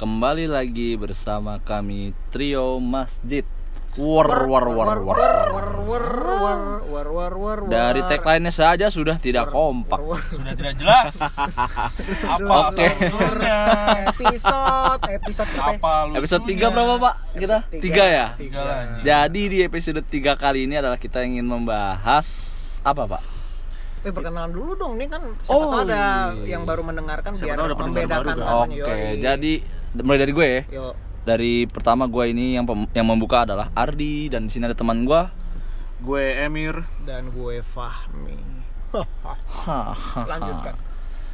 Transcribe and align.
Kembali 0.00 0.48
lagi 0.48 0.96
bersama 0.96 1.60
kami 1.60 2.16
Trio 2.32 2.80
Masjid 2.80 3.44
War 4.00 4.48
war 4.48 4.64
war 4.72 4.96
war, 4.96 5.18
war. 7.36 7.58
Dari 7.68 8.00
tagline-nya 8.08 8.48
saja 8.48 8.88
sudah 8.88 9.20
tidak 9.20 9.52
kompak 9.52 10.00
Sudah 10.32 10.56
tidak 10.56 10.80
jelas. 10.80 11.20
Apa 12.32 12.72
Oke. 12.72 12.88
episode 14.08 15.04
episode 15.20 15.50
ya? 15.52 15.76
Apa? 15.76 16.16
Episode 16.16 16.48
3 16.48 16.72
berapa 16.72 16.94
pak? 16.96 17.14
Kita? 17.36 17.58
Episode 17.68 17.92
3 17.92 18.16
ya? 18.16 18.26
Tiga 18.40 18.60
lagi. 18.64 19.04
Jadi 19.04 19.42
di 19.52 19.58
episode 19.60 20.00
3 20.00 20.32
kali 20.32 20.64
ini 20.64 20.80
adalah 20.80 20.96
kita 20.96 21.20
ingin 21.28 21.44
membahas 21.44 22.24
Apa 22.88 23.04
pak? 23.04 23.20
Eh 24.00 24.16
perkenalan 24.16 24.48
dulu 24.48 24.72
dong, 24.80 24.96
nih 24.96 25.12
kan 25.12 25.20
siapa 25.44 25.52
Oh, 25.52 25.76
tahu 25.76 25.84
ada 25.84 26.32
iya. 26.40 26.56
yang 26.56 26.64
baru 26.64 26.80
mendengarkan 26.88 27.36
Siapa 27.36 27.44
biar 27.44 27.56
tahu 27.60 27.66
ada 27.68 27.76
pendengar 27.76 28.00
membedakan 28.00 28.24
baru 28.24 28.40
kan? 28.40 28.68
Oke, 28.72 28.96
Yoi. 28.96 29.20
jadi 29.20 29.54
mulai 29.96 30.18
dari 30.18 30.30
gue 30.30 30.46
ya 30.46 30.62
Yo. 30.70 30.86
Dari 31.20 31.66
pertama 31.66 32.06
gue 32.06 32.24
ini 32.26 32.56
yang 32.56 32.64
pem- 32.64 32.88
yang 32.90 33.04
membuka 33.04 33.44
adalah 33.44 33.68
Ardi 33.72 34.26
dan 34.26 34.46
di 34.46 34.50
sini 34.50 34.64
ada 34.64 34.74
teman 34.74 35.04
gue 35.04 35.22
Gue 36.00 36.32
Emir. 36.34 36.80
dan 37.04 37.28
gue 37.28 37.60
Fahmi. 37.60 38.40
Lanjutkan. 40.16 40.74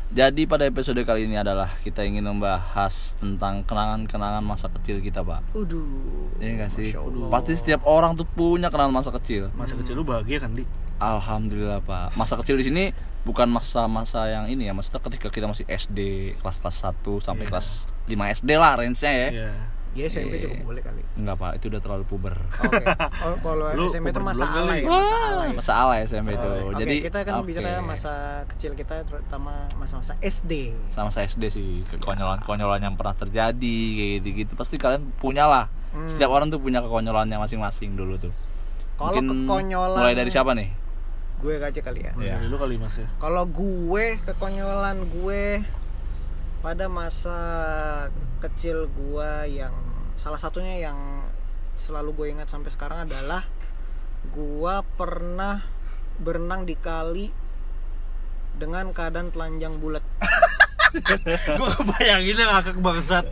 Jadi 0.06 0.46
pada 0.46 0.62
episode 0.62 1.02
kali 1.02 1.26
ini 1.26 1.34
adalah 1.34 1.70
kita 1.82 2.02
ingin 2.02 2.22
membahas 2.22 3.18
tentang 3.18 3.62
kenangan-kenangan 3.62 4.38
masa 4.38 4.70
kecil 4.70 5.02
kita, 5.02 5.22
Pak. 5.22 5.42
Uduh. 5.52 6.30
Iya 6.38 6.62
gak 6.62 6.70
sih? 6.72 6.94
Pasti 7.26 7.52
setiap 7.54 7.82
orang 7.82 8.14
tuh 8.14 8.22
punya 8.22 8.70
kenangan 8.70 8.94
masa 8.94 9.10
kecil. 9.10 9.50
Masa 9.54 9.74
kecil 9.74 9.98
lu 9.98 10.06
bahagia 10.06 10.38
kan, 10.38 10.54
Di? 10.54 10.62
Alhamdulillah, 10.98 11.80
Pak. 11.80 12.14
Masa 12.14 12.36
kecil 12.36 12.56
di 12.56 12.64
sini 12.64 12.84
bukan 13.22 13.46
masa-masa 13.46 14.26
yang 14.26 14.46
ini 14.46 14.64
ya, 14.64 14.72
maksudnya 14.72 15.02
ketika 15.02 15.28
kita 15.28 15.44
masih 15.44 15.66
SD, 15.66 15.98
kelas-kelas 16.38 16.76
1 16.78 17.18
sampai 17.18 17.44
Iya. 17.44 17.50
kelas 17.52 17.68
5 18.06 18.24
SD 18.30 18.50
lah 18.54 18.72
range-nya 18.76 19.12
ya. 19.12 19.28
Iya. 19.30 19.50
Ya 19.96 20.04
SMP 20.06 20.36
Iya. 20.36 20.44
juga 20.46 20.60
boleh 20.62 20.82
kali. 20.82 21.00
Enggak, 21.16 21.36
Pak. 21.36 21.50
Itu 21.56 21.64
udah 21.68 21.80
terlalu 21.80 22.04
puber. 22.04 22.36
Oke. 22.36 22.84
Oh, 23.24 23.36
kalau 23.42 23.66
SMP 23.88 24.12
itu 24.12 24.20
masa 24.20 24.44
alay, 24.46 24.84
ya, 24.84 24.88
masa 24.92 25.16
alay. 25.26 25.48
Masa 25.56 25.72
alay 25.74 25.98
SMP 26.04 26.28
itu. 26.30 26.48
Oke, 26.62 26.74
Jadi 26.78 26.96
kita 27.02 27.18
kan 27.22 27.32
oke. 27.40 27.48
bicara 27.48 27.80
masa 27.80 28.12
kecil 28.46 28.72
kita 28.72 28.94
terutama 29.02 29.52
masa-masa 29.74 30.12
SD. 30.20 30.76
sama 30.88 31.08
saya 31.08 31.24
SD 31.26 31.44
sih 31.48 31.68
kekonyolan-konyolan 31.90 32.78
yang 32.78 32.94
pernah 32.94 33.16
terjadi 33.16 33.56
kayak 33.90 34.10
gitu-gitu 34.20 34.52
pasti 34.52 34.76
kalian 34.76 35.12
punya 35.14 35.44
lah 35.44 35.66
Hmm. 35.90 36.04
setiap 36.04 36.28
orang 36.28 36.46
tuh 36.46 36.60
punya 36.60 36.78
kekonyolannya 36.78 37.36
masing-masing 37.38 37.96
dulu 37.96 38.20
tuh 38.20 38.32
Kalau 38.94 39.16
kekonyolan 39.16 39.96
mulai 39.96 40.12
dari 40.12 40.28
siapa 40.28 40.52
nih 40.52 40.68
Gue 41.46 41.62
aja 41.62 41.78
kali 41.78 42.02
ya. 42.02 42.12
Iya. 42.18 42.42
Dari 42.42 42.50
lu 42.50 42.58
kali 42.58 42.74
Mas 42.74 42.98
ya. 42.98 43.06
Kalau 43.22 43.46
gue 43.46 44.18
kekonyolan 44.26 44.98
gue 45.06 45.62
pada 46.58 46.90
masa 46.90 47.38
kecil 48.42 48.90
gue 48.90 49.30
yang 49.54 49.70
salah 50.18 50.42
satunya 50.42 50.90
yang 50.90 51.22
selalu 51.78 52.10
gue 52.18 52.26
ingat 52.34 52.50
sampai 52.50 52.74
sekarang 52.74 53.06
adalah 53.06 53.46
gue 54.26 54.74
pernah 54.98 55.62
berenang 56.18 56.66
di 56.66 56.74
kali 56.74 57.30
dengan 58.58 58.90
keadaan 58.90 59.30
telanjang 59.30 59.78
bulat. 59.78 60.02
Gue 60.96 61.70
kebayangin 61.76 62.40
yang 62.40 62.50
ngakak 62.56 62.78
bangsat. 62.80 63.24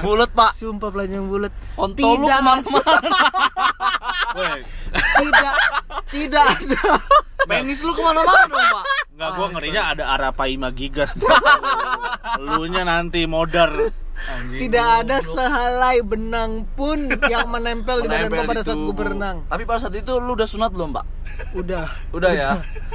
bulat 0.00 0.30
pak 0.32 0.56
Sumpah 0.56 0.88
telanjang 0.88 1.28
bulat. 1.28 1.52
kontol 1.76 2.24
lu 2.24 2.26
Tidak. 2.30 2.40
Tidak 4.32 5.54
tidak 6.08 6.44
ada. 6.56 6.82
penis 7.42 7.82
lu 7.82 7.90
ke 7.90 8.00
mana-mana 8.00 8.46
dong 8.46 8.54
pak 8.54 8.70
enggak 9.12 9.30
gua 9.34 9.46
ngerinya 9.50 9.82
ada 9.88 10.04
Arapaima 10.10 10.70
gigas. 10.70 11.18
Lu 12.38 12.64
nya 12.64 12.82
nanti 12.82 13.26
modar. 13.26 13.68
Anjing. 14.22 14.58
Tidak 14.62 14.86
ada 15.02 15.18
sehelai 15.18 15.98
benang 16.00 16.62
pun 16.72 17.10
yang 17.26 17.50
menempel 17.50 18.00
di 18.00 18.08
badan 18.08 18.30
gue 18.30 18.46
pada 18.46 18.62
saat 18.62 18.78
gue 18.78 18.94
berenang. 18.94 19.42
tapi 19.50 19.66
pada 19.66 19.82
saat 19.82 19.98
itu 19.98 20.14
lu 20.16 20.32
udah 20.32 20.46
sunat 20.46 20.70
belum 20.70 20.94
pak 20.94 21.04
Udah. 21.52 21.90
udah 22.14 22.30
ya 22.30 22.50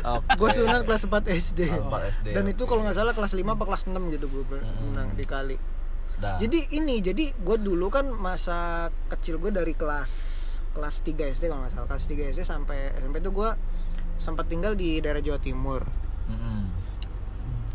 Oke. 0.08 0.40
Gue 0.40 0.50
sunat 0.56 0.88
kelas 0.88 1.03
4 1.03 1.28
SD. 1.28 1.59
Kelas 1.68 1.84
4 1.84 2.16
SD, 2.16 2.28
Dan 2.31 2.47
itu 2.47 2.64
oke. 2.64 2.70
kalau 2.72 2.88
nggak 2.88 2.96
salah 2.96 3.12
kelas 3.12 3.34
5 3.34 3.44
apa 3.44 3.64
kelas 3.66 3.84
6 3.86 4.16
gitu 4.16 4.26
gue 4.26 4.44
berenang 4.47 5.09
di 5.12 5.26
kali. 5.28 5.58
Dah. 6.18 6.40
Jadi 6.40 6.72
ini, 6.72 6.97
jadi 6.97 7.30
gue 7.30 7.58
dulu 7.59 7.92
kan 7.92 8.08
masa 8.08 8.88
kecil 9.08 9.36
gue 9.38 9.52
dari 9.52 9.76
kelas 9.76 10.12
kelas 10.75 11.03
3 11.03 11.33
SD 11.33 11.51
kalau 11.51 11.63
nggak 11.63 11.73
salah. 11.75 11.88
Kelas 11.88 12.05
3 12.09 12.33
SD 12.33 12.41
sampai 12.44 12.95
SMP 12.97 13.23
itu 13.23 13.31
gue 13.31 13.50
sempat 14.17 14.50
tinggal 14.50 14.73
di 14.73 14.97
daerah 15.00 15.22
Jawa 15.22 15.39
Timur. 15.39 15.81
Mm-mm. 16.28 16.67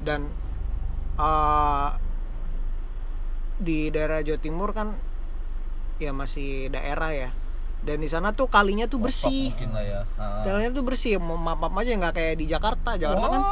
dan 0.02 0.28
eh, 1.16 1.90
di 3.62 3.88
daerah 3.88 4.20
Jawa 4.20 4.40
Timur 4.42 4.76
kan 4.76 4.92
ya 6.02 6.10
masih 6.10 6.68
daerah 6.68 7.10
ya. 7.14 7.30
Dan 7.82 7.98
di 7.98 8.06
sana 8.06 8.30
tuh 8.30 8.46
kalinya 8.46 8.86
tuh 8.86 9.02
bersih. 9.02 9.50
mungkin 9.54 9.74
lah 9.74 9.84
ya. 9.86 10.00
Ah. 10.18 10.42
kalinya 10.46 10.70
tuh 10.74 10.84
bersih. 10.86 11.18
Mau 11.18 11.38
map 11.38 11.58
aja 11.78 11.90
nggak 11.98 12.14
kayak 12.14 12.34
di 12.38 12.46
Jakarta 12.46 12.94
Jakarta 12.94 13.26
kan 13.26 13.42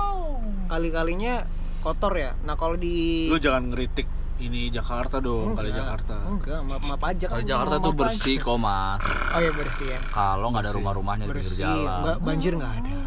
kali-kalinya 0.71 1.47
kotor 1.83 2.15
ya. 2.15 2.33
Nah 2.47 2.55
kalau 2.55 2.79
di 2.79 3.27
Lu 3.27 3.41
jangan 3.43 3.75
ngeritik 3.75 4.20
ini 4.41 4.61
Jakarta 4.69 5.17
dong, 5.19 5.53
kali 5.53 5.69
Enggak, 5.69 5.81
Jakarta. 5.81 6.15
enggak 6.25 6.61
map 6.63 6.83
map 6.83 7.03
aja 7.05 7.27
Kalau 7.29 7.45
Jakarta 7.45 7.75
map 7.75 7.85
tuh 7.85 7.95
bersih 7.95 8.37
kok 8.39 8.57
mas. 8.57 9.01
Oh 9.31 9.39
ya 9.39 9.53
bersih 9.53 9.87
ya. 9.87 10.01
Kalau 10.09 10.47
nggak 10.49 10.63
ada 10.63 10.73
rumah-rumahnya 10.73 11.25
di 11.25 11.29
pinggir 11.31 11.45
bersih. 11.45 11.63
jalan. 11.63 11.99
Enggak 12.01 12.19
banjir 12.21 12.53
nggak 12.55 12.73
ada. 12.75 12.99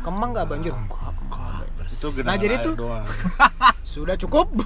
Kemang 0.00 0.30
nggak 0.32 0.48
banjir? 0.48 0.72
Enggak 0.72 1.12
Itu 1.90 2.06
genangan 2.10 2.28
Nah, 2.28 2.36
jadi 2.38 2.54
tuh- 2.58 2.76
sudah 3.92 4.16
cukup. 4.16 4.48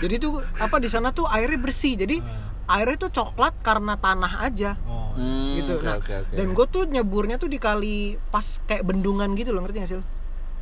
Jadi 0.00 0.16
tuh 0.16 0.32
apa 0.56 0.76
di 0.76 0.88
sana 0.88 1.08
tuh 1.10 1.24
airnya 1.24 1.56
bersih. 1.56 1.92
Jadi 1.94 2.20
airnya 2.66 2.96
tuh 2.98 3.10
coklat 3.10 3.52
karena 3.60 3.96
tanah 3.96 4.40
aja. 4.42 4.76
Oh. 4.82 5.12
Hmm, 5.12 5.56
gitu. 5.56 5.72
Oke, 5.74 5.84
nah 5.84 5.96
oke, 5.96 6.14
oke. 6.20 6.34
dan 6.34 6.46
gue 6.50 6.66
tuh 6.66 6.82
nyeburnya 6.86 7.36
tuh 7.36 7.46
di 7.46 7.56
kali 7.56 7.96
pas 8.26 8.44
kayak 8.62 8.80
bendungan 8.82 9.32
gitu 9.34 9.50
loh 9.50 9.60
ngerti 9.60 9.76
gak 9.78 9.88
sih 9.88 9.98
lo? 9.98 10.04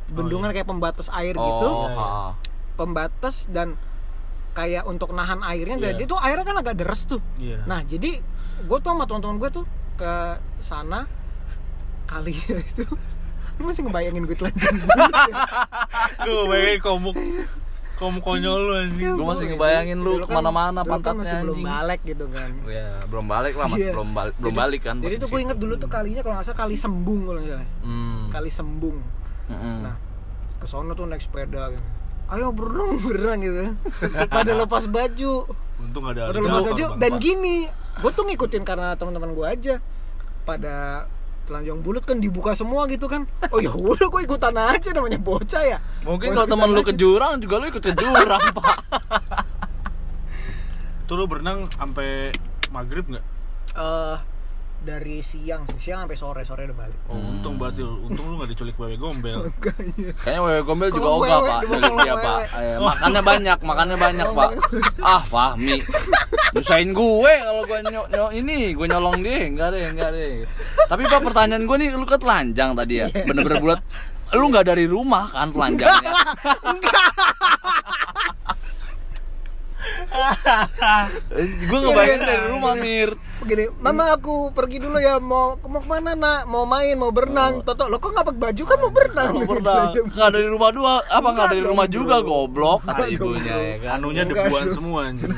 bendungan 0.09 0.49
kayak 0.49 0.65
pembatas 0.65 1.07
air 1.11 1.33
gitu. 1.33 1.67
Oh, 1.67 1.85
Iya, 1.85 1.93
iya. 1.93 2.01
ha. 2.01 2.29
pembatas 2.73 3.35
dan 3.47 3.77
kayak 4.51 4.83
untuk 4.83 5.09
nahan 5.09 5.39
airnya 5.41 5.77
Iya. 5.77 5.85
jadi 5.91 6.03
tuh 6.05 6.17
airnya 6.17 6.43
kan 6.43 6.57
agak 6.57 6.75
deres 6.75 7.03
tuh 7.03 7.21
Iya. 7.35 7.63
nah 7.63 7.81
jadi 7.81 8.19
gue 8.59 8.77
tuh 8.77 8.89
sama 8.89 9.03
teman-teman 9.03 9.37
gue 9.37 9.49
tuh 9.53 9.65
ke 9.95 10.13
sana 10.59 11.05
kali 12.05 12.33
itu 12.71 12.83
lu 13.53 13.65
masih 13.65 13.83
ngebayangin 13.83 14.23
gue 14.23 14.33
telanjang? 14.33 14.71
Gue 16.21 16.43
bayangin 16.47 16.79
komuk 16.79 17.15
komuk 17.93 18.23
konyol 18.23 18.55
lu 18.57 18.73
anjing. 18.77 19.11
Gue 19.11 19.25
masih 19.25 19.45
ngebayangin 19.49 19.99
lu 19.99 20.15
kan- 20.17 20.23
ke 20.23 20.31
mana-mana 20.33 20.79
kan 20.79 20.87
pantatnya 20.89 21.19
masih 21.19 21.35
belum 21.43 21.59
balik 21.61 22.01
gitu 22.01 22.25
kan 22.29 22.49
Ya, 22.63 22.87
belum 23.05 23.25
balik 23.27 23.53
lah, 23.53 23.67
mas. 23.67 23.75
Iya. 23.77 23.91
belum 23.91 24.09
balik, 24.09 24.33
belum 24.37 24.55
balik 24.55 24.81
kan. 24.81 24.95
jadi 24.97 25.15
tuh 25.17 25.27
gue 25.27 25.41
inget 25.41 25.57
dulu 25.57 25.75
tuh 25.75 25.89
kalinya 25.89 26.21
kalau 26.21 26.33
nggak 26.33 26.47
salah 26.47 26.59
kali 26.61 26.75
sembung 26.75 27.21
kalau 27.25 27.37
nggak 27.37 27.51
salah 27.53 27.67
Hmm. 27.83 28.21
kali 28.29 28.49
sembung 28.49 28.97
Mm-mm. 29.45 29.75
Nah, 29.81 29.95
ke 30.55 30.65
sono 30.65 30.91
tuh 30.93 31.03
naik 31.03 31.19
sepeda 31.19 31.67
gitu. 31.69 31.83
Ayo 32.29 32.53
berenang 32.53 33.01
berenang 33.01 33.39
gitu. 33.41 33.61
Pada 34.29 34.51
lepas 34.53 34.85
baju. 34.85 35.33
Untung 35.81 36.05
ada 36.05 36.29
Pada 36.29 36.37
ada 36.37 36.45
lepas 36.45 36.65
baju 36.69 36.85
dan 37.01 37.11
gini, 37.17 37.65
gue 37.71 38.11
tuh 38.13 38.23
ngikutin 38.29 38.61
karena 38.61 38.93
teman-teman 38.93 39.33
gue 39.33 39.45
aja. 39.49 39.75
Pada 40.45 41.05
telanjang 41.49 41.81
bulat 41.81 42.05
kan 42.05 42.21
dibuka 42.21 42.53
semua 42.53 42.85
gitu 42.85 43.09
kan. 43.09 43.25
Oh 43.49 43.57
ya 43.57 43.73
udah 43.73 44.05
gue 44.05 44.21
ikutan 44.21 44.53
aja 44.53 44.89
namanya 44.93 45.17
bocah 45.17 45.63
ya. 45.65 45.77
Mungkin 46.05 46.37
kalau 46.37 46.45
temen 46.45 46.69
lu 46.69 46.81
ke 46.85 46.93
jurang 46.93 47.41
juga 47.41 47.57
lu 47.57 47.65
ikut 47.73 47.81
ke 47.81 47.93
jurang, 47.97 48.41
Pak. 48.57 48.77
Tuh 51.09 51.17
lu 51.17 51.25
berenang 51.25 51.65
sampai 51.73 52.29
maghrib 52.69 53.09
nggak? 53.09 53.25
Eh, 53.73 54.15
dari 54.79 55.19
siang 55.19 55.67
sih, 55.67 55.91
siang 55.91 56.07
sampai 56.07 56.15
sore 56.15 56.41
sore 56.47 56.63
udah 56.71 56.77
balik. 56.77 56.97
Oh, 57.11 57.19
untung 57.19 57.59
berarti. 57.59 57.83
Untung 57.83 58.31
lu 58.31 58.33
nggak 58.39 58.55
diculik 58.55 58.75
wewe 58.79 58.95
gombel. 58.95 59.47
Kayaknya. 60.23 60.39
Wewe 60.39 60.61
gombel 60.63 60.89
juga 60.89 61.09
ogah, 61.11 61.39
wewe, 61.43 61.49
Pak. 61.51 61.61
Dari 61.67 61.91
dia, 61.99 62.15
Pak. 62.15 62.39
Eh, 62.55 62.77
makannya 62.79 63.21
banyak, 63.21 63.59
makannya 63.59 63.97
banyak, 63.99 64.27
Pak. 64.31 64.49
Ah, 65.03 65.21
Fahmi. 65.21 65.83
Nyusahin 66.55 66.91
gue 66.95 67.33
kalau 67.43 67.63
gue 67.67 67.79
nyok 67.91 68.07
nyok 68.09 68.31
ini, 68.33 68.59
gue 68.73 68.87
nyolong 68.87 69.19
dia, 69.21 69.37
enggak 69.45 69.69
deh, 69.75 69.83
enggak 69.91 70.09
deh. 70.15 70.31
Tapi 70.87 71.03
Pak 71.05 71.21
pertanyaan 71.21 71.63
gue 71.67 71.77
nih, 71.77 71.89
lu 71.93 72.07
kan 72.07 72.19
telanjang 72.19 72.69
tadi 72.73 72.93
ya. 73.03 73.07
Bener-bener 73.11 73.59
bulat. 73.59 73.79
Lu 74.33 74.45
nggak 74.47 74.65
dari 74.65 74.85
rumah 74.87 75.29
kan 75.29 75.51
telanjangnya? 75.51 76.11
gue 81.69 81.79
ngebayangin 81.79 82.21
dari 82.25 82.45
rumah, 82.49 82.73
Mir. 82.75 83.11
Begini, 83.39 83.71
mama 83.79 84.11
aku 84.11 84.51
pergi 84.51 84.83
dulu 84.83 84.99
ya 84.99 85.15
mau 85.23 85.55
mau 85.63 85.79
ke 85.79 85.87
mana 85.87 86.11
nak? 86.11 86.43
Mau 86.51 86.67
main, 86.67 86.99
mau 86.99 87.07
berenang. 87.15 87.63
Toto, 87.63 87.87
lo 87.87 87.95
kok 87.97 88.11
nggak 88.11 88.27
pakai 88.27 88.41
baju 88.51 88.63
kan 88.67 88.77
mau 88.83 88.91
berenang? 88.91 89.31
Mau 89.31 89.47
Gitu 89.95 90.01
nggak 90.11 90.29
dari 90.35 90.47
rumah 90.51 90.69
dua, 90.75 90.93
apa 91.07 91.27
nggak 91.31 91.47
dari 91.55 91.63
dong, 91.63 91.71
rumah 91.71 91.87
juga 91.87 92.19
goblok 92.19 92.83
kata 92.83 93.07
ibunya 93.07 93.55
ya 93.55 93.75
kan. 93.79 94.03
Anunya 94.03 94.23
debuan 94.27 94.67
semua 94.75 94.99
anjing. 95.07 95.31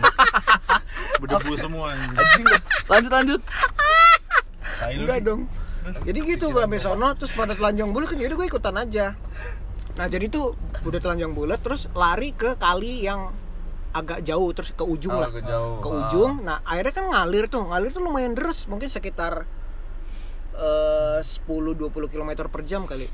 Berdebu 1.21 1.53
semua 1.61 1.93
anjing. 1.93 2.13
Anjing, 2.17 2.45
lanjut 2.89 3.11
lanjut. 3.13 3.41
Enggak 4.81 5.19
Di. 5.21 5.27
dong. 5.29 5.41
Jadi 5.81 6.19
gitu 6.25 6.45
sampai 6.53 6.81
sono 6.81 7.09
terus 7.17 7.33
pada 7.33 7.53
telanjang 7.57 7.89
bulat 7.89 8.09
kan 8.09 8.17
jadi 8.17 8.33
gue 8.33 8.47
ikutan 8.49 8.75
aja. 8.77 9.13
Nah 9.97 10.05
jadi 10.09 10.25
tuh 10.29 10.57
udah 10.85 10.99
telanjang 11.01 11.33
bulat 11.37 11.61
terus 11.61 11.85
lari 11.93 12.33
ke 12.33 12.57
kali 12.57 13.05
yang 13.05 13.33
agak 13.91 14.19
jauh 14.21 14.49
terus 14.51 14.71
ke 14.71 14.81
ujung 14.81 15.11
Oh, 15.11 15.19
lah 15.19 15.27
agak 15.27 15.43
jauh. 15.43 15.77
ke 15.77 15.87
Ah. 15.87 15.95
ujung 16.01 16.31
nah 16.41 16.63
airnya 16.63 16.91
kan 16.91 17.05
ngalir 17.07 17.45
tuh 17.45 17.63
ngalir 17.63 17.89
tuh 17.89 17.99
lumayan 17.99 18.31
deras 18.31 18.63
mungkin 18.65 18.87
sekitar 18.87 19.43
eh 20.53 21.19
10-20 21.19 21.75
km 22.07 22.31
per 22.45 22.61
jam 22.63 22.83
kali 22.83 23.07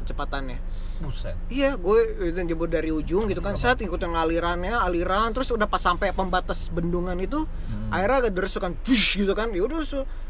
kecepatannya 0.00 0.58
Buset. 0.98 1.32
iya 1.48 1.74
gue 1.74 1.98
itu 2.26 2.40
jemput 2.42 2.68
dari 2.68 2.88
ujung 2.90 3.24
gitu 3.24 3.38
kan 3.38 3.52
saat 3.54 3.76
ikutin 3.78 4.12
alirannya 4.12 4.72
aliran 4.74 5.28
terus 5.30 5.48
udah 5.48 5.64
pas 5.64 5.78
sampai 5.78 6.10
pembatas 6.10 6.68
bendungan 6.68 7.16
itu 7.16 7.44
Hmm. 7.66 7.88
airnya 7.90 8.20
agak 8.20 8.32
deras 8.32 8.52
tuh 8.52 8.60
kan 8.60 8.72
push 8.76 9.16
gitu 9.18 9.32
kan 9.32 9.48
ya 9.50 9.60
udah 9.60 9.80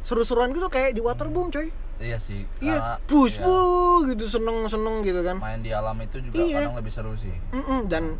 seru-seruan 0.01 0.51
gitu 0.51 0.67
kayak 0.67 0.91
di 0.91 1.01
waterboom 1.01 1.49
coy 1.49 1.71
Iya 1.99 2.17
sih. 2.17 2.49
iya 2.59 2.81
karena- 2.97 2.99
push 3.05 3.37
iya, 3.37 3.45
wuh, 3.45 4.09
gitu 4.09 4.25
seneng 4.27 4.65
seneng 4.65 5.03
gitu 5.03 5.21
kan 5.21 5.37
Main 5.37 5.61
di 5.61 5.69
alam 5.71 5.93
itu 5.99 6.17
juga 6.19 6.35
Iya. 6.35 6.65
kadang 6.65 6.79
lebih 6.79 6.89
seru 6.91 7.13
sih. 7.13 7.35
Mm-mm, 7.51 7.81
dan 7.87 8.17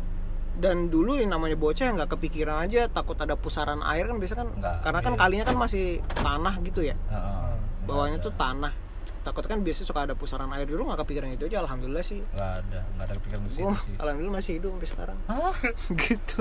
dan 0.57 0.91
dulu 0.91 1.15
yang 1.15 1.31
namanya 1.31 1.55
bocah 1.55 1.87
nggak 1.95 2.09
kepikiran 2.11 2.67
aja 2.67 2.91
takut 2.91 3.15
ada 3.15 3.33
pusaran 3.33 3.79
air 3.81 4.05
kan 4.05 4.17
biasa 4.19 4.33
kan 4.35 4.47
Nggak, 4.51 4.75
karena 4.83 4.99
kan 4.99 5.13
iya. 5.15 5.19
kalinya 5.19 5.45
kan 5.47 5.57
masih 5.57 5.85
tanah 6.13 6.55
gitu 6.61 6.81
ya 6.83 6.95
Heeh. 7.07 7.53
bawahnya 7.87 8.19
Nggak 8.19 8.27
tuh 8.27 8.33
tanah 8.35 8.73
takut 9.21 9.45
kan 9.45 9.61
biasanya 9.61 9.85
suka 9.85 10.01
ada 10.01 10.17
pusaran 10.17 10.49
air 10.49 10.65
dulu 10.65 10.89
nggak 10.89 11.05
kepikiran 11.05 11.29
itu 11.29 11.45
aja 11.45 11.61
alhamdulillah 11.61 12.01
sih 12.01 12.25
nggak 12.25 12.51
ada, 12.57 12.79
nggak 12.97 13.05
ada 13.05 13.13
kepikiran 13.21 13.41
ke 13.45 13.49
situ 13.53 13.61
gue 13.61 13.77
sih. 13.85 13.95
alhamdulillah 14.01 14.33
masih 14.33 14.51
hidup 14.57 14.69
sampai 14.73 14.89
sekarang 14.89 15.17
Hah? 15.29 15.53
gitu 16.09 16.39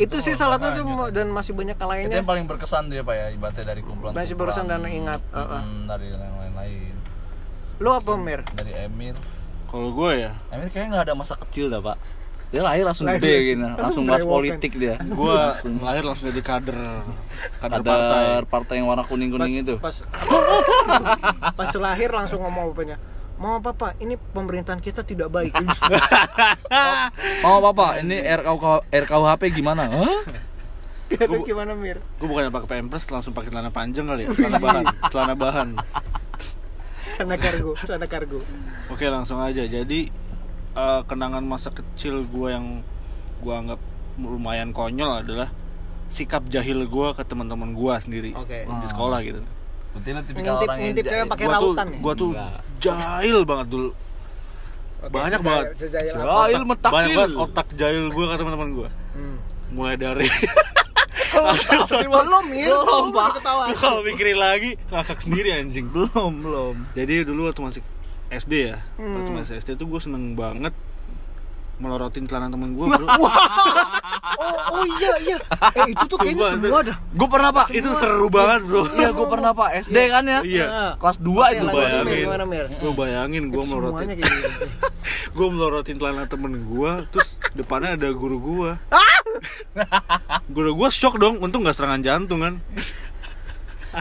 itu 0.00 0.16
sih 0.24 0.34
salah 0.34 0.56
satu 0.56 0.80
lanjut. 0.80 1.12
dan 1.12 1.26
masih 1.28 1.52
banyak 1.52 1.76
Itu 1.76 1.84
lainnya 1.84 2.16
yang 2.16 2.24
paling 2.24 2.48
berkesan 2.48 2.88
tuh 2.88 2.96
ya 2.96 3.04
Pak 3.04 3.14
ya, 3.14 3.26
ibaratnya 3.28 3.64
dari 3.68 3.82
kumpulan. 3.84 4.12
Masih 4.16 4.34
berkesan 4.34 4.64
dan 4.66 4.80
ingat, 4.88 5.20
heeh. 5.20 5.62
dari 5.84 6.06
yang 6.10 6.36
lain-lain. 6.40 6.94
lo 7.84 7.90
apa 7.92 8.12
mir 8.16 8.40
Dari 8.56 8.72
Emir. 8.72 9.14
Kalau 9.68 9.90
gue 9.90 10.10
ya, 10.16 10.32
Emir 10.48 10.70
kayaknya 10.70 10.90
nggak 10.96 11.04
ada 11.10 11.14
masa 11.14 11.34
kecil 11.36 11.68
dah 11.68 11.82
Pak. 11.82 12.23
Dia 12.54 12.62
lahir 12.62 12.86
langsung 12.86 13.10
Lahir 13.10 13.18
gede 13.18 13.26
langsung- 13.26 13.42
gitu, 13.42 13.58
langsung 13.58 13.82
langsung 13.82 14.04
bahas 14.06 14.22
politik 14.22 14.72
dia. 14.72 14.94
gue 15.18 15.40
lahir 15.82 16.02
langsung 16.06 16.26
jadi 16.30 16.42
kader, 16.46 16.78
kader 17.58 17.74
Ada 17.74 17.82
partai. 17.82 18.24
partai. 18.46 18.74
yang 18.78 18.86
warna 18.86 19.02
kuning 19.02 19.28
pas, 19.28 19.42
kuning 19.42 19.66
itu. 19.66 19.74
pas 19.76 19.96
pas 21.58 21.70
lahir 21.74 22.08
langsung 22.08 22.38
ngomong 22.40 22.70
bapaknya 22.70 22.96
mau 23.34 23.58
apa 23.58 23.74
pak 23.74 23.98
ini 23.98 24.14
pemerintahan 24.14 24.78
kita 24.78 25.02
tidak 25.02 25.26
baik 25.26 25.50
Mau 27.42 27.58
apa 27.58 27.70
Pak? 27.74 27.92
Ini 28.02 28.22
RKUH 28.38 28.86
RKUHP 28.88 29.42
gimana? 29.52 29.90
Hah? 29.90 30.22
Itu 31.10 31.42
gimana 31.42 31.74
mir 31.74 31.98
Gue 32.16 32.26
bukannya 32.26 32.48
pakai 32.48 32.78
pampers, 32.78 33.04
langsung 33.10 33.34
pakai 33.34 33.50
celana 33.50 33.68
panjang 33.68 34.06
kali 34.06 34.24
ya, 34.24 34.28
celana 34.32 34.58
bahan, 34.58 34.84
celana 35.10 35.34
bahan. 35.34 35.68
sana 37.10 37.34
kargo 37.36 37.78
sana 37.80 38.06
kargo 38.06 38.42
Oke 38.88 39.06
langsung 39.06 39.38
aja. 39.38 39.62
Jadi 39.62 40.10
eh, 40.74 41.00
kenangan 41.04 41.42
masa 41.42 41.70
kecil 41.70 42.22
gue 42.24 42.48
yang 42.48 42.82
gue 43.40 43.54
anggap 43.54 43.80
lumayan 44.16 44.70
konyol 44.70 45.20
adalah 45.20 45.50
sikap 46.06 46.46
jahil 46.46 46.84
gue 46.84 47.08
ke 47.12 47.22
teman-teman 47.22 47.72
gue 47.72 47.94
sendiri 47.98 48.30
Oke. 48.32 48.62
di 48.62 48.86
sekolah 48.86 49.18
gitu. 49.20 49.40
Berarti 49.90 50.08
lu 50.08 50.20
tipikal 50.22 50.42
ngintip 50.44 50.62
orang 50.64 50.76
yang 50.76 50.84
ngintip 50.84 51.04
cewek 51.04 51.26
pakai 51.26 51.44
Gue 51.44 51.50
tuh, 51.50 51.58
rautan 51.64 51.86
ya 51.86 51.98
gue 51.98 52.14
tuh 52.14 52.30
Enggak. 52.30 52.60
jahil 52.80 53.38
banget 53.44 53.66
dulu. 53.68 53.90
Oke, 53.90 55.10
banyak 55.10 55.30
sejahil- 55.32 55.44
banget. 55.44 55.66
sejahil? 55.76 56.12
Jahil 56.12 56.30
Otak- 56.54 56.66
metakil. 56.66 56.94
banyak 56.94 57.10
banget 57.14 57.30
otak 57.36 57.66
jahil 57.74 58.04
gue 58.08 58.24
ke 58.24 58.36
teman-teman 58.36 58.68
gue. 58.72 58.88
Hmm. 59.12 59.36
Mulai 59.70 59.94
dari 59.96 60.26
belum 61.34 62.44
Belum, 62.46 63.04
Pak. 63.10 63.42
kalau 63.76 64.00
mikirin 64.02 64.38
lagi 64.38 64.70
ngakak 64.88 65.18
sendiri 65.18 65.50
anjing. 65.52 65.86
Belum, 65.88 66.32
belum. 66.38 66.74
Jadi 66.94 67.14
dulu 67.22 67.48
waktu 67.48 67.60
masih 67.60 67.82
SD 68.36 68.54
ya, 68.68 68.76
Hmm. 68.96 69.14
waktu 69.16 69.30
masih 69.32 69.54
SD 69.58 69.70
tuh 69.74 69.86
gue 69.86 70.00
seneng 70.00 70.34
banget 70.34 70.74
melorotin 71.74 72.22
celana 72.24 72.46
temen 72.46 72.70
gue 72.72 72.86
bro. 72.86 73.02
oh 73.02 74.58
oh 74.70 74.84
iya 74.94 75.12
iya 75.20 75.36
eh 75.74 75.90
itu 75.90 76.04
tuh 76.06 76.18
kayaknya 76.18 76.46
Sumpah, 76.46 76.54
semua 76.62 76.80
dah 76.80 76.96
Gue 77.10 77.28
pernah 77.28 77.50
Pak. 77.50 77.66
itu 77.70 77.90
seru 77.94 78.28
banget 78.30 78.60
bro. 78.62 78.82
Iya, 78.88 79.10
gue 79.10 79.26
pernah 79.26 79.50
Pak. 79.50 79.68
SD 79.82 79.96
kan 80.06 80.22
ya? 80.22 80.38
Iya. 80.42 80.66
Nah. 80.66 80.92
Kelas 80.98 81.18
2 81.18 81.26
Oke, 81.26 81.50
itu 81.52 81.66
bayangin. 81.66 82.16
Gue 82.78 82.92
bayangin 82.94 83.42
gue 83.50 83.62
melorotin, 83.64 84.06
gitu 84.12 84.34
gue 85.36 85.46
melorotin 85.50 85.96
celana 85.98 86.24
temen 86.26 86.62
gue, 86.62 86.90
terus 87.10 87.28
depannya 87.52 87.98
ada 87.98 88.08
guru 88.12 88.38
gue. 88.38 88.70
guru 90.46 90.70
gue 90.74 90.88
shock 90.90 91.18
dong, 91.18 91.42
untung 91.42 91.66
nggak 91.66 91.74
serangan 91.74 92.00
jantung 92.00 92.38
kan. 92.38 92.54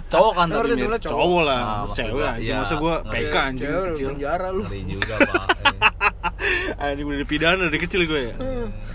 Cowok 0.05 0.31
kan 0.33 0.45
tapi 0.45 0.55
Lorotin 0.55 0.75
Mir. 0.75 0.83
dulu, 0.83 0.97
Cowok. 0.97 1.13
Cowok 1.15 1.41
lah, 1.43 1.59
Ah, 1.59 1.75
maksud 1.83 1.95
cewek 1.95 2.13
gua, 2.13 2.25
anjing. 2.27 2.45
iya. 2.45 2.55
Masa 2.57 2.73
gue. 2.75 2.95
PK 3.05 3.35
anjing 3.35 3.63
Cewek 3.63 3.85
kecil. 3.87 4.07
penjara 4.09 4.47
lu 4.49 4.61
Ngeri 4.63 4.81
juga 4.87 5.13
Pak. 5.19 5.45
Eh, 5.59 6.81
Anjing 6.85 7.05
udah 7.05 7.19
dipidana 7.19 7.63
dari 7.63 7.79
kecil 7.79 8.01
gue 8.03 8.21
ya. 8.23 8.35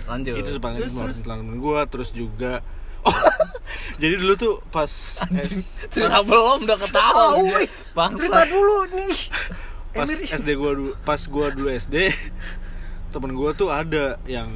Lanjut. 0.05 0.33
itu 0.35 0.49
sepanjang 0.51 0.89
temen 1.21 1.57
gue, 1.57 1.79
terus 1.87 2.09
juga 2.09 2.53
Oh, 2.99 3.15
jadi 3.95 4.15
dulu 4.17 4.35
tuh 4.35 4.53
pas 4.67 4.83
S- 4.83 5.23
Cerita 5.87 6.19
belum 6.19 6.67
udah 6.67 6.77
ketawa. 6.77 7.31
Bang. 7.95 8.11
cerita 8.13 8.43
dulu 8.43 8.91
nih 8.91 9.15
pas 9.89 10.03
Emir 10.05 10.19
SD 10.27 10.49
gua 10.53 10.71
dulu 10.73 10.91
pas 10.99 11.21
gua 11.23 11.47
dulu 11.49 11.71
SD 11.71 12.11
temen 13.09 13.31
gua 13.31 13.55
tuh 13.55 13.69
ada 13.69 14.19
yang 14.25 14.51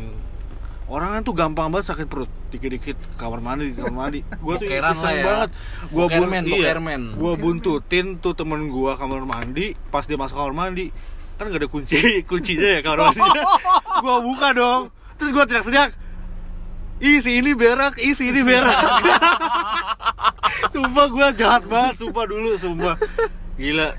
orang 0.94 1.26
tuh 1.26 1.34
gampang 1.34 1.74
banget 1.74 1.90
sakit 1.90 2.06
perut 2.06 2.30
dikit-dikit 2.54 2.94
kamar 3.18 3.42
mandi 3.42 3.74
di 3.74 3.76
kamar 3.76 3.94
mandi 3.98 4.20
gua 4.38 4.62
tuh 4.62 4.70
iseng 4.70 5.18
ya. 5.18 5.24
banget 5.26 5.50
gua 5.90 6.06
bun- 6.06 6.30
iya, 6.46 6.78
gua 7.18 7.34
buntutin 7.34 8.22
tuh 8.22 8.38
temen 8.38 8.70
gua 8.70 8.94
kamar 8.94 9.26
mandi 9.26 9.74
pas 9.90 10.06
dia 10.06 10.14
masuk 10.14 10.38
kamar 10.38 10.54
mandi 10.54 10.94
kan 11.34 11.50
gak 11.50 11.66
ada 11.66 11.68
kunci 11.68 11.98
kuncinya 12.30 12.78
ya 12.78 12.80
kamar 12.86 13.10
mandi 13.10 13.42
gua 14.06 14.16
buka 14.22 14.48
dong 14.54 14.82
terus 15.18 15.34
gua 15.34 15.50
teriak-teriak 15.50 16.06
Ih, 17.04 17.20
si 17.20 17.36
ini 17.36 17.52
berak, 17.52 18.00
ih, 18.00 18.16
si 18.16 18.32
ini 18.32 18.48
berak. 18.48 18.80
sumpah 20.72 21.12
gua 21.12 21.36
jahat 21.36 21.68
banget, 21.68 22.00
sumpah 22.00 22.24
dulu, 22.24 22.56
sumpah. 22.56 22.96
Gila. 23.60 23.92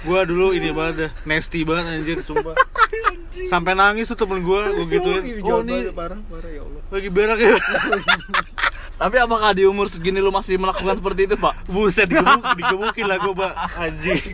Gua 0.00 0.24
dulu 0.24 0.56
ini 0.56 0.72
banget 0.72 0.94
dah, 0.96 1.10
nasty 1.28 1.60
banget 1.60 1.84
anjir, 2.00 2.18
sumpah. 2.24 2.56
Sampai 3.52 3.76
nangis 3.76 4.08
tuh 4.08 4.16
temen 4.16 4.40
gua, 4.40 4.68
gua 4.72 4.86
gituin. 4.88 5.22
Ih, 5.22 5.44
Oh, 5.44 5.60
banget, 5.60 5.92
parah 5.92 6.20
parah 6.28 6.50
ya 6.50 6.62
Allah 6.64 6.80
lagi 6.88 7.08
berak 7.12 7.38
ya. 7.38 7.54
Tapi 9.00 9.16
apakah 9.16 9.56
di 9.56 9.64
umur 9.64 9.88
segini 9.88 10.20
lu 10.20 10.28
masih 10.28 10.60
melakukan 10.60 11.00
seperti 11.00 11.24
itu, 11.24 11.36
Pak? 11.40 11.64
Buset, 11.72 12.04
digebuk, 12.04 12.44
digebukin 12.56 13.04
lah 13.08 13.16
gua, 13.16 13.34
Pak. 13.36 13.52
Anjing. 13.80 14.24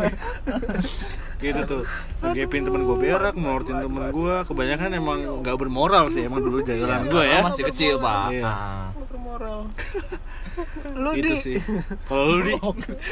gitu 1.37 1.61
tuh 1.69 1.83
ngegepin 2.25 2.65
temen 2.65 2.89
gua 2.89 2.97
berak 2.97 3.35
melorotin 3.37 3.77
temen 3.77 4.09
gua 4.09 4.49
kebanyakan 4.49 4.89
emang 4.97 5.21
nggak 5.45 5.57
bermoral 5.61 6.09
sih 6.09 6.25
emang 6.25 6.41
dulu 6.41 6.65
jalan 6.65 7.13
gua 7.13 7.29
ya 7.29 7.45
masih 7.45 7.69
kecil, 7.69 8.01
Pak. 8.01 8.33
Iya. 8.33 8.45
Ah. 8.49 8.89
bermoral 8.97 9.69
lu 10.97 11.11
itu 11.17 11.29
di. 11.29 11.33
sih. 11.41 11.57
Kalau 12.09 12.25
lu 12.33 12.39
di. 12.45 12.55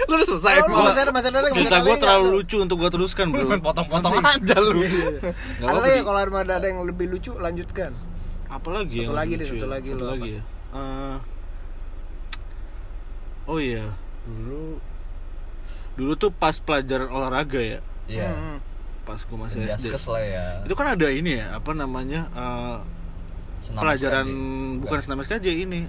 Lu 0.08 0.12
udah 0.16 0.26
selesai, 0.28 0.52
Oh, 0.64 0.68
lu 0.72 0.74
masih 0.84 1.00
ada 1.04 1.12
masih 1.12 1.28
ada 1.28 1.40
lagi 1.44 1.54
cerita 1.54 1.76
lagi 1.78 2.00
terlalu 2.00 2.26
lucu 2.40 2.56
untuk 2.60 2.76
gua 2.80 2.90
teruskan 2.90 3.26
bro. 3.28 3.46
Potong-potong 3.60 4.14
aja 4.20 4.56
lu. 4.58 4.80
Ada 5.60 5.68
apa-apa, 5.68 5.80
lagi 5.84 6.00
kalau 6.04 6.20
ada 6.40 6.54
ada 6.56 6.66
yang 6.66 6.80
lebih 6.84 7.06
lucu 7.12 7.32
lanjutkan. 7.36 7.92
Apa 8.48 8.68
lagi 8.70 9.02
Satu 9.02 9.04
yang 9.06 9.14
lagi 9.16 9.32
deh, 9.36 9.46
lucu 9.46 9.56
satu 9.58 9.66
ya? 9.66 9.72
lagi 9.72 9.88
Satu 9.92 10.04
lagi 10.06 10.30
ya? 10.30 10.42
Eh, 10.74 11.16
oh 13.46 13.58
iya. 13.60 13.84
Dulu 14.24 14.62
dulu 15.94 16.12
tuh 16.18 16.30
pas 16.34 16.58
pelajaran 16.58 17.06
olahraga 17.06 17.60
ya? 17.60 17.80
Iya. 18.04 18.28
Hmm. 18.30 18.58
pas 19.04 19.20
gua 19.20 19.44
masih 19.44 19.68
SD 19.68 19.92
lah 19.92 20.20
ya. 20.24 20.44
itu 20.64 20.72
kan 20.72 20.96
ada 20.96 21.12
ini 21.12 21.36
ya 21.36 21.60
apa 21.60 21.76
namanya 21.76 22.24
eh, 22.32 22.76
Senam 23.60 23.84
pelajaran 23.84 24.24
SKJ. 24.24 24.80
bukan 24.80 24.98
senam 25.04 25.18
SKJ 25.20 25.46
ini 25.60 25.80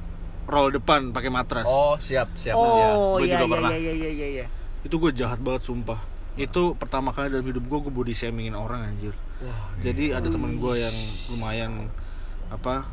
roll 0.46 0.70
depan 0.70 1.10
pakai 1.10 1.28
matras 1.28 1.66
Oh, 1.66 1.98
siap, 1.98 2.30
siap. 2.36 2.54
oh 2.54 3.16
Gua 3.16 3.22
iya 3.22 3.34
juga 3.34 3.40
iya 3.40 3.52
pernah. 3.52 3.72
iya 3.72 3.92
iya 3.92 4.10
iya 4.12 4.28
iya 4.34 4.46
itu 4.82 4.96
gue 4.96 5.12
jahat 5.12 5.38
banget 5.38 5.64
sumpah 5.64 5.98
itu 6.36 6.76
pertama 6.76 7.10
kali 7.10 7.30
dalam 7.30 7.42
hidup 7.44 7.64
gue 7.64 7.80
gue 7.82 7.94
body 7.96 8.14
shamingin 8.14 8.54
orang 8.54 8.86
anjir 8.86 9.16
jadi 9.80 10.16
ada 10.16 10.28
temen 10.28 10.56
gue 10.56 10.74
yang 10.76 10.96
lumayan 11.30 11.90
apa 12.48 12.86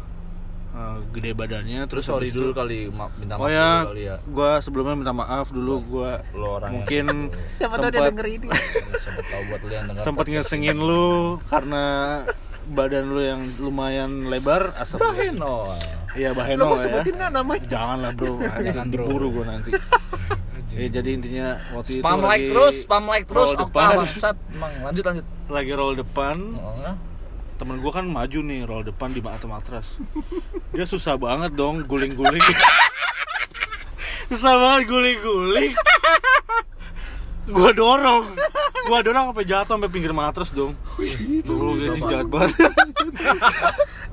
eh, 0.71 0.97
gede 1.13 1.31
badannya 1.33 1.85
Terus 1.85 2.05
sorry 2.07 2.31
dulu 2.31 2.51
itu- 2.51 2.57
kali, 2.57 2.79
ma- 2.89 3.13
minta 3.13 3.35
maaf 3.35 3.45
oh 3.45 3.51
ya, 3.51 3.69
dulu 3.77 3.91
kali 3.91 4.03
ya. 4.05 4.17
gue 4.19 4.51
sebelumnya 4.59 4.95
minta 4.97 5.13
maaf 5.13 5.47
dulu 5.49 5.75
gue 5.83 6.11
orang 6.35 6.71
mungkin 6.73 7.05
siapa 7.47 7.77
tahu 7.77 7.91
dia 7.91 7.99
sempat 7.99 8.09
denger 8.09 8.27
ini 8.31 8.47
Siapa 8.97 9.21
tahu 9.23 9.43
buat 9.45 9.61
lu 9.61 9.71
yang 9.71 9.85
dengar. 9.87 10.03
sempat 10.03 10.25
ngesengin 10.27 10.79
lu 10.79 11.07
karena 11.45 11.85
badan 12.65 13.05
lu 13.07 13.21
yang 13.21 13.43
lumayan 13.59 14.11
lebar 14.25 14.73
asal 14.79 14.97
Baheno. 14.97 15.77
Iya 16.19 16.29
lo 16.33 16.39
baheno 16.39 16.63
mau 16.69 16.77
ya. 16.77 16.83
sebutin 16.89 17.15
nggak 17.17 17.33
namanya? 17.33 17.63
Janganlah 17.69 18.11
bro. 18.13 18.35
Jangan, 18.41 18.87
diburu 18.89 19.27
gue 19.33 19.45
nanti. 19.47 19.71
Ya 20.73 20.89
jadi 20.89 21.21
intinya 21.21 21.61
waktu 21.77 22.01
Spam 22.01 22.17
itu 22.17 22.25
like 22.25 22.33
lagi 22.33 22.47
terus, 22.49 22.75
spam 22.81 23.05
like 23.05 23.27
terus. 23.29 23.53
roll 23.53 23.61
depan. 23.61 23.89
Bangsat. 23.93 24.37
Emang 24.57 24.73
lanjut 24.81 25.05
lanjut. 25.05 25.27
lagi 25.53 25.73
roll 25.77 25.95
depan. 26.01 26.37
Oh, 26.57 26.97
temen 27.61 27.77
gue 27.85 27.93
kan 27.93 28.05
maju 28.09 28.39
nih 28.41 28.61
roll 28.65 28.81
depan 28.81 29.13
di 29.13 29.21
atas 29.21 29.45
matras. 29.45 29.87
Dia 30.73 30.89
susah 30.89 31.21
banget 31.21 31.53
dong 31.53 31.85
guling-guling. 31.85 32.41
Susah 34.33 34.57
banget 34.57 34.89
guling-guling. 34.89 35.77
Gua 37.53 37.69
dorong. 37.77 38.33
Gua 38.89 38.99
dorong 39.05 39.29
sampai 39.29 39.45
jatuh 39.45 39.77
sampai 39.77 39.91
pinggir 39.93 40.17
matras 40.17 40.57
dong. 40.57 40.73
Lu 41.45 41.77
jadi 41.77 42.01
jahat 42.01 42.29
banget 42.33 42.57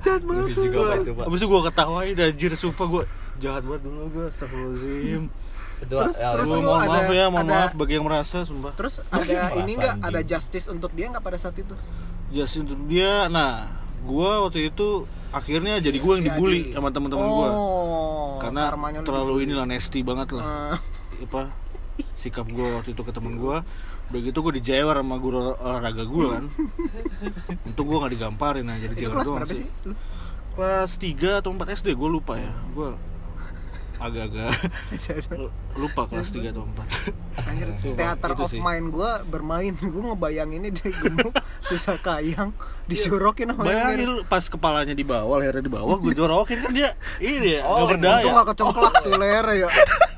jahat 0.10 0.24
banget. 0.26 0.48
Juga 0.52 0.80
Pak, 0.82 0.98
itu, 0.98 1.12
Pak. 1.14 1.26
abis 1.30 1.38
itu 1.38 1.48
gua 1.48 1.62
ketawain 1.70 2.16
anjir 2.18 2.52
sumpah 2.58 2.88
gua 2.90 3.04
jahat 3.38 3.62
banget 3.62 3.82
dulu 3.86 4.02
gua. 4.10 4.26
Astagfirullahaladzim. 4.34 5.24
Terus- 5.80 6.20
ya, 6.20 6.30
terus 6.36 6.48
lu 6.52 6.60
mohon 6.60 6.82
ada- 6.84 6.92
maaf 6.92 7.08
ya 7.08 7.26
mohon 7.32 7.48
ada- 7.48 7.54
maaf 7.56 7.72
bagi 7.72 7.94
yang 7.96 8.06
merasa 8.06 8.38
sumpah. 8.44 8.72
Terus 8.76 9.00
ada 9.06 9.24
ini 9.24 9.32
merasa, 9.32 9.80
nggak? 9.80 9.94
anjing. 9.96 10.08
ada 10.10 10.20
justice 10.26 10.68
untuk 10.68 10.92
dia 10.92 11.06
nggak 11.08 11.24
pada 11.24 11.38
saat 11.40 11.56
itu? 11.56 11.76
Just 12.30 12.56
untuk 12.58 12.80
dia 12.90 13.30
nah 13.32 13.70
gua 14.04 14.44
waktu 14.44 14.68
itu 14.68 15.06
akhirnya 15.30 15.78
jadi 15.80 15.98
gua 16.02 16.18
yang 16.18 16.26
dibully 16.34 16.62
Jadi. 16.68 16.76
sama 16.76 16.90
teman-teman 16.92 17.28
gua. 17.30 17.50
Oh 17.54 18.36
karena 18.40 18.72
karmanya 18.72 19.00
lu 19.04 19.08
terlalu 19.08 19.32
dibully. 19.36 19.46
inilah 19.52 19.66
nasty 19.68 20.00
banget 20.02 20.28
lah. 20.36 20.44
Eh, 20.76 20.78
apa 21.28 21.42
sikap 22.16 22.48
gue 22.48 22.68
waktu 22.76 22.96
itu 22.96 23.04
ke 23.04 23.12
temen 23.12 23.36
gue 23.36 23.58
udah 24.10 24.20
gitu 24.26 24.38
gue 24.42 24.54
dijewer 24.58 24.98
sama 24.98 25.16
guru 25.22 25.54
olahraga 25.58 26.02
gue 26.02 26.26
kan. 26.34 26.46
Untuk 27.70 27.84
gue 27.86 27.98
nggak 28.02 28.14
digamparin 28.18 28.66
aja 28.66 28.86
dijewer 28.90 29.14
kelas 29.22 29.28
doang 29.30 29.46
sih. 29.46 29.66
lu? 29.86 29.94
Kelas 30.58 30.92
3 30.98 31.40
atau 31.46 31.54
4 31.54 31.78
SD 31.78 31.88
gue 31.94 32.10
lupa 32.10 32.34
ya. 32.42 32.52
Gue 32.74 32.90
agak-agak 34.00 34.50
lupa 35.82 36.08
kelas 36.08 36.32
3 36.32 36.50
atau 36.50 36.64
4 36.64 37.44
Anjir, 37.46 37.68
Sumpah, 37.76 37.96
teater 37.96 38.30
itu 38.32 38.42
of 38.42 38.50
sih. 38.50 38.60
mind 38.60 38.90
gue 38.90 39.12
bermain. 39.28 39.72
Gue 39.84 40.02
ngebayanginnya 40.06 40.72
dia 40.72 40.90
gemuk 40.90 41.36
susah 41.68 41.96
kayang 41.98 42.56
disurukin 42.86 43.52
sama 43.52 43.64
yang 43.64 43.92
bayangin 43.92 44.08
lu 44.10 44.22
pas 44.24 44.42
kepalanya 44.42 44.92
di 44.92 45.04
bawah 45.04 45.38
lehernya 45.38 45.62
di 45.62 45.70
bawah 45.70 45.96
gue 45.96 46.12
jorokin 46.12 46.58
kan 46.60 46.72
dia 46.72 46.90
ini 47.20 47.60
ya 47.60 47.62
Oh, 47.62 47.86
Untung 47.86 48.00
berdaya. 48.00 48.32
gak 48.34 48.48
kecongklak 48.50 48.94
tuh 49.00 49.14
lehernya 49.14 49.56
ya. 49.62 49.70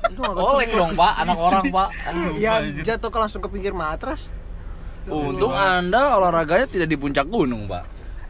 Untung 0.08 0.24
gak 0.24 0.34
Oleng 0.34 0.40
kecongklak 0.40 0.70
dong 0.72 0.92
pak, 0.94 1.12
anak 1.18 1.36
orang 1.36 1.64
pak. 1.68 1.88
Ya 2.38 2.52
jatuh 2.80 3.10
ke 3.10 3.18
langsung 3.18 3.40
ke 3.40 3.48
pinggir 3.48 3.72
matras. 3.72 4.30
Untung 5.04 5.50
anda 5.50 6.14
olahraganya 6.14 6.64
tidak 6.64 6.86
di 6.86 6.96
puncak 6.96 7.26
gunung 7.26 7.66
pak. 7.66 7.82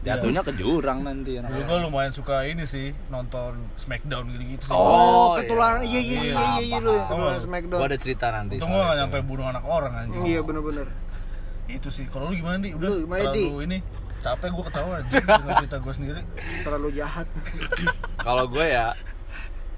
Jatuhnya 0.03 0.41
ke 0.43 0.51
jurang 0.53 0.99
nanti. 1.01 1.39
Dulu 1.39 1.61
gue 1.63 1.77
lumayan 1.79 2.11
suka 2.11 2.43
ini 2.43 2.63
sih 2.63 2.91
nonton 3.07 3.55
Smackdown 3.79 4.27
gitu-gitu 4.29 4.63
sih. 4.67 4.75
Oh, 4.75 4.83
Oh, 4.83 5.27
ketularan. 5.39 5.81
Iya. 5.87 5.99
iya 5.99 6.01
iya 6.03 6.19
iya 6.21 6.43
iya 6.59 6.61
iya 6.61 6.77
lu 6.77 6.91
yang 6.91 7.07
paham. 7.07 7.15
ketularan 7.15 7.41
Smackdown. 7.41 7.79
Gua 7.79 7.87
ada 7.87 7.97
cerita 7.97 8.25
nanti. 8.29 8.55
Untung 8.59 8.69
soal 8.69 8.75
gue 8.75 8.83
gak 8.83 8.91
itu. 8.91 9.01
nyampe 9.01 9.17
bunuh 9.23 9.45
anak 9.47 9.63
orang 9.63 9.93
anjing. 9.95 10.21
Iya 10.27 10.39
bener-bener. 10.43 10.87
Itu 11.65 11.87
sih. 11.87 12.05
Kalau 12.11 12.27
lu 12.27 12.35
gimana 12.35 12.59
di? 12.59 12.69
Udah 12.75 12.89
Lu 12.91 13.07
gimana, 13.07 13.31
Di? 13.31 13.43
terlalu 13.47 13.61
ini 13.63 13.77
capek 14.19 14.49
gue 14.51 14.63
ketawa 14.67 14.91
aja 14.99 15.17
dengan 15.19 15.53
cerita 15.63 15.77
gue 15.79 15.93
sendiri. 15.95 16.21
Terlalu 16.63 16.87
jahat. 16.95 17.27
Kalau 18.19 18.45
gue 18.47 18.65
ya, 18.67 18.87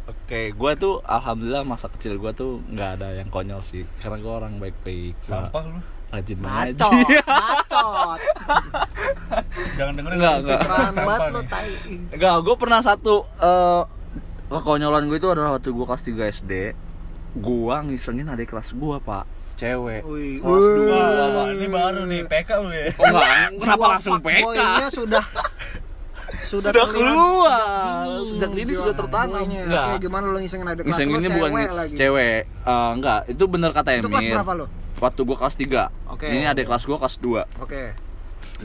oke, 0.05 0.41
gue 0.53 0.71
tuh 0.77 0.93
alhamdulillah 1.01 1.65
masa 1.65 1.89
kecil 1.89 2.17
gue 2.17 2.29
tuh 2.29 2.61
nggak 2.69 2.89
ada 3.01 3.17
yang 3.17 3.29
konyol 3.29 3.61
sih, 3.61 3.85
karena 4.01 4.21
gue 4.21 4.33
orang 4.33 4.61
baik-baik, 4.61 5.17
sampah 5.21 5.65
lu 5.65 5.81
rajin 6.15 6.37
mengaji. 6.37 6.73
bacot 6.73 6.91
bacot 7.21 8.19
jangan 9.75 9.93
dengerin 9.93 10.15
Enggak, 10.15 10.35
enggak. 10.39 10.59
banget 10.95 11.31
nih. 11.33 11.45
tai 11.45 11.71
Enggak, 12.09 12.35
gue 12.41 12.55
pernah 12.55 12.79
satu 12.79 13.15
eh 13.37 13.81
kekonyolan 14.47 15.03
gue 15.05 15.17
itu 15.17 15.27
adalah 15.27 15.51
waktu 15.53 15.69
gue 15.69 15.85
kelas 15.85 16.03
3 16.03 16.37
SD, 16.37 16.51
gue 17.35 17.75
ngisengin 17.83 18.27
adik 18.27 18.47
kelas 18.47 18.71
gue 18.71 18.95
pak, 18.99 19.25
cewek. 19.55 20.01
Wih, 20.03 20.37
Kelas 20.37 20.65
dua, 20.77 21.01
Pak. 21.27 21.45
ini 21.51 21.67
baru 21.67 22.01
nih 22.05 22.21
PK 22.23 22.49
lu 22.55 22.69
ya 22.69 22.85
Oh, 22.93 23.05
enggak, 23.05 23.27
kenapa 23.57 23.85
langsung 23.89 24.15
PK? 24.19 24.45
sudah 24.45 24.89
sudah, 24.89 25.25
Sudah 26.45 26.69
terlihat 26.69 26.93
keluar. 26.93 27.57
sejak 27.57 28.29
Sejak 28.29 28.51
dini 28.53 28.71
sudah 28.71 28.93
tertanam. 28.93 29.43
Enggak. 29.43 29.85
Gimana 29.97 30.25
lu 30.27 30.37
ngisengin 30.37 30.67
ada 30.67 30.77
kelas 30.77 30.93
Ngisenginnya 30.93 31.25
lu 31.25 31.33
bukan 31.33 31.49
cewek 31.49 31.71
lagi 31.73 31.93
cewek, 31.95 32.41
Eh, 32.45 32.89
enggak, 32.93 33.19
itu 33.25 33.43
bener 33.47 33.69
kata 33.71 33.89
Itu 33.95 34.07
kelas 34.07 34.25
berapa 34.31 34.51
lu? 34.53 34.65
Waktu 34.97 35.21
gue 35.21 35.35
kelas 35.35 35.55
3 35.55 35.91
Oke. 36.09 36.25
Ini 36.25 36.47
adik 36.47 36.65
kelas 36.65 36.83
gue 36.83 36.95
kelas 36.95 37.15
2 37.17 37.45
Oke. 37.59 37.83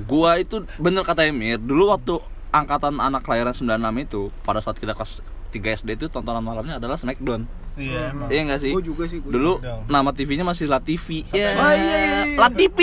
Gua 0.00 0.36
itu 0.36 0.62
bener 0.76 1.02
kata 1.02 1.24
Emir, 1.24 1.56
dulu 1.56 1.90
waktu 1.90 2.22
angkatan 2.48 2.96
anak 2.96 3.20
kelahiran 3.20 3.50
96 3.50 3.66
itu 4.00 4.22
pada 4.40 4.58
saat 4.58 4.74
kita 4.74 4.92
kelas 4.92 5.18
3 5.48 5.58
SD 5.76 5.88
itu 5.96 6.06
tontonan 6.06 6.38
malamnya 6.40 6.78
adalah 6.78 6.94
Smackdown. 6.94 7.42
iya 7.74 8.10
emang 8.10 8.28
Iya 8.28 8.40
enggak 8.44 8.60
sih? 8.60 8.70
Gue 8.70 8.84
juga 8.84 9.04
sih. 9.04 9.18
gua 9.18 9.30
Dulu 9.30 9.52
Smackdown. 9.56 9.82
nama 9.88 10.10
TV-nya 10.12 10.44
masih 10.44 10.66
La 10.66 10.78
TV. 10.78 11.26
Ya. 11.28 11.54
Oh, 11.54 11.72
iya, 11.72 11.74
iya, 11.74 11.98
iya. 12.24 12.36
La 12.36 12.48
TV. 12.48 12.78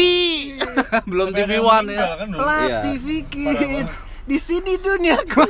Belum 1.09 1.27
ada 1.29 1.37
TV 1.37 1.51
One 1.57 1.87
ya. 1.89 2.05
kan 2.17 2.27
dulu. 2.27 2.39
La 2.41 2.59
Iya. 2.61 2.79
TV 2.81 3.07
Kids 3.23 3.95
di 4.23 4.37
sini 4.37 4.75
duniaku. 4.75 5.43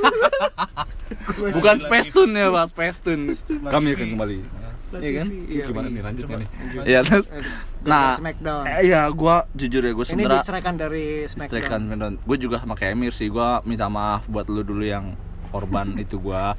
Bukan 1.55 1.75
Space 1.79 2.09
Tune 2.09 2.33
ya, 2.33 2.47
Pak, 2.47 2.65
Space 2.69 2.97
Tune. 2.99 3.33
La 3.59 3.69
Kami 3.71 3.93
akan 3.93 4.07
kembali. 4.13 4.37
Iya 4.89 5.11
kan? 5.17 5.27
Iya, 5.27 5.63
Gimana 5.65 5.87
iya. 5.87 5.93
nih 5.93 6.01
lanjutnya 6.01 6.35
nih? 6.37 6.49
Iya, 6.81 6.99
terus 7.03 7.27
nah, 7.83 8.15
Smackdown. 8.15 8.63
eh, 8.65 8.79
iya 8.85 9.01
gua 9.11 9.35
jujur 9.51 9.81
ya, 9.81 9.91
gua 9.91 10.03
Ini 10.03 10.11
sebenarnya 10.13 10.39
diserahkan 10.39 10.75
dari 10.75 11.05
Strekan 11.25 11.43
Smackdown. 11.51 11.81
Smackdown. 11.83 12.13
Gue 12.23 12.37
juga 12.37 12.55
sama 12.57 12.73
kayak 12.73 12.91
Emir 12.93 13.11
sih. 13.11 13.27
Gue 13.27 13.47
minta 13.63 13.87
maaf 13.87 14.25
buat 14.25 14.47
lu 14.47 14.61
dulu 14.61 14.81
yang 14.81 15.11
korban 15.47 15.91
itu 16.03 16.15
gua. 16.17 16.55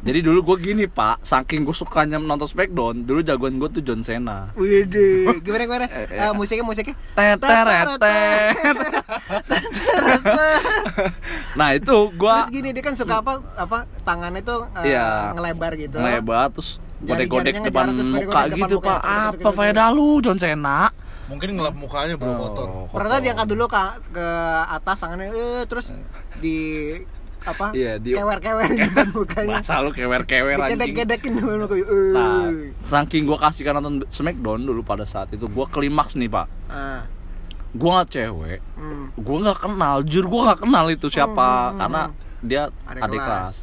Jadi 0.00 0.20
dulu 0.20 0.40
gue 0.42 0.72
gini 0.72 0.84
pak, 0.84 1.20
saking 1.20 1.60
gue 1.62 1.72
sukanya 1.72 2.16
nonton 2.16 2.48
Smackdown, 2.48 3.04
dulu 3.04 3.20
jagoan 3.20 3.56
gue 3.56 3.68
tuh 3.70 3.82
John 3.82 4.00
Cena. 4.00 4.48
Widih, 4.52 5.36
gimana 5.44 5.64
gimana? 5.64 5.86
Eh, 5.88 6.04
eh. 6.08 6.24
Eh, 6.24 6.32
musiknya 6.32 6.64
musiknya. 6.64 6.96
Teteret. 7.12 8.00
Nah 11.50 11.74
itu 11.74 11.96
gue 12.14 12.34
Terus 12.40 12.52
gini 12.52 12.70
dia 12.70 12.80
kan 12.80 12.94
suka 12.94 13.20
apa 13.20 13.42
apa 13.54 13.78
tangannya 14.00 14.40
tuh 14.40 14.64
eh, 14.80 14.94
Iya. 14.94 15.34
ngelebar 15.34 15.72
gitu. 15.76 15.98
ngelebar 15.98 16.48
terus 16.54 16.78
godek-godek 17.02 17.54
depan 17.62 17.86
terus 17.92 18.10
muka 18.10 18.40
gitu 18.48 18.76
muka, 18.76 18.86
pak. 18.92 19.00
Apa 19.34 19.50
faedah 19.50 19.88
lu 19.88 20.20
John 20.20 20.36
Cena? 20.36 20.92
mungkin 21.26 21.54
ngelap 21.54 21.72
mukanya 21.72 22.18
bro 22.18 22.34
kotor 22.34 22.66
Oh, 22.66 22.84
Pernah 22.90 23.06
kotor. 23.12 23.22
diangkat 23.22 23.46
dulu 23.46 23.64
ke 23.64 23.82
ke 24.10 24.26
atas 24.66 24.96
tangannya 24.98 25.30
eh, 25.30 25.62
terus 25.64 25.94
di 26.36 26.58
apa? 27.40 27.70
Iya, 27.70 27.96
di- 27.96 28.12
kewer-kewer 28.12 28.66
di 28.68 28.82
depan 28.82 29.06
mukanya. 29.14 29.62
Masa 29.62 29.78
lu 29.78 29.90
kewer-kewer 29.90 30.58
anjing. 30.58 30.76
Dikedek-kedekin 30.76 31.32
dulu 31.32 31.64
mukanya. 31.64 31.86
Eh. 31.86 32.10
Nah, 32.10 32.44
saking 32.84 33.24
gue 33.24 33.38
kasihkan 33.38 33.78
nonton 33.78 34.02
Smackdown 34.06 34.60
dulu 34.60 34.82
pada 34.82 35.06
saat 35.06 35.30
itu, 35.30 35.46
gue 35.46 35.66
klimaks 35.66 36.18
nih 36.18 36.26
pak. 36.26 36.50
Ah. 36.66 37.06
Gue 37.70 37.88
nggak 37.88 38.10
cewek, 38.10 38.58
Hmm. 38.74 39.14
gue 39.14 39.36
nggak 39.40 39.58
kenal 39.60 40.02
jujur 40.02 40.26
gue 40.26 40.40
nggak 40.42 40.60
kenal 40.60 40.84
itu 40.90 41.06
siapa 41.06 41.48
Hmm. 41.70 41.78
karena 41.78 42.02
dia 42.42 42.62
Adik 42.84 43.02
adik, 43.06 43.20
kelas. 43.20 43.30
kelas. 43.30 43.56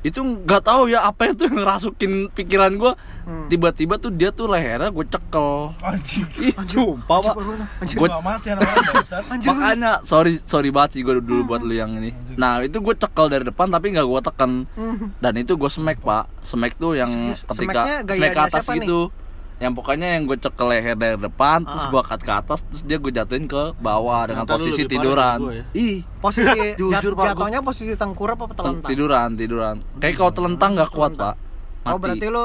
Itu 0.00 0.20
nggak 0.20 0.64
tahu 0.64 0.88
ya 0.88 1.04
apa 1.04 1.28
itu 1.28 1.44
yang 1.44 1.60
ngerasukin 1.60 2.32
pikiran 2.32 2.72
gue 2.80 2.92
Hmm. 3.30 3.46
tiba-tiba 3.46 3.94
tuh 3.94 4.10
dia 4.10 4.34
tuh 4.34 4.50
lehernya 4.50 4.90
gue 4.90 5.06
cekel. 5.06 5.70
Anjing. 5.86 6.26
Sumpah 6.66 7.18
pak. 7.22 7.34
Bangsat 7.78 9.22
makanya 9.46 10.02
sorry 10.02 10.42
sorry 10.42 10.74
banget 10.74 10.98
sih 10.98 11.00
gue 11.06 11.22
dulu 11.22 11.54
buat 11.54 11.62
lu 11.62 11.78
yang 11.78 11.94
ini. 11.94 12.10
Nah 12.34 12.58
itu 12.58 12.82
gue 12.82 12.94
cekel 12.98 13.30
dari 13.30 13.46
depan 13.46 13.70
tapi 13.70 13.94
nggak 13.94 14.02
gue 14.02 14.20
tekan. 14.24 14.50
Hmm. 14.74 15.14
dan 15.22 15.38
itu 15.38 15.54
gue 15.54 15.70
smack 15.70 16.02
pak. 16.02 16.26
Smack 16.42 16.74
tuh 16.74 16.98
yang 16.98 17.36
ketika 17.54 18.02
smack 18.02 18.32
ke 18.34 18.40
atas 18.50 18.64
gitu 18.66 19.14
yang 19.60 19.72
pokoknya 19.72 20.16
yang 20.16 20.24
gue 20.24 20.34
cekel 20.34 20.66
leher 20.66 20.94
dari 20.94 21.14
depan 21.14 21.62
terus 21.62 21.84
Ah. 21.84 21.90
gue 21.90 22.02
cut 22.02 22.18
ke 22.18 22.32
atas 22.34 22.64
terus 22.64 22.80
dia 22.82 22.96
gue 22.96 23.12
jatuhin 23.12 23.44
ke 23.44 23.76
bawah 23.76 24.24
dengan 24.24 24.42
Ternyata 24.42 24.56
posisi 24.58 24.82
tiduran 24.84 25.38
ya. 25.46 25.64
ih 25.74 25.96
Posisi 26.16 26.60
Jujur, 26.80 27.12
jat- 27.12 27.12
Pak, 27.14 27.26
jatuhnya 27.30 27.60
posisi 27.60 27.92
tengkurap 27.92 28.40
apa 28.40 28.52
telentang? 28.54 28.88
tiduran 28.88 29.28
tiduran 29.34 29.74
kayak 29.96 30.16
kalau 30.16 30.32
telentang 30.32 30.70
nggak 30.74 30.90
kuat 30.90 31.12
pak 31.14 31.36
Oh 31.82 31.96
berarti 31.96 32.26
lu 32.26 32.44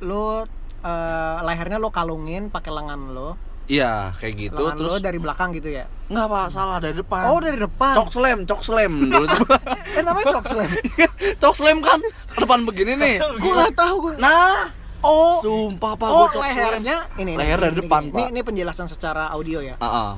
lu 0.00 0.42
eh, 0.80 1.36
lehernya 1.40 1.76
lu 1.76 1.88
kalungin 1.88 2.46
pakai 2.48 2.70
lengan 2.72 3.00
lu. 3.08 3.30
iya 3.64 4.12
kayak 4.12 4.34
gitu 4.44 4.58
lengan 4.60 4.76
terus 4.76 4.90
lu 4.90 4.98
dari 5.00 5.16
belakang 5.16 5.48
gitu 5.52 5.70
ya. 5.70 5.86
nggak 6.06 6.26
pak 6.28 6.46
salah 6.48 6.76
dari 6.76 6.94
depan 6.94 7.22
Oh 7.24 7.38
dari 7.38 7.56
depan. 7.56 7.94
cok 7.94 8.10
slam 8.10 8.38
cok 8.42 8.60
slam 8.60 8.92
dulu 9.06 9.26
Eh 9.88 10.02
namanya 10.02 10.26
cok 10.32 10.44
slam. 10.46 10.70
cok 11.40 11.54
slam 11.54 11.78
kan 11.78 12.02
ke 12.28 12.38
depan 12.38 12.60
begini 12.62 12.92
nih 12.92 13.14
gue 13.16 13.52
nggak 13.54 13.72
tahu 13.72 13.94
gue. 14.04 14.14
nah 14.18 14.66
Oh. 15.04 15.36
sumpah 15.44 15.92
pak 16.00 16.08
Oh 16.08 16.26
gua 16.32 16.48
lehernya 16.48 16.96
ini 17.20 17.36
Leher 17.36 17.60
ini, 17.60 17.64
dari 17.68 17.74
ini, 17.76 17.80
depan, 17.84 18.02
ini, 18.08 18.12
Pak. 18.16 18.26
Ini, 18.32 18.40
penjelasan 18.40 18.86
secara 18.88 19.28
audio 19.36 19.60
ya. 19.60 19.76
Ah, 19.78 19.86
ah. 19.86 20.12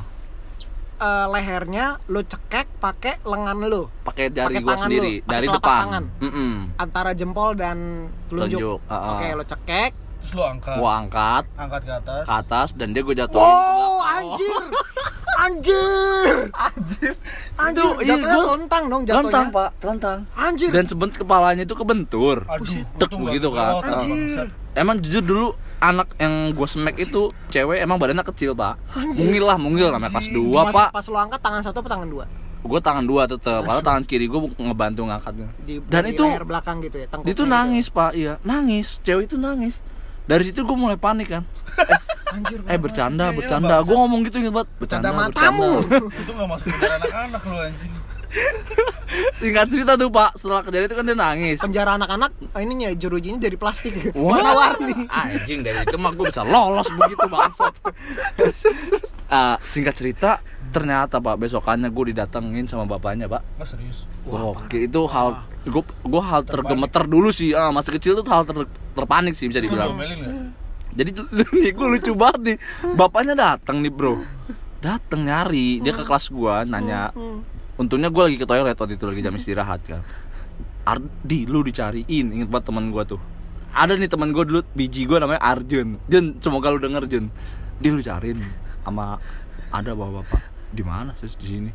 Eh, 0.96 1.26
lehernya 1.28 2.00
lu 2.08 2.24
cekek 2.24 2.80
pakai 2.80 3.20
lengan 3.26 3.58
lu 3.66 3.90
pakai 4.06 4.32
jari 4.32 4.56
Pakai 4.56 4.62
gua 4.64 4.70
tangan 4.72 4.86
sendiri 4.88 5.14
lu, 5.20 5.26
dari 5.28 5.46
depan 5.50 5.78
tangan. 5.84 6.04
Mm-mm. 6.22 6.52
antara 6.80 7.10
jempol 7.12 7.52
dan 7.58 8.08
telunjuk. 8.32 8.60
Telunjuk, 8.62 8.80
ah, 8.88 8.94
ah. 8.94 9.10
Oke, 9.18 9.26
lu 9.34 9.44
cekek. 9.44 9.92
Terus 10.26 10.34
lu 10.34 10.42
angkat 10.42 10.76
gua 10.76 10.90
angkat 10.98 11.44
angkat 11.54 11.80
ke 11.80 11.92
atas 11.94 12.24
ke 12.26 12.34
atas 12.34 12.68
dan 12.74 12.90
dia 12.90 13.00
gua 13.00 13.14
jatuhin 13.14 13.46
ke 13.46 13.46
Wow, 13.46 13.96
anjir. 14.02 14.62
Anjir. 15.36 16.32
anjir 16.50 17.14
Anjir, 17.54 17.76
Itu, 17.76 17.86
iya, 18.02 18.16
jatuhnya 18.16 18.36
telentang 18.42 18.84
dong 18.86 19.02
jatuhnya. 19.04 19.14
telentang 19.22 19.46
pak 19.54 19.68
telentang 19.78 20.18
Anjir. 20.34 20.70
dan 20.74 20.84
sebent 20.84 21.12
kepalanya 21.14 21.62
itu 21.62 21.72
kebentur 21.72 22.42
aduh 22.42 22.66
tek 22.96 23.10
begitu 23.14 23.48
kan. 23.50 23.72
Anjir. 23.78 24.50
emang 24.74 24.98
jujur 24.98 25.22
dulu 25.22 25.48
anak 25.78 26.10
yang 26.16 26.50
gue 26.50 26.66
smack 26.66 26.98
itu 26.98 27.22
cewek 27.46 27.78
emang 27.78 27.96
badannya 27.96 28.26
kecil 28.26 28.50
pak 28.52 28.74
mungil 29.14 29.44
lah 29.44 29.54
mungil 29.56 29.88
namanya 29.88 30.10
kelas 30.10 30.28
2 30.28 30.42
pas, 30.66 30.74
pak 30.74 30.88
Pas 30.90 31.06
lu 31.06 31.16
angkat 31.16 31.38
tangan 31.38 31.62
satu 31.62 31.78
apa 31.78 31.88
tangan 31.88 32.10
dua? 32.10 32.24
gue 32.66 32.80
tangan 32.82 33.04
dua 33.06 33.22
tetep 33.24 33.62
padahal 33.62 33.78
tangan 33.78 34.02
kiri 34.02 34.26
gue 34.26 34.40
ngebantu 34.58 35.06
ngangkatnya 35.06 35.48
Di, 35.62 35.78
dan 35.86 36.02
di 36.02 36.18
itu 36.18 36.24
leher 36.26 36.42
belakang 36.42 36.82
gitu 36.82 36.96
ya. 36.98 37.06
tuh 37.06 37.22
gitu. 37.22 37.42
nangis 37.46 37.86
pak 37.86 38.10
iya 38.10 38.42
nangis 38.42 38.98
cewek 39.06 39.30
itu 39.30 39.38
nangis 39.38 39.78
dari 40.26 40.42
situ 40.44 40.60
gue 40.60 40.76
mulai 40.76 40.96
panik 40.96 41.30
kan 41.30 41.42
eh, 41.82 41.98
Anjir. 42.32 42.58
eh 42.62 42.76
bercanda 42.76 43.30
Iya, 43.30 43.36
bercanda 43.36 43.74
bangsat. 43.76 43.86
gue 43.86 43.96
ngomong 43.96 44.20
gitu 44.22 44.36
inget 44.38 44.52
banget 44.52 44.68
Bercanda 44.76 45.08
bercanda 45.08 45.30
matamu. 45.30 45.70
Itu 46.12 46.30
nggak 46.32 46.48
masuk 46.48 46.66
penjara 46.68 46.94
anak-anak 46.98 47.42
lu 47.42 47.56
anjing. 47.56 47.92
singkat 49.40 49.66
cerita 49.70 49.92
tuh 49.94 50.08
pak. 50.10 50.36
Setelah 50.36 50.62
kejadian 50.64 50.88
itu 50.88 50.96
kan 50.96 51.04
dia 51.06 51.16
nangis. 51.16 51.58
Penjara 51.62 51.90
anak-anak 51.96 52.30
oh, 52.52 52.60
ininya 52.60 52.88
jerujinya 52.92 53.38
dari 53.40 53.56
plastik. 53.56 53.92
Wah. 54.12 54.36
Warna-warni. 54.40 55.06
anjing 55.08 55.60
dari 55.64 55.78
itu 55.82 55.96
mah 55.96 56.12
gue 56.12 56.26
bisa 56.28 56.42
lolos 56.44 56.88
begitu 56.92 57.26
bangsat. 57.26 57.74
Ah, 59.26 59.58
singkat 59.74 59.98
cerita 59.98 60.38
ternyata 60.70 61.18
pak 61.18 61.34
besokannya 61.34 61.90
gue 61.90 62.14
didatengin 62.14 62.70
sama 62.70 62.86
bapaknya 62.86 63.26
pak. 63.26 63.42
Nggak 63.58 63.68
serius. 63.74 64.06
Wah, 64.22 64.54
oke 64.54 64.78
itu 64.78 65.00
hal 65.10 65.42
gue 65.66 65.82
gue 65.82 66.22
hal 66.22 66.46
tergemeter 66.46 67.02
dulu 67.10 67.34
sih. 67.34 67.50
Ah 67.50 67.74
masih 67.74 67.98
kecil 67.98 68.14
tuh 68.22 68.26
hal 68.30 68.46
ter- 68.46 68.70
terpanik 68.94 69.34
sih 69.34 69.50
bisa 69.50 69.58
dibilang. 69.58 69.98
jadi 70.96 71.10
nih 71.10 71.74
gue 71.74 71.86
lucu 71.90 72.12
banget 72.14 72.40
nih. 72.54 72.56
Bapaknya 72.94 73.34
datang 73.34 73.82
nih 73.82 73.90
bro. 73.90 74.14
Datang 74.78 75.26
nyari 75.26 75.82
dia 75.82 75.90
ke 75.90 76.06
kelas 76.06 76.30
gua 76.30 76.62
nanya 76.62 77.10
untungnya 77.76 78.08
gue 78.08 78.22
lagi 78.24 78.36
ke 78.40 78.46
toilet 78.48 78.76
waktu 78.76 78.96
itu 78.96 79.04
lagi 79.04 79.20
jam 79.20 79.34
istirahat 79.36 79.80
kan. 79.84 80.02
Ardi 80.86 81.44
lu 81.44 81.60
dicariin. 81.66 82.26
Inget 82.32 82.48
banget 82.48 82.72
teman 82.72 82.88
gua 82.94 83.02
tuh. 83.04 83.20
Ada 83.76 84.00
nih 84.00 84.08
teman 84.08 84.32
gue 84.32 84.44
dulu 84.46 84.60
biji 84.72 85.04
gue 85.04 85.18
namanya 85.20 85.42
Arjun. 85.44 86.00
Jun 86.08 86.40
semoga 86.40 86.72
lu 86.72 86.80
denger 86.80 87.04
Jun. 87.10 87.28
Dia 87.76 87.92
lu 87.92 88.00
cariin 88.00 88.40
sama 88.86 89.20
ada 89.68 89.92
bapak 89.92 90.24
bapak 90.24 90.42
di 90.72 90.80
mana 90.80 91.12
sih? 91.12 91.28
Di 91.28 91.46
sini. 91.46 91.70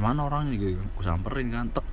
Mana 0.00 0.26
orangnya? 0.26 0.58
Gitu 0.58 0.80
gue 0.80 1.04
samperin 1.04 1.54
kan. 1.54 1.70
Tek 1.70 1.86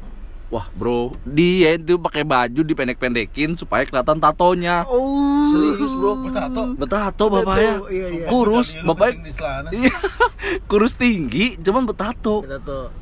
wah 0.48 0.64
bro 0.74 1.12
dia 1.28 1.76
itu 1.76 2.00
pakai 2.00 2.24
baju 2.24 2.62
dipendek-pendekin 2.64 3.60
supaya 3.60 3.84
kelihatan 3.84 4.16
tatonya. 4.18 4.88
Oh. 4.88 5.52
serius 5.52 5.94
bro? 5.94 6.12
Bertato. 6.24 6.62
betato 6.76 7.24
bapaknya 7.28 7.74
Betul, 7.80 7.90
iya, 7.92 8.08
iya. 8.12 8.26
kurus 8.28 8.68
bapaknya 8.84 9.16
di 9.28 9.32
celana. 9.36 9.70
iya. 9.76 9.94
Kurus 10.72 10.96
tinggi 10.96 11.60
cuman 11.60 11.84
betato. 11.84 12.44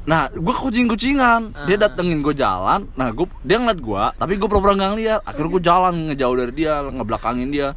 Nah 0.05 0.29
gue 0.29 0.55
kucing-kucingan. 0.55 1.53
Dia 1.65 1.77
Ah. 1.77 1.81
datengin 1.85 2.21
gue 2.21 2.33
jalan. 2.33 2.89
Nah 2.93 3.09
gue 3.13 3.25
dia 3.41 3.57
ngeliat 3.61 3.81
gue 3.81 4.03
tapi 4.17 4.37
gue 4.37 4.47
pura-pura 4.49 4.73
nggak 4.73 4.91
ngeliat. 4.97 5.21
Akhirnya 5.21 5.49
gue 5.53 5.61
jalan 5.61 5.93
ngejauh 6.09 6.35
dari 6.37 6.53
dia 6.53 6.81
ngebelakangin 6.81 7.49
dia. 7.49 7.73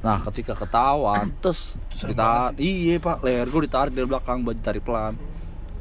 Nah 0.00 0.20
ketika 0.28 0.52
ketahuan 0.52 1.32
terus 1.40 1.76
ditarik 1.96 2.60
iya 2.60 2.96
pak. 2.96 3.24
Leher 3.24 3.48
gue 3.48 3.62
ditarik 3.64 3.92
dari 3.92 4.04
belakang 4.04 4.44
baju 4.44 4.60
tarik 4.60 4.84
pelan. 4.84 5.16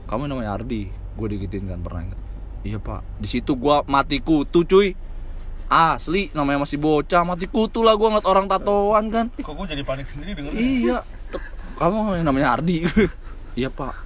Kamu 0.08 0.27
namanya 0.27 0.56
Ardi 0.56 0.88
gue 0.92 1.27
digituin 1.32 1.68
kan 1.68 1.80
pernah 1.80 2.01
ingat 2.08 2.20
iya 2.66 2.82
pak 2.82 3.06
di 3.22 3.30
situ 3.30 3.54
gue 3.54 3.78
mati 3.86 4.18
kutu 4.18 4.66
cuy 4.66 4.98
asli 5.70 6.34
namanya 6.34 6.66
masih 6.66 6.82
bocah 6.82 7.22
mati 7.22 7.46
kutu 7.46 7.86
lah 7.86 7.94
gue 7.94 8.08
ngeliat 8.10 8.26
orang 8.26 8.46
tatoan 8.50 9.06
kan 9.14 9.26
Kok 9.38 9.54
gue 9.54 9.66
jadi 9.78 9.84
panik 9.86 10.10
sendiri 10.10 10.38
dengernya? 10.38 10.62
Iya, 10.62 10.98
kamu 11.82 12.22
yang 12.22 12.26
namanya 12.30 12.54
Ardi. 12.54 12.86
iya 13.60 13.74
pak, 13.74 13.98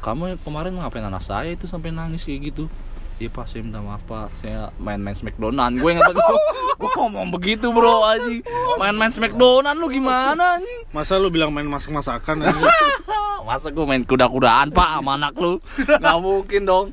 kamu 0.00 0.40
kemarin 0.40 0.80
ngapain 0.80 1.04
anak 1.04 1.20
saya 1.20 1.52
itu 1.52 1.68
sampai 1.68 1.92
nangis 1.92 2.24
kayak 2.24 2.52
gitu? 2.52 2.72
Iya 3.20 3.30
pak, 3.30 3.46
saya 3.46 3.62
minta 3.62 3.84
maaf 3.84 4.02
pak, 4.08 4.32
saya 4.40 4.72
main-main 4.80 5.14
Smackdownan. 5.14 5.76
Gue 5.78 5.94
ingat 5.94 6.10
gue, 6.10 6.36
gue 6.80 6.90
ngomong 6.98 7.30
begitu 7.30 7.68
bro 7.70 8.02
anjing. 8.02 8.40
Main-main 8.80 9.12
Smackdownan 9.12 9.76
lu 9.76 9.92
gimana 9.92 10.58
anjing? 10.58 10.88
Masa 10.90 11.20
lu 11.20 11.28
bilang 11.30 11.52
main 11.52 11.68
masak-masakan 11.68 12.48
anjing? 12.48 12.64
Masa 13.44 13.68
gue 13.68 13.84
main 13.84 14.00
kuda-kudaan 14.00 14.72
pak 14.72 14.88
sama 14.98 15.20
anak 15.20 15.36
lu? 15.36 15.60
Gak 15.84 16.16
mungkin 16.16 16.64
dong. 16.64 16.86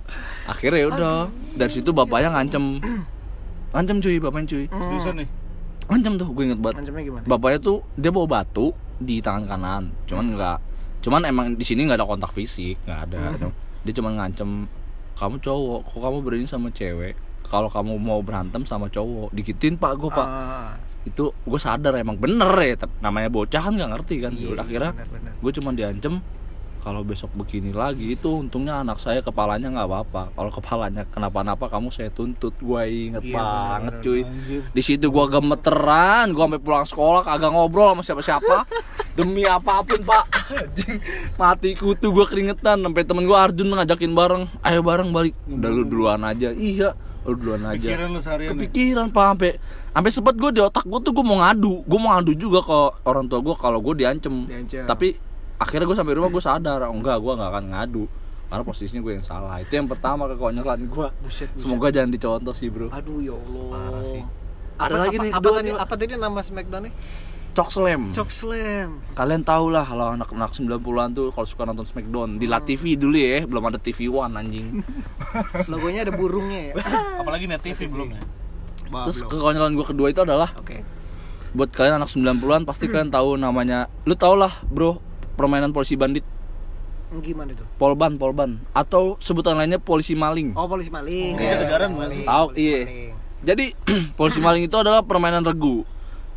Akhirnya 0.44 0.84
ya 0.84 0.88
udah, 0.92 1.16
dari 1.56 1.72
situ 1.72 1.96
bapaknya 1.96 2.36
ngancem, 2.36 2.84
ngancem 3.72 3.98
cuy, 4.04 4.20
bapaknya 4.20 4.48
cuy, 4.52 4.66
Seriusan 4.68 5.16
nih? 5.24 5.30
ngancem 5.88 6.14
tuh, 6.16 6.28
gue 6.32 6.44
inget 6.48 6.60
banget. 6.60 6.84
Ancamnya 6.84 7.04
gimana? 7.04 7.24
bapaknya 7.28 7.60
tuh 7.60 7.78
dia 8.00 8.12
bawa 8.12 8.28
batu 8.40 8.72
di 8.96 9.20
tangan 9.20 9.44
kanan. 9.48 9.84
Cuman 10.08 10.26
nggak 10.36 10.58
cuman 11.02 11.22
emang 11.26 11.48
di 11.58 11.66
sini 11.66 11.90
nggak 11.90 11.98
ada 12.00 12.08
kontak 12.08 12.32
fisik 12.32 12.80
nggak 12.84 13.00
ada. 13.12 13.20
Dia 13.84 13.94
cuma 13.96 14.16
ngancem 14.16 14.68
kamu 15.16 15.36
cowok 15.44 15.80
kok 15.88 16.00
kamu 16.00 16.18
berani 16.24 16.48
sama 16.48 16.68
cewek? 16.72 17.16
Kalau 17.44 17.68
kamu 17.68 18.00
mau 18.00 18.24
berantem 18.24 18.64
sama 18.64 18.88
cowok 18.88 19.36
dikitin 19.36 19.76
pak 19.76 20.00
gue 20.00 20.08
pak. 20.08 20.24
Ah, 20.24 20.80
itu 21.04 21.36
gue 21.36 21.60
sadar 21.60 22.00
emang 22.00 22.16
bener 22.16 22.48
ya 22.56 22.76
tapi 22.80 22.94
namanya 23.04 23.28
bocah 23.28 23.60
kan 23.60 23.74
nggak 23.76 23.92
ngerti 23.92 24.16
kan. 24.24 24.32
Iya, 24.32 24.48
Yaudah, 24.48 24.64
akhirnya 24.64 24.92
gue 25.44 25.52
cuma 25.60 25.70
diancem 25.76 26.24
kalau 26.82 27.06
besok 27.06 27.30
begini 27.38 27.70
lagi 27.70 28.18
itu 28.18 28.42
untungnya 28.42 28.82
anak 28.82 28.98
saya 28.98 29.22
kepalanya 29.22 29.70
nggak 29.70 29.88
apa-apa. 29.88 30.24
Kalau 30.34 30.52
kepalanya 30.52 31.06
kenapa-napa 31.08 31.70
kamu 31.70 31.94
saya 31.94 32.10
tuntut. 32.10 32.58
Gue 32.58 32.82
inget 33.14 33.22
Iya, 33.22 33.38
banget 33.38 33.94
bener-bener, 34.02 34.04
cuy. 34.04 34.22
Anjir. 34.26 34.62
di 34.74 34.82
situ 34.82 35.06
gua 35.14 35.26
gemeteran 35.30 36.34
gua 36.34 36.50
sampai 36.50 36.62
pulang 36.62 36.88
sekolah 36.90 37.22
kagak 37.22 37.52
ngobrol 37.54 37.94
sama 37.94 38.02
siapa-siapa. 38.02 38.58
Demi 39.18 39.46
apa 39.46 39.86
pun 39.86 40.02
pak. 40.02 40.26
Mati 41.38 41.78
kutu 41.78 42.10
gua 42.10 42.26
keringetan 42.26 42.82
sampai 42.82 43.04
temen 43.06 43.30
gua 43.30 43.46
Arjun 43.46 43.70
ngajakin 43.70 44.12
bareng. 44.12 44.44
Ayo 44.66 44.82
bareng 44.82 45.14
balik. 45.14 45.38
Udah 45.48 45.70
lu 45.70 45.84
duluan 45.86 46.26
aja. 46.26 46.50
Iya 46.52 46.98
lu 47.22 47.38
duluan 47.38 47.62
aja. 47.70 47.78
Pikiran 47.78 48.10
lu 48.10 48.18
seharian 48.18 48.58
nih. 48.58 48.66
kepikiran 48.66 49.08
pak 49.14 49.26
sampai 49.30 49.52
sampai 49.94 50.10
sempet 50.10 50.36
gua 50.42 50.50
di 50.50 50.62
otak 50.66 50.86
gua 50.90 50.98
tuh 50.98 51.14
gua 51.14 51.26
mau 51.26 51.38
ngadu. 51.46 51.86
Gua 51.86 52.00
mau 52.02 52.10
ngadu 52.18 52.34
juga 52.34 52.66
ke 52.66 52.78
orang 53.06 53.30
tua 53.30 53.40
gua 53.46 53.54
kalau 53.54 53.78
gua 53.78 53.94
diancem. 53.94 54.50
Diancem. 54.50 54.90
tapi 54.90 55.14
akhirnya 55.62 55.86
gua 55.86 55.98
sampai 56.02 56.14
rumah 56.18 56.30
gua 56.34 56.42
sadar 56.42 56.90
oh, 56.90 56.94
enggak 56.98 57.22
gua 57.22 57.38
nggak 57.38 57.50
akan 57.54 57.66
ngadu 57.78 58.06
karena 58.52 58.64
posisinya 58.68 59.00
gue 59.00 59.14
yang 59.16 59.24
salah 59.24 59.64
itu 59.64 59.72
yang 59.80 59.88
pertama 59.88 60.28
kekonyolan 60.28 60.84
gua 60.92 61.16
Buset, 61.24 61.48
buset. 61.56 61.64
semoga 61.64 61.88
jangan 61.88 62.12
dicontoh 62.12 62.52
sih 62.52 62.68
bro 62.68 62.92
Aduh 62.92 63.24
ya 63.24 63.32
Allah. 63.32 63.68
Parah 63.72 64.04
sih. 64.04 64.22
Apa, 64.76 64.84
Ada 64.92 64.96
lagi 64.98 65.18
apa, 65.18 65.24
nih, 65.24 65.32
apa 65.32 65.40
dua 65.40 65.54
tadi 65.54 65.70
nih, 65.70 65.74
apa 65.78 65.94
tadi 65.94 66.12
nama 66.18 66.40
Smackdown-nya? 66.42 66.92
Cok 67.52 67.70
Slam. 67.70 68.02
Cok 68.16 68.30
Slam. 68.32 68.90
Kalian 69.12 69.42
tau 69.44 69.68
lah 69.68 69.84
kalau 69.84 70.16
anak-anak 70.16 70.52
90-an 70.56 71.10
tuh 71.12 71.28
kalau 71.36 71.48
suka 71.48 71.64
nonton 71.68 71.84
Smackdown 71.84 72.40
di 72.40 72.48
La 72.48 72.64
TV 72.64 72.96
dulu 72.96 73.16
ya, 73.16 73.44
belum 73.44 73.64
ada 73.68 73.78
TV 73.78 74.08
One 74.08 74.34
anjing. 74.40 74.80
Logonya 75.72 76.08
ada 76.08 76.16
burungnya 76.16 76.72
ya. 76.72 76.74
Apalagi 77.22 77.46
net 77.52 77.60
TV 77.62 77.92
belum 77.92 78.16
ya? 78.16 78.22
Bah, 78.88 79.08
Terus 79.08 79.24
kekonyolan 79.28 79.76
gua 79.76 79.86
kedua 79.88 80.08
itu 80.12 80.24
adalah 80.24 80.52
Oke. 80.60 80.84
buat 81.52 81.70
kalian 81.72 82.00
anak 82.00 82.10
90-an 82.12 82.64
pasti 82.64 82.88
kalian 82.88 83.12
tahu 83.12 83.36
namanya. 83.36 83.92
Lu 84.08 84.16
tau 84.16 84.40
lah, 84.40 84.52
Bro, 84.72 85.11
permainan 85.42 85.74
polisi 85.74 85.98
bandit, 85.98 86.22
Gimana 87.20 87.52
itu? 87.52 87.66
polban, 87.76 88.16
polban 88.16 88.62
atau 88.72 89.18
sebutan 89.20 89.58
lainnya 89.58 89.82
polisi 89.82 90.14
maling. 90.14 90.54
Oh, 90.54 90.70
polisi 90.70 90.94
maling. 90.94 91.36
Iya, 91.36 91.66
kejaran 91.66 91.92
bukan 91.92 92.08
Maling, 92.08 92.24
polisi 92.30 92.62
iya. 92.62 92.80
maling. 92.86 93.12
Jadi 93.42 93.66
polisi 94.20 94.40
maling 94.40 94.64
itu 94.70 94.78
adalah 94.78 95.02
permainan 95.04 95.44
regu. 95.44 95.84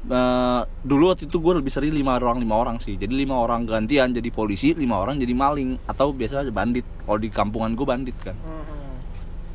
Eh, 0.04 0.60
dulu 0.84 1.14
waktu 1.14 1.30
itu 1.30 1.38
gue 1.38 1.52
lebih 1.62 1.70
sering 1.70 1.94
lima 1.94 2.18
orang 2.18 2.42
lima 2.42 2.58
orang 2.58 2.76
sih. 2.82 2.98
Jadi 2.98 3.14
lima 3.14 3.38
orang 3.38 3.70
gantian 3.70 4.10
jadi 4.10 4.28
polisi, 4.34 4.74
lima 4.74 4.98
orang 4.98 5.20
jadi 5.20 5.30
maling 5.30 5.78
atau 5.86 6.10
biasa 6.10 6.42
aja 6.42 6.50
bandit. 6.50 6.82
Kalau 7.06 7.22
di 7.22 7.28
kampungan 7.30 7.76
gue 7.78 7.86
bandit 7.86 8.16
kan. 8.18 8.34
Hmm. 8.34 8.66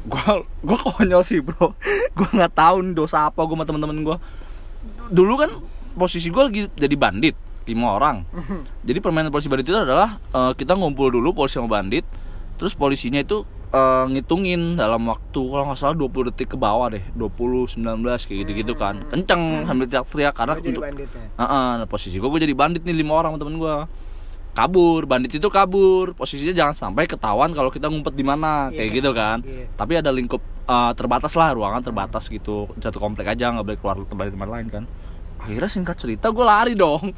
Gua 0.07 0.41
gua 0.63 0.77
konyol 0.79 1.21
sih 1.27 1.43
bro. 1.43 1.75
Gua 2.17 2.29
nggak 2.31 2.53
tahu 2.55 2.79
nih 2.79 2.95
dosa 2.95 3.27
apa 3.27 3.43
gue 3.43 3.55
sama 3.59 3.67
temen-temen 3.67 4.07
gue. 4.07 4.17
Dulu 5.12 5.33
kan 5.35 5.51
posisi 5.99 6.31
gue 6.31 6.43
lagi 6.47 6.62
jadi 6.79 6.95
bandit 6.95 7.35
lima 7.69 7.93
orang. 7.93 8.25
Jadi 8.88 8.97
permainan 8.97 9.29
polisi 9.29 9.45
bandit 9.45 9.65
itu 9.65 9.77
adalah 9.77 10.17
eh, 10.17 10.51
kita 10.53 10.73
ngumpul 10.73 11.08
dulu 11.08 11.32
polisi 11.32 11.55
sama 11.55 11.69
bandit, 11.71 12.03
terus 12.55 12.73
polisinya 12.73 13.17
itu 13.17 13.41
eh, 13.69 14.05
ngitungin 14.10 14.75
dalam 14.75 15.05
waktu 15.05 15.38
kalau 15.39 15.63
nggak 15.63 15.77
salah 15.77 15.93
20 15.93 16.29
detik 16.29 16.49
ke 16.49 16.58
bawah 16.58 16.89
deh, 16.89 17.05
20 17.13 17.77
19 17.77 17.86
kayak 18.01 18.38
gitu-gitu 18.43 18.73
kan. 18.73 19.05
Kenceng 19.05 19.63
sambil 19.63 19.86
teriak-teriak 19.86 20.34
karena 20.34 20.53
untuk. 20.58 20.84
Heeh, 21.38 21.69
nah, 21.77 21.86
posisi 21.86 22.17
gue 22.17 22.25
gue 22.27 22.41
jadi 22.41 22.53
bandit 22.53 22.82
nih 22.82 22.97
lima 22.97 23.13
orang 23.15 23.38
temen 23.38 23.55
gue 23.55 23.75
kabur 24.49 25.05
bandit 25.05 25.32
itu 25.32 25.47
kabur 25.47 26.12
posisinya 26.12 26.51
jangan 26.51 26.75
sampai 26.75 27.05
ketahuan 27.05 27.53
kalau 27.53 27.69
kita 27.69 27.88
ngumpet 27.88 28.12
di 28.12 28.25
mana 28.25 28.67
Iya. 28.67 28.75
kayak 28.75 28.89
gitu 28.91 29.12
kan 29.13 29.38
Iya. 29.39 29.65
tapi 29.71 29.93
ada 29.95 30.10
lingkup 30.10 30.41
eh, 30.65 30.91
terbatas 30.93 31.32
lah 31.34 31.53
ruangan 31.53 31.79
terbatas 31.79 32.27
gitu 32.27 32.67
satu 32.75 32.97
komplek 32.97 33.29
aja 33.29 33.53
nggak 33.53 33.63
boleh 33.63 33.79
keluar 33.79 33.95
tempat 34.03 34.25
di 34.27 34.34
tempat 34.36 34.49
lain 34.49 34.67
kan 34.67 34.84
akhirnya 35.39 35.71
singkat 35.71 35.95
cerita 35.97 36.30
gue 36.30 36.45
lari 36.45 36.75
dong. 36.75 37.15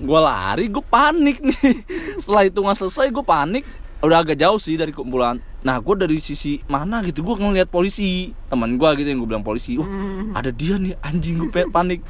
Gue 0.00 0.20
lari 0.20 0.66
gue 0.72 0.82
panik 0.82 1.44
nih. 1.44 1.84
Setelah 2.18 2.48
itu 2.48 2.58
nggak 2.58 2.78
selesai 2.80 3.12
gue 3.12 3.22
panik. 3.22 3.64
Udah 3.98 4.22
agak 4.22 4.38
jauh 4.38 4.58
sih 4.62 4.78
dari 4.78 4.94
kumpulan 4.94 5.42
nah 5.58 5.74
gue 5.82 5.90
dari 5.98 6.22
sisi 6.22 6.62
mana 6.70 7.02
gitu 7.02 7.26
gue 7.26 7.34
ngeliat 7.34 7.66
polisi. 7.66 8.30
Teman 8.46 8.78
gue 8.78 8.88
gitu 8.98 9.08
yang 9.10 9.18
gue 9.22 9.28
bilang 9.28 9.42
polisi 9.42 9.74
wah 9.74 9.90
ada 10.38 10.54
dia 10.54 10.78
nih 10.78 10.94
anjing 11.02 11.38
gue 11.42 11.50
panik. 11.70 12.00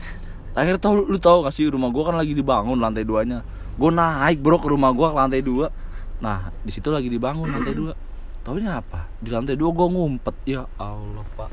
Akhirnya 0.53 0.81
tau 0.81 1.01
lu 1.01 1.17
tau 1.17 1.47
gak 1.47 1.55
sih 1.55 1.65
rumah 1.71 1.89
gue 1.89 2.03
kan 2.05 2.17
lagi 2.17 2.37
dibangun 2.37 2.77
lantai 2.77 3.09
duanya. 3.09 3.41
Gue 3.81 3.89
naik 3.89 4.45
bro 4.45 4.61
ke 4.61 4.69
rumah 4.69 4.93
gue 4.93 5.07
ke 5.07 5.17
lantai 5.17 5.41
dua. 5.41 5.73
Nah 6.21 6.53
di 6.61 6.69
situ 6.69 6.93
lagi 6.93 7.09
dibangun 7.09 7.49
lantai 7.49 7.73
dua. 7.73 7.97
Taunya 8.45 8.85
apa? 8.85 9.09
Di 9.17 9.33
lantai 9.33 9.57
dua 9.57 9.73
gue 9.73 9.89
ngumpet. 9.89 10.37
Ya 10.45 10.69
allah 10.77 11.25
pak. 11.41 11.49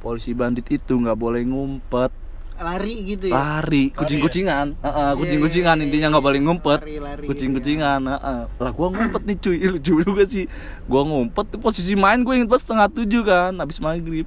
Polisi 0.00 0.32
bandit 0.32 0.64
itu 0.72 0.96
nggak 0.96 1.18
boleh 1.20 1.44
ngumpet 1.44 2.25
Lari 2.56 2.94
gitu 3.04 3.24
ya. 3.28 3.34
lari 3.36 3.92
kucing-kucingan. 3.92 4.80
Heeh, 4.80 5.10
kucing-kucingan 5.20 5.76
Iya, 5.76 5.80
iya, 5.80 5.86
intinya 5.88 6.06
iya. 6.08 6.12
nggak 6.16 6.24
boleh 6.24 6.40
ngumpet. 6.40 6.78
Lari, 6.80 6.96
lari, 6.98 7.24
kucing-kucingan 7.28 8.00
heeh. 8.08 8.40
lah 8.48 8.70
gua 8.72 8.88
ngumpet 8.92 9.22
nih 9.28 9.36
cuy. 9.36 9.56
Lucu 9.76 9.92
juga 10.00 10.22
sih. 10.24 10.44
Gua 10.88 11.02
ngumpet 11.04 11.46
tuh 11.52 11.60
posisi 11.60 11.92
main 11.92 12.24
gue 12.24 12.32
inget 12.32 12.48
pas 12.48 12.60
setengah 12.60 12.88
tujuh 12.88 13.22
kan 13.28 13.52
habis 13.60 13.76
maghrib. 13.78 14.24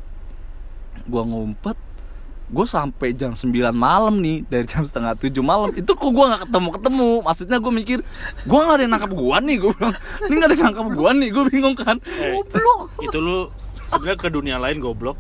Gua 1.10 1.26
ngumpet 1.26 1.78
gue 2.50 2.66
sampai 2.66 3.14
jam 3.14 3.38
9 3.38 3.46
malam 3.70 4.18
nih 4.18 4.42
dari 4.50 4.66
jam 4.66 4.82
setengah 4.82 5.14
7 5.14 5.30
malam. 5.46 5.70
Itu 5.78 5.94
kok 5.94 6.10
gue 6.10 6.26
nggak 6.26 6.50
ketemu 6.50 6.70
ketemu 6.74 7.10
maksudnya 7.22 7.58
gue 7.62 7.74
mikir 7.74 8.00
gue 8.50 8.60
nggak 8.60 8.76
ada 8.76 8.84
yang 8.90 8.94
nangkap 8.98 9.12
gue 9.14 9.38
nih 9.46 9.56
gue 9.62 9.72
bilang. 9.78 9.96
Ini 10.26 10.34
nggak 10.34 10.50
ada 10.50 10.56
yang 10.58 10.66
nangkap 10.74 10.88
gue 10.90 11.10
nih 11.14 11.30
gue 11.30 11.44
bingung 11.54 11.76
kan. 11.78 11.96
Eh, 12.02 12.34
goblok. 12.34 12.82
itu 13.06 13.18
lu 13.22 13.54
sebenarnya 13.90 14.20
ke 14.22 14.30
dunia 14.30 14.56
lain 14.62 14.78
goblok. 14.78 15.18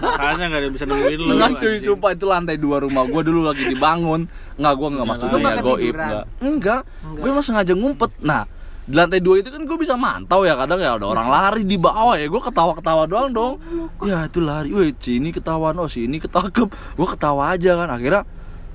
Makanya 0.00 0.44
nggak 0.48 0.60
ada 0.60 0.66
yang 0.66 0.74
bisa 0.74 0.86
nemuin 0.88 1.18
lu 1.20 1.30
Enggak 1.36 1.52
cuy, 1.60 1.76
sumpah 1.78 2.10
itu 2.16 2.24
lantai 2.24 2.56
dua 2.56 2.82
rumah 2.82 3.04
gue 3.04 3.22
dulu 3.22 3.40
lagi 3.44 3.68
dibangun. 3.68 4.26
Enggak, 4.56 4.74
gue 4.74 4.88
nggak 4.88 5.06
Dunia 5.06 5.12
masuk 5.14 5.26
dunia 5.28 5.44
nggak 5.44 5.64
goib 5.64 5.78
ketiduran? 5.78 6.08
enggak 6.08 6.24
Enggak, 6.42 6.80
gue 7.20 7.28
emang 7.28 7.44
sengaja 7.44 7.72
ngumpet. 7.76 8.10
Nah, 8.24 8.42
di 8.88 8.94
lantai 8.96 9.20
dua 9.20 9.36
itu 9.44 9.52
kan 9.52 9.62
gue 9.68 9.76
bisa 9.76 10.00
mantau 10.00 10.48
ya 10.48 10.56
Kadang 10.56 10.80
ya 10.80 10.96
ada 10.96 11.04
orang 11.04 11.28
lari 11.28 11.60
di 11.68 11.76
bawah 11.76 12.16
ya 12.16 12.24
Gue 12.24 12.40
ketawa-ketawa 12.40 13.04
doang 13.04 13.28
dong. 13.28 13.54
Ya 14.00 14.24
itu 14.24 14.40
lari, 14.40 14.72
weh 14.72 14.96
si 14.96 15.20
ini 15.20 15.28
ketahuan, 15.28 15.76
oh 15.76 15.92
si 15.92 16.08
ini 16.08 16.16
ketangkep 16.16 16.72
Gue 16.96 17.06
ketawa 17.06 17.52
aja 17.52 17.76
kan. 17.76 17.92
Akhirnya 17.92 18.24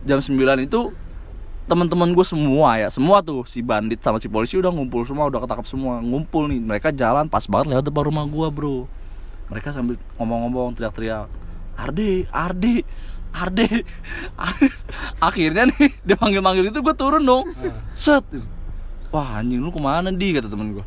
jam 0.05 0.21
9 0.21 0.37
itu 0.61 0.93
teman-teman 1.63 2.11
gue 2.11 2.27
semua 2.27 2.75
ya 2.75 2.91
semua 2.91 3.23
tuh 3.23 3.47
si 3.47 3.63
bandit 3.63 3.95
sama 4.03 4.19
si 4.19 4.27
polisi 4.27 4.59
udah 4.59 4.67
ngumpul 4.67 5.07
semua 5.07 5.31
udah 5.31 5.41
ketangkap 5.41 5.65
semua. 5.65 5.97
Ngumpul 5.97 6.45
nih 6.51 6.61
mereka 6.61 6.93
jalan 6.93 7.25
pas 7.25 7.49
banget 7.49 7.73
lewat 7.73 7.89
depan 7.89 8.03
rumah 8.13 8.29
gue 8.29 8.47
bro 8.53 8.85
mereka 9.53 9.69
sambil 9.69 10.01
ngomong-ngomong 10.17 10.73
teriak-teriak 10.73 11.29
Arde 11.77 12.25
Arde 12.33 12.81
Arde 13.29 13.85
Arde." 14.33 14.67
akhirnya 15.29 15.69
nih 15.69 15.93
dia 16.01 16.17
panggil-panggil 16.17 16.73
itu 16.73 16.81
gue 16.81 16.95
turun 16.97 17.21
dong. 17.21 17.45
Set. 17.93 18.25
Wah 19.13 19.37
anjing 19.37 19.61
lu 19.61 19.69
ke 19.69 19.77
mana 19.77 20.09
di? 20.09 20.33
kata 20.33 20.49
temen 20.49 20.73
gue 20.73 20.85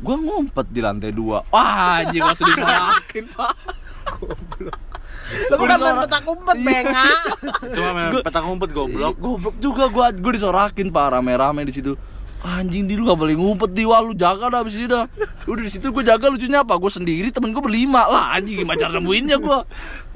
gue 0.00 0.16
ngumpet 0.16 0.66
di 0.72 0.80
lantai 0.80 1.12
dua. 1.12 1.44
Wah 1.52 2.00
anjing 2.00 2.24
langsung 2.24 2.48
disorakin 2.48 3.24
pak. 3.36 3.54
Lu 5.30 5.54
bukan 5.60 5.78
main 5.78 5.96
petak 6.02 6.24
umpet, 6.26 6.56
benga. 6.58 7.06
cuma 7.76 7.90
main 7.94 8.10
petak 8.24 8.44
umpet 8.48 8.70
goblok. 8.72 9.14
goblok 9.20 9.54
juga 9.60 9.92
gue 9.92 10.06
gue 10.18 10.32
disorakin 10.40 10.88
pak. 10.88 11.06
Rame-rame 11.20 11.68
di 11.68 11.72
situ 11.76 11.92
anjing 12.40 12.88
di 12.88 12.96
lu 12.96 13.04
gak 13.04 13.20
boleh 13.20 13.36
ngumpet 13.36 13.70
di 13.76 13.84
wah 13.84 14.00
lu 14.00 14.16
jaga 14.16 14.48
dah 14.48 14.60
abis 14.64 14.80
ini 14.80 14.88
dah. 14.88 15.04
Udah 15.44 15.62
di 15.62 15.70
situ 15.70 15.92
gue 15.92 16.04
jaga 16.04 16.32
lucunya 16.32 16.64
apa? 16.64 16.76
Gue 16.80 16.88
sendiri 16.92 17.28
temen 17.28 17.52
gue 17.52 17.60
berlima. 17.60 18.08
Lah 18.08 18.36
anjing 18.36 18.64
gimana 18.64 18.80
cara 18.80 18.96
nemuinnya 18.96 19.36
gue 19.36 19.58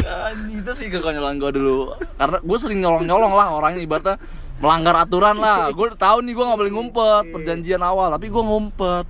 anjing 0.05 0.59
itu 0.65 0.73
sih 0.73 0.87
kekonyolan 0.89 1.37
gue 1.37 1.51
dulu. 1.53 1.93
Karena 2.17 2.39
gue 2.41 2.59
sering 2.61 2.81
nyolong 2.81 3.05
nyolong 3.05 3.33
lah 3.37 3.53
orangnya 3.53 3.85
ibaratnya 3.85 4.17
melanggar 4.61 4.95
aturan 5.05 5.37
lah. 5.37 5.69
Gue 5.77 5.93
tahu 5.99 6.23
nih 6.25 6.33
gue 6.33 6.45
gak 6.47 6.61
boleh 6.63 6.73
ngumpet 6.73 7.25
perjanjian 7.35 7.83
awal 7.83 8.09
tapi 8.15 8.31
gue 8.31 8.43
ngumpet. 8.43 9.05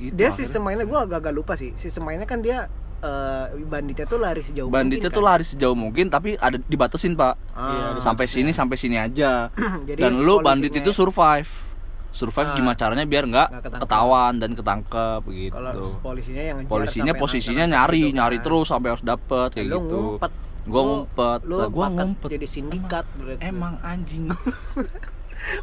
Gitu, 0.00 0.16
Dia 0.16 0.32
akhirnya. 0.32 0.38
sistem 0.40 0.60
mainnya 0.64 0.86
gue 0.88 0.98
agak-agak 0.98 1.32
lupa 1.36 1.54
sih. 1.54 1.76
Sistem 1.76 2.08
mainnya 2.08 2.24
kan 2.24 2.40
dia 2.40 2.66
eh, 3.04 3.44
banditnya 3.68 4.08
tuh 4.08 4.16
lari 4.16 4.40
sejauh 4.40 4.72
banditnya 4.72 5.12
mungkin, 5.12 5.16
tuh 5.20 5.22
kan? 5.22 5.30
lari 5.36 5.44
sejauh 5.44 5.76
mungkin 5.76 6.06
tapi 6.08 6.34
ada 6.40 6.56
dibatasin 6.56 7.12
pak. 7.14 7.36
Ah. 7.52 7.94
Iya, 7.94 8.00
sampai 8.00 8.24
sini 8.26 8.50
sampai 8.56 8.76
sini 8.80 8.96
aja. 8.96 9.52
Jadi 9.88 10.00
dan 10.00 10.18
lu 10.18 10.40
bandit 10.40 10.72
itu 10.72 10.90
survive 10.90 11.69
survive 12.10 12.48
Ah. 12.48 12.54
gimana 12.54 12.74
caranya 12.74 13.04
biar 13.04 13.24
nggak 13.24 13.48
ketahuan 13.78 14.34
dan 14.36 14.50
ketangkep 14.52 15.22
gitu 15.26 15.54
Kalau 15.54 15.94
polisinya 16.00 16.42
yang 16.44 16.58
polisinya 16.64 17.12
posisinya 17.14 17.64
nyari 17.66 18.02
gitu 18.04 18.16
nyari 18.16 18.36
kan. 18.36 18.44
terus 18.44 18.66
sampai 18.66 18.88
harus 18.90 19.04
dapet 19.04 19.48
kayak 19.52 19.66
Lu 19.66 19.76
gitu 19.78 19.98
ngumpet. 20.16 20.32
gua 20.64 20.82
ngumpet 20.84 21.40
Lu 21.44 21.54
lah 21.56 21.68
gua 21.68 21.86
ngumpet 21.88 22.28
jadi 22.30 22.46
sindikat 22.46 23.04
berarti. 23.14 23.40
emang 23.40 23.74
anjing 23.80 24.26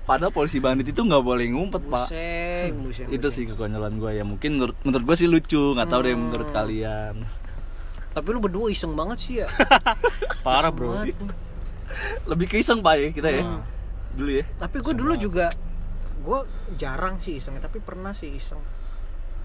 padahal 0.03 0.31
polisi 0.31 0.57
bandit 0.57 0.88
itu 0.88 0.99
nggak 0.99 1.21
boleh 1.21 1.45
ngumpet 1.47 1.83
pak 1.83 2.07
Buseng, 2.07 2.73
buseng, 2.86 3.07
itu 3.07 3.19
buseng. 3.21 3.29
sih 3.29 3.43
kekonyolan 3.47 3.93
gua 3.95 4.12
ya 4.12 4.23
mungkin 4.23 4.55
menurut, 4.55 4.75
menurut 4.81 5.03
gua 5.03 5.15
sih 5.15 5.27
lucu 5.27 5.62
nggak 5.73 5.88
tahu 5.88 6.01
deh 6.01 6.12
Hmm. 6.12 6.23
menurut 6.23 6.49
kalian 6.49 7.15
Tapi 8.10 8.27
lu 8.27 8.39
berdua 8.39 8.67
iseng 8.67 8.93
banget 8.93 9.17
sih 9.19 9.33
ya. 9.38 9.47
parah 10.41 10.71
bro 10.71 10.89
lebih 12.25 12.47
ke 12.47 12.57
iseng 12.57 12.79
pak 12.79 12.95
ya 12.95 13.07
kita 13.12 13.29
ya 13.29 13.43
Hmm. 13.43 13.62
dulu 14.13 14.31
ya 14.33 14.45
Tapi 14.57 14.75
gue 14.79 14.93
dulu 14.95 15.13
juga 15.15 15.45
gue 16.17 16.39
jarang 16.75 17.19
sih 17.19 17.38
iseng, 17.38 17.58
tapi 17.58 17.77
pernah 17.77 18.12
sih 18.12 18.32
iseng. 18.32 18.60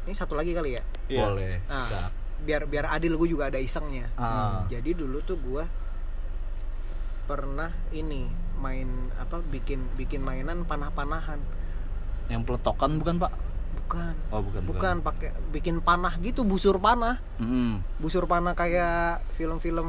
Ini 0.02 0.12
satu 0.12 0.34
lagi 0.34 0.50
kali 0.50 0.74
ya. 0.74 0.82
Iya. 1.06 1.22
boleh 1.26 1.54
Nah, 1.66 1.86
siap. 1.86 2.10
biar 2.42 2.62
biar 2.66 2.86
adil 2.90 3.14
gue 3.14 3.28
juga 3.28 3.46
ada 3.46 3.58
isengnya. 3.58 4.10
Ah. 4.14 4.66
Jadi 4.66 4.92
dulu 4.92 5.22
tuh 5.22 5.38
gue 5.38 5.64
pernah 7.22 7.70
ini 7.90 8.26
main 8.58 8.88
apa 9.14 9.38
bikin 9.40 9.94
bikin 9.94 10.20
mainan 10.20 10.62
panah-panahan. 10.62 11.38
yang 12.30 12.46
peletokan 12.46 12.96
bukan 12.96 13.18
pak 13.18 13.32
Bukan. 13.72 14.14
oh 14.32 14.40
bukan 14.40 14.60
Bukan 14.64 14.96
pakai 15.02 15.30
bikin 15.50 15.80
panah 15.80 16.16
gitu, 16.18 16.44
busur 16.44 16.76
panah. 16.78 17.20
Mm-mm. 17.36 17.82
Busur 17.98 18.24
panah 18.24 18.52
kayak 18.52 19.20
film-film 19.34 19.88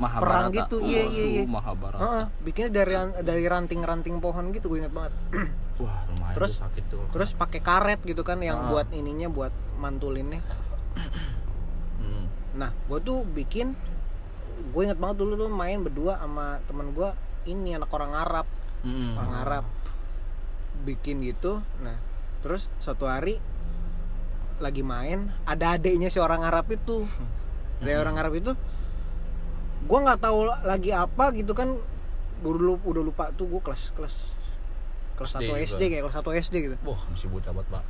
Mahabharata 0.00 0.24
Perang 0.24 0.46
gitu, 0.50 0.76
iya, 0.80 1.02
iya, 1.04 1.24
iya. 1.30 1.42
Mahabharata 1.44 2.00
Heeh, 2.00 2.24
bikinnya 2.40 2.70
dari 2.72 2.94
dari 3.20 3.44
ranting-ranting 3.44 4.16
pohon 4.18 4.48
gitu 4.50 4.72
gue 4.72 4.80
inget 4.80 4.90
banget. 4.90 5.12
wah 5.80 6.00
lumayan 6.08 6.34
Terus- 6.34 6.56
tuh 6.56 6.64
sakit 6.64 6.84
tuh 6.88 7.04
Terus 7.12 7.30
pakai 7.32 7.60
karet 7.60 8.00
gitu 8.00 8.24
kan 8.24 8.40
yang 8.40 8.56
Ah. 8.58 8.68
buat 8.72 8.88
ininya 8.90 9.28
buat 9.28 9.52
mantulinnya. 9.76 10.40
Hmm. 12.00 12.24
Nah, 12.56 12.72
gue 12.88 12.98
tuh 12.98 13.22
bikin 13.22 13.76
gue 14.66 14.82
inget 14.82 14.96
banget 14.96 15.20
dulu 15.20 15.36
tuh 15.36 15.48
main 15.48 15.80
berdua 15.80 16.16
sama 16.16 16.60
temen 16.64 16.90
gue 16.90 17.08
ini 17.44 17.72
anak 17.72 17.88
orang 17.90 18.12
Arab, 18.12 18.46
Mm-mm. 18.80 19.16
orang 19.16 19.34
Arab 19.38 19.64
bikin 20.82 21.20
gitu. 21.20 21.60
Nah, 21.78 21.96
terus 22.40 22.72
suatu 22.78 23.04
hari 23.04 23.36
lagi 24.56 24.80
main 24.80 25.28
ada 25.44 25.76
adiknya 25.76 26.08
si 26.08 26.16
orang 26.16 26.40
Arab 26.40 26.68
itu. 26.68 27.04
Ada 27.80 27.96
orang 27.96 28.16
Arab 28.16 28.36
itu 28.36 28.52
gue 29.80 29.98
nggak 29.98 30.20
tahu 30.20 30.38
lagi 30.64 30.90
apa 30.92 31.32
gitu 31.32 31.56
kan 31.56 31.76
gue 32.40 32.52
dulu 32.56 32.80
udah 32.84 33.02
lupa 33.04 33.24
tuh 33.36 33.48
gue 33.48 33.60
kelas 33.60 33.92
kelas 33.96 34.14
kelas 35.20 35.30
1 35.36 35.44
juga. 35.44 35.60
SD 35.60 35.82
kayak 35.92 36.02
kelas 36.08 36.16
1 36.24 36.44
SD 36.48 36.54
gitu. 36.64 36.76
Wah 36.88 37.00
masih 37.12 37.28
bocah 37.28 37.52
banget 37.52 37.68
pak. 37.68 37.84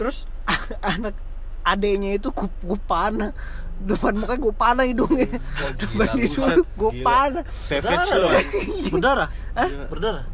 Terus 0.00 0.16
anak 0.96 1.14
adeknya 1.60 2.16
itu 2.16 2.32
gue, 2.32 2.48
gue 2.48 2.80
panah. 2.88 3.36
Depan 3.80 4.12
mukanya 4.16 4.40
gue 4.40 4.54
panah 4.56 4.84
hidungnya. 4.88 5.28
Depan 5.76 6.08
gila, 6.16 6.48
hidung 6.56 6.68
gue 6.76 6.92
panah. 7.04 7.44
Savage 7.52 8.08
lu 8.16 8.28
berdarah? 8.96 9.28
Hah? 9.56 9.68
berdarah? 9.88 10.24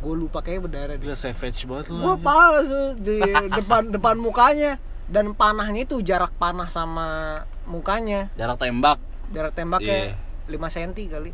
Gue 0.00 0.14
lupa 0.16 0.40
kayaknya 0.40 0.62
berdarah 0.64 0.96
gila 0.96 1.16
savage 1.16 1.68
banget 1.68 1.92
lu 1.92 2.00
gue 2.00 2.16
panah 2.24 2.62
di 2.96 3.20
depan 3.52 3.92
depan 3.92 4.16
mukanya. 4.16 4.80
Dan 5.12 5.36
panahnya 5.36 5.84
itu 5.84 6.00
jarak 6.00 6.32
panah 6.40 6.72
sama 6.72 7.36
mukanya. 7.68 8.32
Jarak 8.40 8.56
tembak 8.56 8.96
jarak 9.32 9.52
tembaknya 9.56 10.14
5 10.46 10.54
cm 10.54 10.92
kali. 11.08 11.30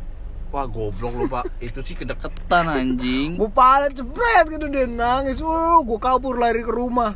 Wah 0.49 0.65
goblok 0.65 1.13
lu 1.13 1.25
pak. 1.29 1.45
Itu 1.67 1.85
sih 1.85 1.93
kedeketan 1.93 2.65
anjing. 2.65 3.37
Gue 3.37 3.49
panah 3.53 3.91
cepet 3.93 4.45
gitu 4.49 4.65
dia 4.65 4.89
nangis. 4.89 5.37
Wuh, 5.43 5.85
gue 5.85 5.99
kabur 6.01 6.41
lari 6.41 6.65
ke 6.65 6.73
rumah. 6.73 7.13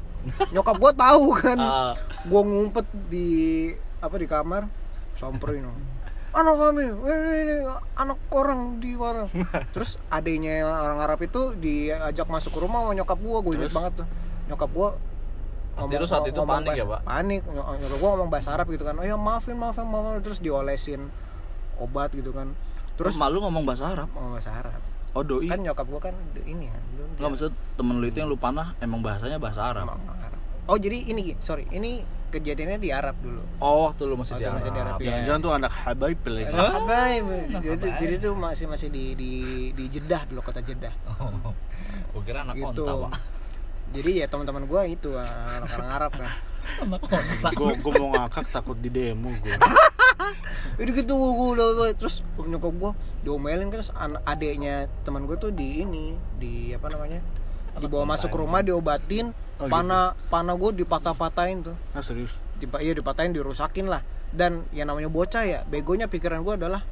Nyokap 0.54 0.78
gue 0.78 0.92
tahu 0.94 1.26
kan. 1.34 1.58
Ah, 1.74 1.94
gue 2.24 2.42
ngumpet 2.46 2.86
di 3.10 3.30
apa 4.00 4.16
di 4.22 4.28
kamar. 4.30 4.70
Samperin. 5.18 5.66
Anak 6.34 6.56
kami 6.58 6.90
anak 7.94 8.18
orang 8.34 8.82
di 8.82 8.98
mana 8.98 9.30
terus 9.74 10.02
adanya 10.10 10.66
orang 10.66 10.98
Arab 10.98 11.22
itu 11.22 11.54
diajak 11.54 12.26
masuk 12.26 12.58
ke 12.58 12.60
rumah 12.66 12.82
sama 12.82 12.98
nyokap 12.98 13.22
gue 13.22 13.38
gue 13.38 13.54
inget 13.58 13.74
banget 13.74 13.94
tuh. 14.02 14.08
Nyokap 14.50 14.70
gue 14.74 14.90
Pasti 15.74 15.94
lu 15.98 16.06
saat 16.06 16.24
itu 16.26 16.42
panik 16.44 16.78
ya, 16.78 16.86
Pak? 16.86 17.02
panik. 17.02 17.42
Ny- 17.44 17.54
nyokap 17.82 17.98
gue 17.98 18.10
ngomong 18.14 18.30
bahasa 18.30 18.50
Arab 18.54 18.68
gitu 18.70 18.84
kan. 18.86 18.94
Oh 18.98 19.06
ya 19.06 19.18
maafin 19.18 19.58
maafin 19.58 19.86
maafin 19.86 20.22
terus 20.22 20.38
diolesin 20.38 21.10
obat 21.78 22.14
gitu 22.14 22.30
kan. 22.30 22.54
Terus 22.94 23.18
malu 23.18 23.42
ngomong 23.42 23.66
bahasa 23.66 23.90
Arab? 23.90 24.08
Ngomong 24.14 24.38
bahasa 24.38 24.54
Arab. 24.54 24.78
Oh 25.14 25.22
doi. 25.22 25.50
Kan 25.50 25.62
nyokap 25.62 25.86
gue 25.90 26.02
kan 26.02 26.14
ini 26.46 26.70
ya 26.70 26.78
dulu 26.94 27.04
nggak 27.06 27.18
dia. 27.20 27.30
maksud 27.34 27.52
temen 27.74 27.96
lu 27.98 28.06
itu 28.06 28.18
yang 28.18 28.30
lu 28.30 28.38
panah 28.38 28.78
emang 28.82 29.02
bahasanya 29.02 29.38
bahasa 29.38 29.66
Arab? 29.66 29.98
Oh 30.64 30.78
jadi 30.80 30.96
ini 31.06 31.36
sorry 31.38 31.68
ini 31.70 32.02
kejadiannya 32.30 32.82
di 32.82 32.90
Arab 32.90 33.14
dulu. 33.22 33.42
Oh 33.62 33.90
waktu 33.90 34.02
lu 34.06 34.18
masih 34.18 34.38
di 34.38 34.46
masih 34.46 34.70
di 34.70 34.80
Arab. 34.80 34.98
Ya. 34.98 35.06
jangan-jangan 35.10 35.40
tuh 35.42 35.52
anak 35.54 35.72
habaib 35.74 36.20
lagi. 36.26 36.46
Anak 36.50 36.72
habaib. 36.82 37.26
Jadi, 37.62 37.88
jadi 37.98 38.16
tuh 38.22 38.34
masih 38.34 38.66
masih 38.66 38.88
di 38.90 39.06
di 39.14 39.32
di 39.74 39.84
Jeddah 39.86 40.22
dulu 40.26 40.42
kota 40.42 40.62
Jeddah. 40.62 40.94
gue 42.14 42.22
kira 42.22 42.46
anak 42.46 42.58
Gitu. 42.58 42.86
pak 42.86 43.33
Jadi 43.94 44.12
ya 44.20 44.26
teman-teman 44.26 44.66
gua 44.66 44.84
itu 44.84 45.14
orang 45.14 45.70
orang 45.70 45.90
Arab 45.90 46.12
kan. 46.18 46.32
gue 47.54 47.72
gue 47.76 47.94
mau 48.00 48.10
ngakak 48.16 48.48
takut 48.50 48.80
di 48.80 48.88
demo 48.88 49.36
gue 49.36 49.56
Jadi 50.80 50.90
gitu 51.04 51.14
gua- 51.14 51.92
terus 51.94 52.24
nyokap 52.40 52.74
gua 52.74 52.92
diomelin 53.22 53.68
kan 53.68 53.78
terus 53.78 53.92
anak 53.94 54.24
adeknya 54.24 54.88
teman 55.04 55.28
gua 55.28 55.36
tuh 55.36 55.52
di 55.52 55.84
ini 55.84 56.16
di 56.40 56.72
apa 56.72 56.88
namanya? 56.90 57.20
dibawa 57.74 58.06
masuk 58.08 58.30
ke 58.30 58.38
rumah 58.38 58.62
diobatin. 58.62 59.34
Oh, 59.58 59.66
panah 59.66 60.14
panah 60.30 60.54
gua 60.54 60.70
dipatah-patahin 60.72 61.66
tuh. 61.66 61.76
Ah 61.92 62.06
serius? 62.06 62.32
Dipa, 62.58 62.78
iya 62.80 62.94
dipatahin 62.94 63.34
dirusakin 63.34 63.90
lah. 63.90 64.06
Dan 64.30 64.66
yang 64.72 64.88
namanya 64.88 65.10
bocah 65.10 65.44
ya 65.44 65.60
begonya 65.66 66.06
pikiran 66.06 66.42
gua 66.42 66.54
adalah 66.54 66.86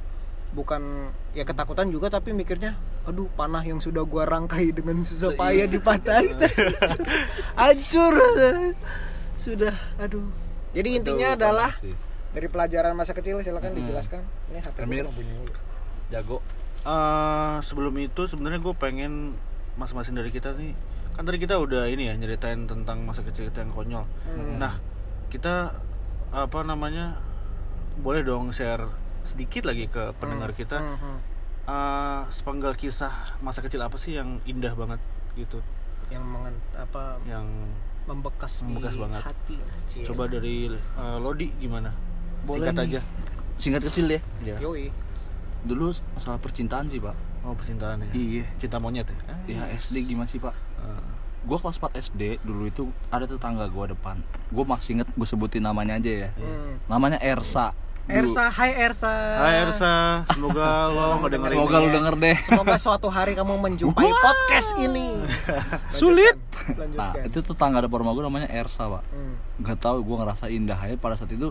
bukan 0.51 1.11
ya 1.31 1.47
ketakutan 1.47 1.87
juga 1.91 2.11
tapi 2.11 2.35
mikirnya 2.35 2.75
aduh 3.07 3.31
panah 3.39 3.63
yang 3.63 3.79
sudah 3.79 4.03
gua 4.03 4.27
rangkai 4.27 4.75
dengan 4.75 4.99
susah 4.99 5.31
payah 5.39 5.65
dipatahin 5.65 6.35
hancur 7.59 8.15
sudah 9.39 9.73
aduh 9.95 10.27
jadi 10.75 10.99
intinya 10.99 11.33
Aduh, 11.33 11.39
adalah 11.39 11.71
sih. 11.79 11.95
dari 12.35 12.47
pelajaran 12.51 12.91
masa 12.95 13.15
kecil 13.15 13.39
silakan 13.39 13.75
dijelaskan 13.79 14.21
ini 14.51 14.59
HP 14.59 14.77
mulu. 14.83 15.11
jago 16.11 16.39
Eh, 16.81 17.57
sebelum 17.61 17.93
itu 18.01 18.25
sebenarnya 18.25 18.57
gue 18.57 18.73
pengen 18.73 19.37
masing-masing 19.77 20.17
dari 20.17 20.33
kita 20.33 20.57
nih 20.57 20.73
kan 21.13 21.21
tadi 21.29 21.37
kita 21.37 21.61
udah 21.61 21.85
ini 21.85 22.09
ya 22.09 22.17
nyeritain 22.17 22.65
tentang 22.65 23.05
masa 23.05 23.21
kecil 23.21 23.53
kita 23.53 23.61
yang 23.61 23.69
konyol. 23.69 24.09
Hmm. 24.25 24.57
Nah 24.57 24.81
kita 25.29 25.77
apa 26.33 26.59
namanya 26.65 27.21
boleh 28.01 28.25
dong 28.25 28.49
share 28.49 28.89
sedikit 29.23 29.65
lagi 29.65 29.85
ke 29.85 30.13
pendengar 30.17 30.51
kita. 30.51 30.77
Hmm, 30.77 30.97
hmm. 30.97 31.17
eh, 31.63 32.21
sepenggal 32.27 32.73
kisah 32.73 33.11
masa 33.39 33.61
kecil 33.61 33.79
apa 33.79 33.95
sih 33.95 34.15
yang 34.15 34.41
indah 34.43 34.73
banget 34.73 34.99
gitu? 35.33 35.61
Yang 36.09 36.23
mengen, 36.25 36.55
apa 36.73 37.21
yang 37.23 37.45
membekas, 38.03 38.61
Membekas 38.61 38.93
di 38.93 38.99
banget. 38.99 39.21
hati 39.23 39.55
Cie. 39.85 40.03
coba 40.03 40.25
dari 40.25 40.67
eh, 40.73 41.17
Lodi 41.17 41.53
gimana? 41.55 41.93
Boleh 42.43 42.67
singkat 42.67 42.75
nih. 42.75 42.89
aja. 42.89 43.01
Singkat 43.55 43.81
kecil 43.85 44.05
deh 44.09 44.21
ya 44.41 44.57
yoi. 44.57 44.89
Dulu 45.61 45.93
masalah 46.11 46.41
percintaan 46.41 46.89
sih 46.89 46.97
pak. 46.97 47.13
Oh 47.45 47.53
percintaan 47.53 48.01
ya. 48.01 48.11
Iya. 48.11 48.45
Cinta 48.57 48.77
monyet 48.77 49.05
ya? 49.05 49.17
Ya 49.45 49.61
SD 49.71 50.09
gimana 50.09 50.25
sih 50.25 50.41
pak? 50.41 50.57
Eh, 50.81 51.05
gue 51.41 51.57
kelas 51.57 51.77
4 51.77 51.93
SD 51.95 52.21
dulu 52.41 52.65
itu 52.65 52.83
ada 53.09 53.29
tetangga 53.29 53.69
gue 53.69 53.93
depan. 53.93 54.17
Gue 54.49 54.65
masih 54.65 54.97
inget 54.97 55.09
gue 55.13 55.27
sebutin 55.29 55.61
namanya 55.61 55.95
aja 55.95 56.11
ya. 56.25 56.29
Hmm. 56.33 56.81
namanya 56.85 57.21
Ersa. 57.21 57.69
Dulu- 57.69 57.90
Ersa, 58.13 58.51
hai 58.51 58.71
Ersa. 58.77 59.11
Hai 59.37 59.53
Ersa, 59.61 59.93
semoga 60.27 60.67
lo 60.91 61.21
ngedengerin 61.21 61.55
semoga 61.55 61.77
ya. 61.77 61.89
denger 61.89 62.15
deh 62.17 62.37
Semoga 62.41 62.75
suatu 62.75 63.07
hari 63.07 63.33
kamu 63.33 63.55
menjumpai 63.57 64.03
podcast 64.05 64.75
ini. 64.77 65.15
Sulit. 65.93 66.35
Lanjutkan, 66.67 66.91
nah 66.93 67.11
itu 67.17 67.39
tetangga 67.41 67.79
depan 67.81 67.97
rumah 67.99 68.13
gue 68.13 68.23
namanya 68.23 68.49
Ersa 68.49 68.85
pak 68.87 69.03
Hmm. 69.07 69.33
nggak 69.57 69.77
tahu 69.77 69.97
gue 70.01 70.15
ngerasa 70.17 70.45
indah 70.47 70.75
aja 70.75 70.95
pada 70.95 71.15
saat 71.15 71.29
itu 71.29 71.49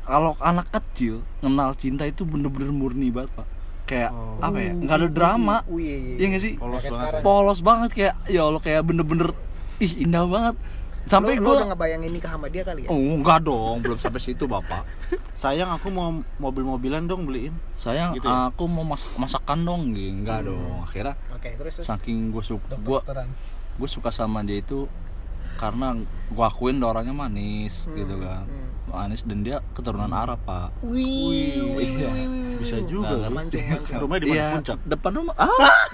kalau 0.00 0.32
anak 0.38 0.66
kecil 0.70 1.20
kenal 1.38 1.70
cinta 1.72 2.02
itu 2.02 2.22
bener-bener 2.22 2.70
murni 2.70 3.08
banget 3.08 3.30
pak 3.34 3.46
kayak 3.84 4.10
Oh. 4.10 4.38
apa 4.40 4.56
ya 4.56 4.72
nggak 4.72 4.96
ada 4.96 5.08
drama 5.08 5.56
Uh, 5.64 5.76
iya, 5.76 5.94
iya, 5.96 6.14
Iya 6.16 6.26
nggak 6.28 6.42
sih 6.42 6.54
Polos 6.56 6.80
banget 6.80 6.92
sekarang. 6.92 7.22
polos 7.22 7.60
banget 7.60 7.90
kayak 7.92 8.14
ya 8.26 8.40
Allah 8.42 8.58
kayak 8.60 8.82
bener-bener 8.82 9.28
ih 9.78 9.92
indah 10.00 10.24
banget 10.24 10.54
sampai 11.06 11.32
Lu- 11.32 11.38
lu 11.38 11.46
gue 11.46 11.54
udah 11.56 11.68
ngebayangin 11.68 12.10
nikah 12.10 12.30
sama 12.32 12.46
dia 12.46 12.62
kali 12.62 12.82
ya? 12.82 12.88
oh 12.88 12.98
enggak 12.98 13.38
dong 13.40 13.78
belum 13.78 13.96
sampai 13.96 14.20
situ 14.20 14.44
bapak 14.44 14.82
Sayang 15.32 15.70
aku 15.70 15.86
mau 15.88 16.10
mobil-mobilan 16.38 17.04
dong 17.04 17.24
beliin. 17.24 17.54
sayang 17.74 18.10
Gitu 18.12 18.24
ya? 18.24 18.48
aku 18.48 18.64
mau 18.64 18.82
mas 18.82 19.14
masakan 19.16 19.62
dong 19.62 19.82
gitu 19.92 20.10
enggak 20.16 20.42
Hmm. 20.42 20.48
dong 20.50 20.76
akhirnya 20.82 21.14
Oke, 21.30 21.48
terus 21.52 21.72
terus. 21.74 21.86
saking 21.86 22.28
gue 22.28 22.42
suka 22.42 22.74
gue 22.74 22.98
gue 23.76 23.88
suka 23.88 24.08
sama 24.08 24.40
dia 24.40 24.58
itu 24.58 24.88
karena 25.56 25.96
gue 26.28 26.44
akuin 26.44 26.78
orangnya 26.78 27.12
manis 27.12 27.84
Hmm, 27.84 27.96
gitu 27.96 28.14
kan 28.20 28.44
hmm. 28.44 28.92
manis 28.92 29.20
dan 29.24 29.40
dia 29.40 29.58
keturunan 29.72 30.10
Arab 30.10 30.38
pak 30.42 30.70
Wih, 30.84 31.80
iya. 31.80 32.10
Bisa 32.56 32.80
juga. 32.84 33.12
Loh. 33.20 33.28
Mancung, 33.28 33.60
mancung. 33.60 33.96
Rumahnya 34.00 34.20
di 34.20 34.26
mana? 34.26 34.36
Iya, 34.36 34.46
Puncak. 34.56 34.78
depan 34.84 35.10
rumah 35.12 35.34
ah 35.36 35.84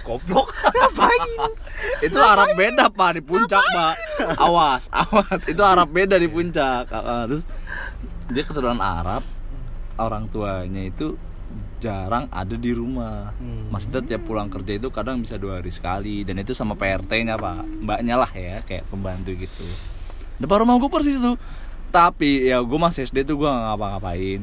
goblok 0.00 0.48
ngapain 0.52 1.52
itu 2.00 2.18
Arab 2.18 2.48
beda 2.54 2.84
pak 2.88 3.10
di 3.16 3.20
puncak 3.20 3.60
pak 3.62 3.94
awas 4.36 4.88
awas 4.90 5.42
itu 5.44 5.60
Arab 5.60 5.88
beda 5.88 6.16
di 6.16 6.28
puncak 6.28 6.88
Ah, 6.88 7.00
ah, 7.00 7.22
terus 7.24 7.44
dia 8.28 8.42
keturunan 8.42 8.80
Arab 8.80 9.20
orang 9.96 10.28
tuanya 10.28 10.88
itu 10.88 11.16
jarang 11.78 12.28
ada 12.28 12.54
di 12.54 12.70
rumah. 12.70 13.32
Hmm. 13.34 13.68
maksudnya 13.68 14.04
tiap 14.04 14.22
pulang 14.24 14.46
kerja 14.46 14.76
itu 14.76 14.88
kadang 14.88 15.20
bisa 15.20 15.34
dua 15.34 15.58
hari 15.58 15.70
sekali. 15.70 16.22
Dan 16.22 16.38
itu 16.38 16.52
sama 16.52 16.74
PRT-nya 16.74 17.34
pak. 17.34 17.64
Mbaknya 17.80 18.14
lah 18.16 18.30
ya 18.30 18.60
kayak 18.60 18.84
pembantu 18.86 19.32
gitu. 19.32 19.64
Depan 20.36 20.62
rumah 20.62 20.76
gue 20.76 20.88
persis 20.88 21.16
tuh 21.16 21.36
tapi 21.90 22.46
ya 22.46 22.62
gue 22.62 22.78
masih 22.78 23.02
SD 23.02 23.24
tuh 23.24 23.34
gue 23.36 23.46
nggak 23.46 23.64
ngapa-ngapain. 23.68 24.40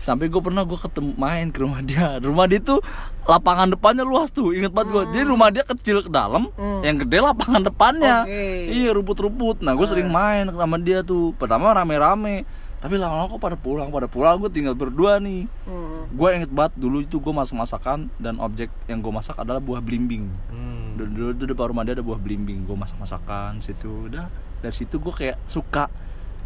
Sampai 0.00 0.32
gue 0.32 0.40
pernah 0.40 0.64
gue 0.64 0.74
ketemu 0.74 1.12
main 1.14 1.52
ke 1.52 1.60
rumah 1.60 1.84
dia. 1.84 2.16
Rumah 2.18 2.46
dia 2.46 2.60
tuh 2.60 2.80
lapangan 3.22 3.68
depannya 3.68 4.02
luas 4.02 4.30
tuh. 4.30 4.56
Inget 4.56 4.72
banget 4.72 4.88
gue 4.90 5.02
jadi 5.12 5.24
rumah 5.26 5.52
dia 5.52 5.62
kecil 5.62 6.00
ke 6.00 6.08
dalam 6.08 6.48
Hmm. 6.54 6.80
yang 6.80 6.96
gede 6.96 7.20
lapangan 7.20 7.60
depannya. 7.60 8.24
Oke. 8.24 8.72
iya 8.72 8.88
rumput-rumput. 8.90 9.60
Nah 9.60 9.74
gue 9.74 9.84
sering 9.84 10.08
main 10.08 10.48
sama 10.48 10.80
dia 10.80 11.04
tuh. 11.04 11.36
Pertama 11.36 11.76
rame-rame 11.76 12.48
tapi 12.78 12.94
lama-lama 12.94 13.26
kok 13.34 13.42
pada 13.42 13.58
pulang 13.58 13.90
pada 13.90 14.06
pulang 14.06 14.38
gue 14.38 14.50
tinggal 14.54 14.78
berdua 14.78 15.18
nih. 15.18 15.50
Hmm. 15.66 16.06
gue 16.08 16.28
inget 16.30 16.50
banget 16.54 16.78
dulu 16.78 17.02
itu 17.02 17.18
gue 17.18 17.34
masak 17.34 17.58
masakan 17.58 18.06
dan 18.22 18.38
objek 18.38 18.70
yang 18.86 19.02
gue 19.02 19.10
masak 19.10 19.34
adalah 19.34 19.58
buah 19.58 19.82
belimbing. 19.82 20.30
Hmm. 20.46 20.94
dulu, 20.94 21.10
dulu 21.10 21.30
tuh 21.34 21.46
depan 21.50 21.66
rumah 21.74 21.82
dia 21.82 21.98
ada 21.98 22.06
buah 22.06 22.20
belimbing 22.22 22.62
gue 22.62 22.76
masak 22.78 22.98
masakan 23.02 23.58
situ. 23.58 24.06
Udah 24.06 24.30
dari 24.62 24.74
situ 24.74 25.02
gue 25.02 25.10
kayak 25.10 25.42
suka. 25.50 25.90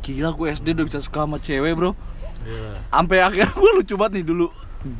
Gila 0.01 0.33
gue 0.33 0.47
SD 0.57 0.73
udah 0.73 0.87
bisa 0.89 0.99
suka 1.05 1.29
sama 1.29 1.37
cewek 1.37 1.73
bro. 1.77 1.93
Iya. 2.43 2.75
sampai 2.91 3.23
akhirnya 3.23 3.55
gue 3.55 3.71
lucu 3.79 3.95
banget 3.95 4.13
nih 4.19 4.27
dulu. 4.27 4.47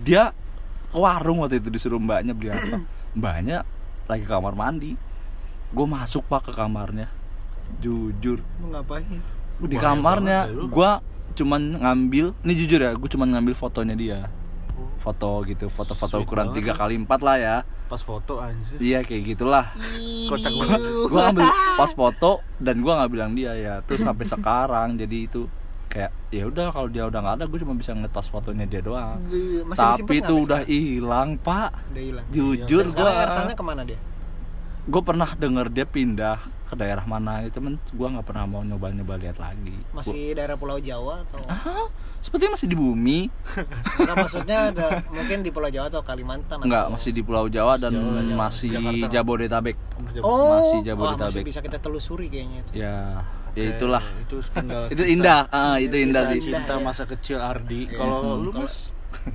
Dia 0.05 0.31
ke 0.93 0.99
warung 1.01 1.43
waktu 1.43 1.59
itu 1.59 1.73
disuruh 1.73 1.99
mbaknya 1.99 2.37
beli 2.37 2.53
apa. 2.53 2.77
Mbaknya 3.19 3.65
lagi 4.07 4.23
ke 4.25 4.31
kamar 4.31 4.55
mandi. 4.55 4.95
Gue 5.73 5.87
masuk 5.89 6.29
pak 6.29 6.49
ke 6.49 6.53
kamarnya. 6.53 7.09
Jujur. 7.81 8.45
Lu 8.61 8.69
ngapain? 8.69 9.21
Di 9.63 9.77
kamarnya 9.81 10.51
ya, 10.51 10.55
gue 10.55 10.91
cuman 11.33 11.81
ngambil 11.81 12.37
ini 12.45 12.53
jujur 12.55 12.81
ya 12.81 12.93
gue 12.95 13.09
cuman 13.09 13.37
ngambil 13.37 13.55
fotonya 13.57 13.97
dia. 13.97 14.21
Foto 15.03 15.43
gitu 15.43 15.67
foto-foto 15.67 16.23
Sweet 16.23 16.27
ukuran 16.31 16.55
3 16.55 16.79
kali 16.79 16.95
4 17.03 17.27
lah 17.27 17.37
ya. 17.37 17.57
Pas 17.91 18.01
foto 18.01 18.39
anjir. 18.39 18.79
iya 18.79 19.03
kayak 19.03 19.35
gitulah. 19.35 19.75
Kocak 20.31 20.53
gua 20.55 20.79
gua 21.11 21.21
ngambil 21.29 21.49
pas 21.77 21.91
foto 21.93 22.41
dan 22.63 22.81
gua 22.81 23.03
nggak 23.03 23.11
bilang 23.11 23.31
dia 23.35 23.53
ya. 23.59 23.75
Terus 23.83 24.07
sampai 24.07 24.25
sekarang 24.25 24.95
jadi 24.97 25.19
itu 25.27 25.51
kayak 25.93 26.09
ya 26.33 26.49
udah 26.49 26.73
kalau 26.73 26.89
dia 26.89 27.05
udah 27.05 27.21
nggak 27.21 27.37
ada 27.37 27.45
gue 27.53 27.59
cuma 27.61 27.77
bisa 27.77 27.93
ngeliat 27.93 28.15
pas 28.17 28.25
fotonya 28.25 28.65
dia 28.65 28.81
doang. 28.81 29.21
Masih 29.69 29.85
disimpan 29.93 30.07
tapi 30.07 30.15
itu 30.25 30.35
udah 30.39 30.61
hilang 30.65 31.31
pak. 31.37 31.71
Udah 31.93 32.03
hilang. 32.03 32.25
jujur 32.33 32.85
gua 32.95 33.11
Ersanya 33.29 33.55
ke 33.59 33.65
mana 33.67 33.83
dia? 33.85 33.99
Gue 34.83 34.99
pernah 35.01 35.31
denger 35.33 35.67
dia 35.69 35.87
pindah 35.87 36.39
ke 36.65 36.75
daerah 36.75 37.05
mana 37.05 37.45
gitu 37.45 37.61
cuman 37.61 37.77
gua 37.93 38.09
nggak 38.11 38.27
pernah 38.27 38.45
mau 38.47 38.61
nyoba 38.61 38.89
nyoba 38.91 39.15
lihat 39.17 39.37
lagi 39.37 39.77
Gua- 39.87 40.01
Masih 40.01 40.33
daerah 40.33 40.57
Pulau 40.57 40.81
Jawa 40.81 41.21
atau? 41.23 41.39
ah 41.47 41.87
sepertinya 42.19 42.57
masih 42.57 42.67
di 42.67 42.75
bumi 42.75 43.19
Enggak 44.01 44.17
maksudnya 44.17 44.73
ada 44.73 44.87
mungkin 45.07 45.39
di 45.39 45.51
Pulau 45.51 45.69
Jawa 45.69 45.87
atau 45.87 46.01
Kalimantan 46.01 46.65
Enggak, 46.65 46.89
atau... 46.89 46.95
masih 46.97 47.11
di 47.11 47.21
Pulau 47.21 47.47
Jawa 47.47 47.77
dan 47.77 47.93
Jawa, 47.93 48.19
Jawa. 48.19 48.37
masih 48.41 48.73
Jakarta. 48.73 49.07
Jabodetabek 49.13 49.77
Oh, 50.19 50.49
masih 50.51 50.75
wah, 50.75 50.83
Jabodetabek. 50.83 51.29
masih 51.31 51.45
bisa 51.45 51.61
kita 51.61 51.79
telusuri 51.79 52.27
kayaknya. 52.27 52.59
itu. 52.61 52.71
ya 52.75 52.97
Oke, 53.47 53.61
ya 53.61 53.65
itulah 53.71 54.05
Itu 54.19 54.37
itu 54.97 55.03
indah 55.05 55.41
ah 55.47 55.77
itu 55.77 55.93
indah 55.95 56.25
sih 56.27 56.41
cinta 56.43 56.73
ya. 56.73 56.81
masa 56.81 57.05
kecil 57.05 57.37
Ardi. 57.37 57.85
Iya. 57.87 58.01
Kalau 58.01 58.17
Hmm. 58.19 58.41
lu 58.41 58.51
Mas 58.51 58.75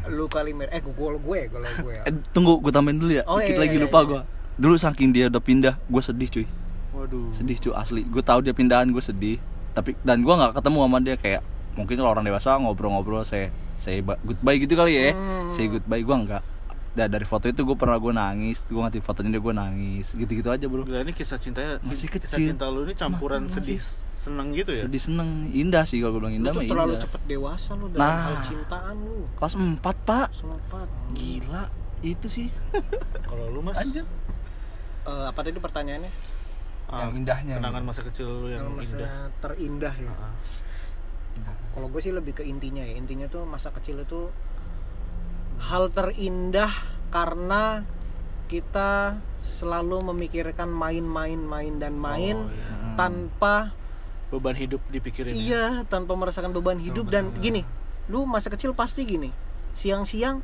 Lu 0.09 0.25
Kalimer 0.25 0.67
eh 0.67 0.81
gue 0.81 0.91
gue 0.91 1.39
kalau 1.47 1.69
gue 1.79 1.93
ya. 1.93 2.03
Eh, 2.03 2.13
tunggu, 2.33 2.57
gue 2.57 2.73
tambahin 2.73 2.97
dulu 2.97 3.13
ya. 3.13 3.23
Oh, 3.23 3.37
Dikit 3.37 3.53
iya, 3.53 3.61
lagi 3.61 3.77
iya, 3.77 3.83
lupa 3.85 3.99
iya. 3.99 4.09
gue. 4.09 4.21
Dulu 4.57 4.75
saking 4.75 5.09
dia 5.09 5.25
udah 5.27 5.39
pindah, 5.39 5.77
gue 5.79 6.01
sedih 6.01 6.29
cuy. 6.29 6.47
waduh. 6.91 7.29
Sedih 7.29 7.55
cuy 7.55 7.73
asli. 7.73 8.01
Gue 8.03 8.21
tahu 8.21 8.41
dia 8.41 8.51
pindahan, 8.51 8.87
gue 8.87 8.99
sedih. 8.99 9.37
Tapi 9.71 9.93
dan 10.01 10.19
gue 10.19 10.33
nggak 10.33 10.53
ketemu 10.53 10.77
sama 10.81 10.97
dia 10.97 11.15
kayak 11.15 11.41
mungkin 11.73 11.93
kalau 11.95 12.09
orang 12.11 12.25
dewasa 12.25 12.57
ngobrol-ngobrol 12.57 13.21
saya 13.21 13.47
saya 13.77 14.01
goodbye 14.01 14.57
gitu 14.57 14.73
kali 14.73 14.93
ya. 14.93 15.13
Hmm. 15.13 15.49
Saya 15.51 15.69
goodbye 15.69 16.01
gue 16.01 16.17
nggak. 16.19 16.43
Dan 16.91 17.13
dari 17.13 17.21
foto 17.23 17.45
itu 17.45 17.61
gue 17.61 17.77
pernah 17.77 17.93
gue 17.95 18.09
nangis, 18.09 18.65
gue 18.65 18.73
ngerti 18.75 18.97
fotonya 18.97 19.29
dia 19.29 19.37
gue 19.39 19.53
nangis, 19.55 20.05
gitu-gitu 20.11 20.49
aja 20.49 20.65
bro. 20.65 20.81
Gila 20.81 21.05
ini 21.05 21.13
kisah 21.13 21.37
cintanya 21.37 21.77
Masih 21.79 22.09
Kisah 22.09 22.25
kecil. 22.33 22.49
cinta 22.49 22.65
lu 22.65 22.81
ini 22.81 22.97
campuran 22.97 23.45
Ma- 23.45 23.53
sedih 23.53 23.77
seneng 24.17 24.49
gitu 24.51 24.73
ya? 24.73 24.81
Sedih 24.81 24.97
seneng, 24.99 25.29
indah 25.53 25.85
sih 25.85 26.01
kalau 26.01 26.17
gue 26.17 26.25
bilang 26.25 26.33
Lu 26.33 26.39
indah 26.39 26.51
tuh 26.51 26.59
mah 26.59 26.65
terlalu 26.67 26.89
indah. 26.89 27.03
cepet 27.05 27.21
dewasa 27.29 27.69
lu 27.71 27.85
dalam 27.87 28.01
Nah. 28.01 28.17
hal 28.23 28.35
cintaan 28.43 28.95
lu. 28.97 29.17
Kelas 29.31 29.53
4 29.53 29.77
pak, 30.01 30.27
Sempat. 30.33 30.87
gila 31.13 31.63
itu 32.01 32.25
sih. 32.27 32.47
Kalau 33.21 33.45
lu 33.47 33.61
Mas 33.61 33.77
Anjir. 33.77 34.01
Eh, 35.07 35.25
apa 35.25 35.39
tadi 35.39 35.55
pertanyaannya? 35.55 36.11
ah, 36.87 36.99
Yang 37.01 37.11
indahnya. 37.17 37.53
Kenangan 37.57 37.83
masa 37.83 38.01
kecil 38.03 38.27
lu 38.27 38.47
yang 38.49 38.63
Yang 38.65 38.75
masa 38.75 38.91
indah. 38.93 39.11
terindah 39.39 39.95
ya. 39.95 40.11
Ah. 40.11 40.35
Kalau 41.71 41.87
gue 41.87 42.01
sih 42.01 42.11
lebih 42.11 42.33
ke 42.33 42.43
intinya 42.43 42.81
ya. 42.81 42.93
Intinya 42.93 43.25
tuh 43.25 43.43
masa 43.43 43.71
kecil 43.71 44.01
itu 44.01 44.27
hal 45.59 45.89
terindah 45.89 46.69
karena 47.07 47.87
kita 48.47 49.17
selalu 49.41 50.03
memikirkan 50.05 50.67
main-main 50.67 51.39
main 51.39 51.73
dan 51.77 51.95
main 51.95 52.35
Oh, 52.37 52.47
iya. 52.47 52.93
tanpa 52.93 53.71
Beban 54.27 54.53
hidup 54.53 54.83
dipikirin 54.85 55.31
ya? 55.31 55.39
iya 55.39 55.63
tanpa 55.83 56.13
merasakan 56.13 56.51
beban 56.51 56.77
hidup 56.77 57.07
dan 57.07 57.31
benar. 57.31 57.39
gini 57.41 57.61
lu 58.05 58.23
masa 58.23 58.47
kecil 58.47 58.71
pasti 58.71 59.01
gini 59.01 59.31
siang-siang 59.73 60.43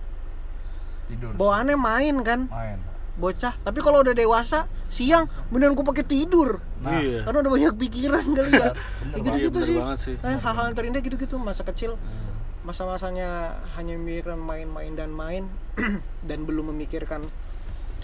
Tidur. 1.06 1.36
bawaannya 1.36 1.76
main 1.76 2.16
kan 2.22 2.40
Main. 2.48 2.80
Bocah 3.16 3.54
tapi 3.58 3.80
kalau 3.80 4.02
udah 4.02 4.12
dewasa 4.12 4.66
siang 4.88 5.24
beneran 5.48 5.74
gue 5.74 5.86
pakai 5.86 6.04
tidur 6.04 6.58
Nah, 6.80 7.00
Iya. 7.00 7.24
karena 7.24 7.40
udah 7.40 7.52
banyak 7.54 7.74
pikiran 7.78 8.26
kali 8.28 8.52
ya 8.52 8.68
gitu 9.16 9.38
gitu 9.40 9.60
sih 9.64 9.78
sih. 9.98 10.16
Eh, 10.20 10.36
hal-hal 10.36 10.64
yang 10.66 10.76
terindah 10.76 11.00
gitu 11.00 11.16
gitu 11.16 11.36
masa 11.38 11.64
kecil 11.64 11.96
Hmm. 11.96 12.34
masa-masanya 12.64 13.30
hanya 13.74 13.96
memikirkan 13.96 14.36
main-main 14.36 14.92
dan 14.94 15.10
main 15.10 15.44
dan 16.28 16.44
belum 16.44 16.72
memikirkan 16.72 17.24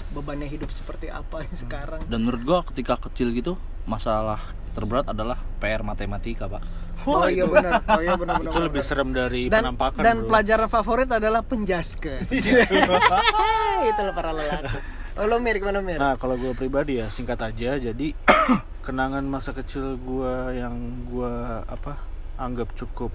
bebannya 0.10 0.46
hidup 0.46 0.68
seperti 0.70 1.08
apa 1.08 1.44
yang 1.44 1.56
sekarang 1.56 2.02
Dan 2.06 2.24
menurut 2.24 2.42
gua 2.42 2.60
ketika 2.64 2.96
kecil 3.00 3.32
gitu 3.32 3.56
masalah 3.84 4.40
terberat 4.72 5.06
adalah 5.06 5.40
PR 5.60 5.82
matematika 5.82 6.48
pak. 6.48 6.62
Oh 7.08 7.28
iya 7.30 7.46
benar 7.48 7.80
oh 7.86 8.02
iya 8.02 8.16
benar 8.18 8.36
benar 8.42 8.52
itu 8.52 8.60
lebih 8.60 8.82
serem 8.84 9.10
dari 9.14 9.48
dan 9.48 9.64
penampakan 9.70 10.02
dan 10.04 10.18
bro. 10.24 10.28
pelajaran 10.34 10.68
favorit 10.68 11.10
adalah 11.12 11.42
penjaskes 11.46 12.28
itu 13.90 14.02
lah 14.04 14.14
para 14.16 14.32
lelaki 14.36 14.80
oh 15.20 15.26
lo 15.28 15.36
mir 15.44 15.60
gimana 15.60 15.80
mir 15.84 16.00
Nah 16.00 16.16
kalau 16.16 16.36
gue 16.40 16.56
pribadi 16.56 17.00
ya 17.00 17.08
singkat 17.12 17.40
aja 17.44 17.76
jadi 17.80 18.08
kenangan 18.88 19.24
masa 19.28 19.52
kecil 19.52 20.00
gue 20.00 20.34
yang 20.58 20.76
gue 21.12 21.34
apa 21.68 22.00
anggap 22.40 22.72
cukup 22.74 23.12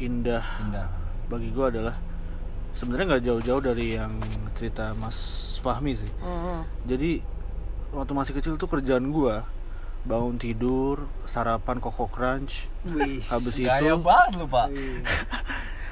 indah, 0.00 0.42
Indah. 0.64 0.88
bagi 1.30 1.52
gue 1.54 1.66
adalah 1.70 1.94
sebenarnya 2.74 3.14
nggak 3.14 3.24
jauh-jauh 3.30 3.62
dari 3.62 3.94
yang 3.94 4.10
cerita 4.58 4.90
Mas 4.98 5.16
Fahmi 5.62 5.94
sih. 5.94 6.10
Mhm. 6.18 6.58
Jadi 6.90 7.10
waktu 7.94 8.12
masih 8.12 8.32
kecil 8.34 8.58
tuh 8.58 8.66
kerjaan 8.66 9.06
gue 9.14 9.34
bangun 10.04 10.36
tidur 10.36 11.08
sarapan 11.24 11.80
koko 11.80 12.04
crunch 12.06 12.68
Wih. 12.84 13.24
habis 13.24 13.56
Gaya 13.56 13.80
itu 13.82 13.96
banget 13.98 14.32
lu 14.36 14.46
pak. 14.46 14.68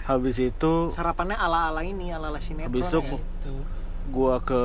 habis 0.03 0.37
itu 0.37 0.73
sarapannya 0.91 1.35
ala 1.35 1.71
ala 1.71 1.81
ini 1.81 2.11
ala 2.11 2.29
ala 2.29 2.37
sinetron 2.37 2.69
habis 2.69 2.91
itu 2.91 2.99
ya. 2.99 3.19
gue 4.05 4.35
ke 4.43 4.63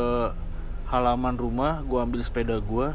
halaman 0.88 1.36
rumah 1.36 1.80
gue 1.82 1.96
ambil 1.96 2.20
sepeda 2.20 2.58
gue 2.58 2.88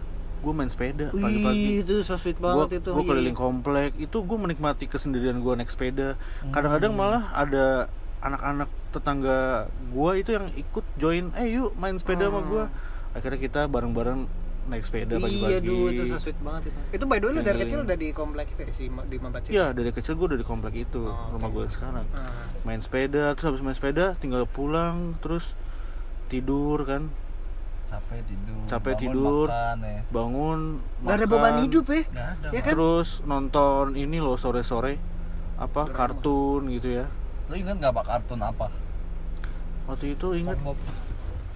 gue 0.42 0.52
main 0.52 0.66
sepeda 0.66 1.14
pagi-pagi 1.14 1.86
itu 1.86 2.02
so 2.02 2.18
sweet 2.18 2.34
banget 2.36 2.82
itu 2.82 2.90
gue 2.90 2.98
Iya. 2.98 3.08
keliling 3.08 3.38
komplek 3.38 3.94
itu 3.96 4.16
gue 4.18 4.34
menikmati 4.36 4.84
kesendirian 4.84 5.38
gue 5.38 5.52
naik 5.54 5.70
sepeda 5.70 6.18
kadang-kadang 6.50 6.92
malah 6.92 7.30
ada 7.30 7.86
anak-anak 8.18 8.66
tetangga 8.90 9.70
gue 9.88 10.10
itu 10.16 10.30
yang 10.32 10.46
ikut 10.52 10.84
join 10.96 11.30
eh 11.32 11.46
yuk 11.52 11.72
main 11.74 11.94
sepeda 11.94 12.26
sama 12.26 12.42
gue 12.42 12.64
akhirnya 13.12 13.38
kita 13.38 13.60
bareng-bareng 13.66 14.26
naik 14.62 14.82
sepeda 14.82 15.18
pagi-pagi 15.18 15.42
Iya, 15.44 15.58
duh, 15.58 15.90
itu 15.90 16.02
so 16.06 16.16
sweet 16.16 16.38
banget 16.38 16.70
itu. 16.70 16.78
Itu 16.94 17.04
by 17.04 17.18
the 17.18 17.26
way 17.26 17.34
lu 17.34 17.40
dari 17.40 17.58
kecil 17.60 17.78
udah 17.82 17.96
di 17.96 18.08
komplek 18.10 18.46
itu 18.48 18.62
ya, 18.62 18.70
si 18.70 18.84
di 18.86 19.16
Mampacit. 19.18 19.50
Iya 19.50 19.66
dari 19.70 19.90
kecil 19.90 20.14
gue 20.14 20.26
udah 20.28 20.38
di 20.38 20.46
komplek 20.46 20.74
itu 20.78 21.02
Oh, 21.02 21.34
rumah 21.34 21.48
gue 21.48 21.66
sekarang 21.68 22.06
Nah, 22.06 22.30
main 22.62 22.78
sepeda 22.78 23.34
terus 23.34 23.46
habis 23.48 23.60
main 23.60 23.74
sepeda 23.74 24.14
tinggal 24.16 24.44
pulang 24.44 25.18
terus 25.18 25.58
tidur 26.26 26.78
kan 26.82 27.10
Capek 27.84 28.24
tidur. 28.24 28.56
Capek 28.64 28.92
bangun, 28.94 29.02
tidur. 29.04 29.46
Makan, 29.46 29.78
ya. 29.82 30.00
bangun 30.08 30.60
Nggak 31.02 31.12
ada 31.12 31.26
beban 31.28 31.54
hidup 31.60 31.84
ya. 31.86 32.02
Ada. 32.08 32.48
Ya 32.48 32.60
kan? 32.60 32.72
terus 32.72 33.08
nonton 33.22 33.84
ini 33.94 34.16
loh 34.16 34.36
sore-sore 34.36 34.96
apa 35.54 35.86
kartun 35.86 36.70
gitu 36.70 36.88
ya 36.88 37.06
Lu 37.46 37.54
ingat 37.54 37.76
nggak 37.76 37.92
pak 37.92 38.04
kartun 38.06 38.40
apa? 38.40 38.66
waktu 39.84 40.14
itu 40.14 40.32
ingat 40.32 40.56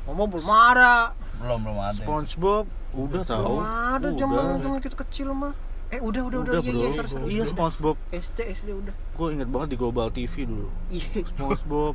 Ngomong 0.04 0.26
belum 0.28 0.46
ada. 0.46 1.14
Belum 1.36 1.58
belum 1.60 1.78
ada. 1.78 1.94
SpongeBob 1.94 2.64
udah 2.92 3.22
tahu 3.22 3.44
Belum 3.54 3.62
ada 3.62 4.08
zaman 4.10 4.44
zaman 4.58 4.80
kita 4.80 4.96
kecil 4.98 5.28
mah. 5.30 5.52
Eh 5.86 5.98
udah 5.98 6.18
udah 6.20 6.38
udah, 6.40 6.52
udah 6.52 6.60
iya 6.60 6.72
bro 6.72 6.80
iya 6.80 6.90
sorry, 6.92 7.08
sorry. 7.08 7.24
iya 7.30 7.44
SpongeBob 7.44 7.96
SD 8.10 8.38
SD 8.52 8.68
udah. 8.74 8.94
gue 9.12 9.28
inget 9.30 9.46
banget 9.46 9.68
di 9.70 9.76
Global 9.76 10.08
TV 10.08 10.34
dulu 10.44 10.66
Iya. 10.88 11.22
SpongeBob 11.24 11.94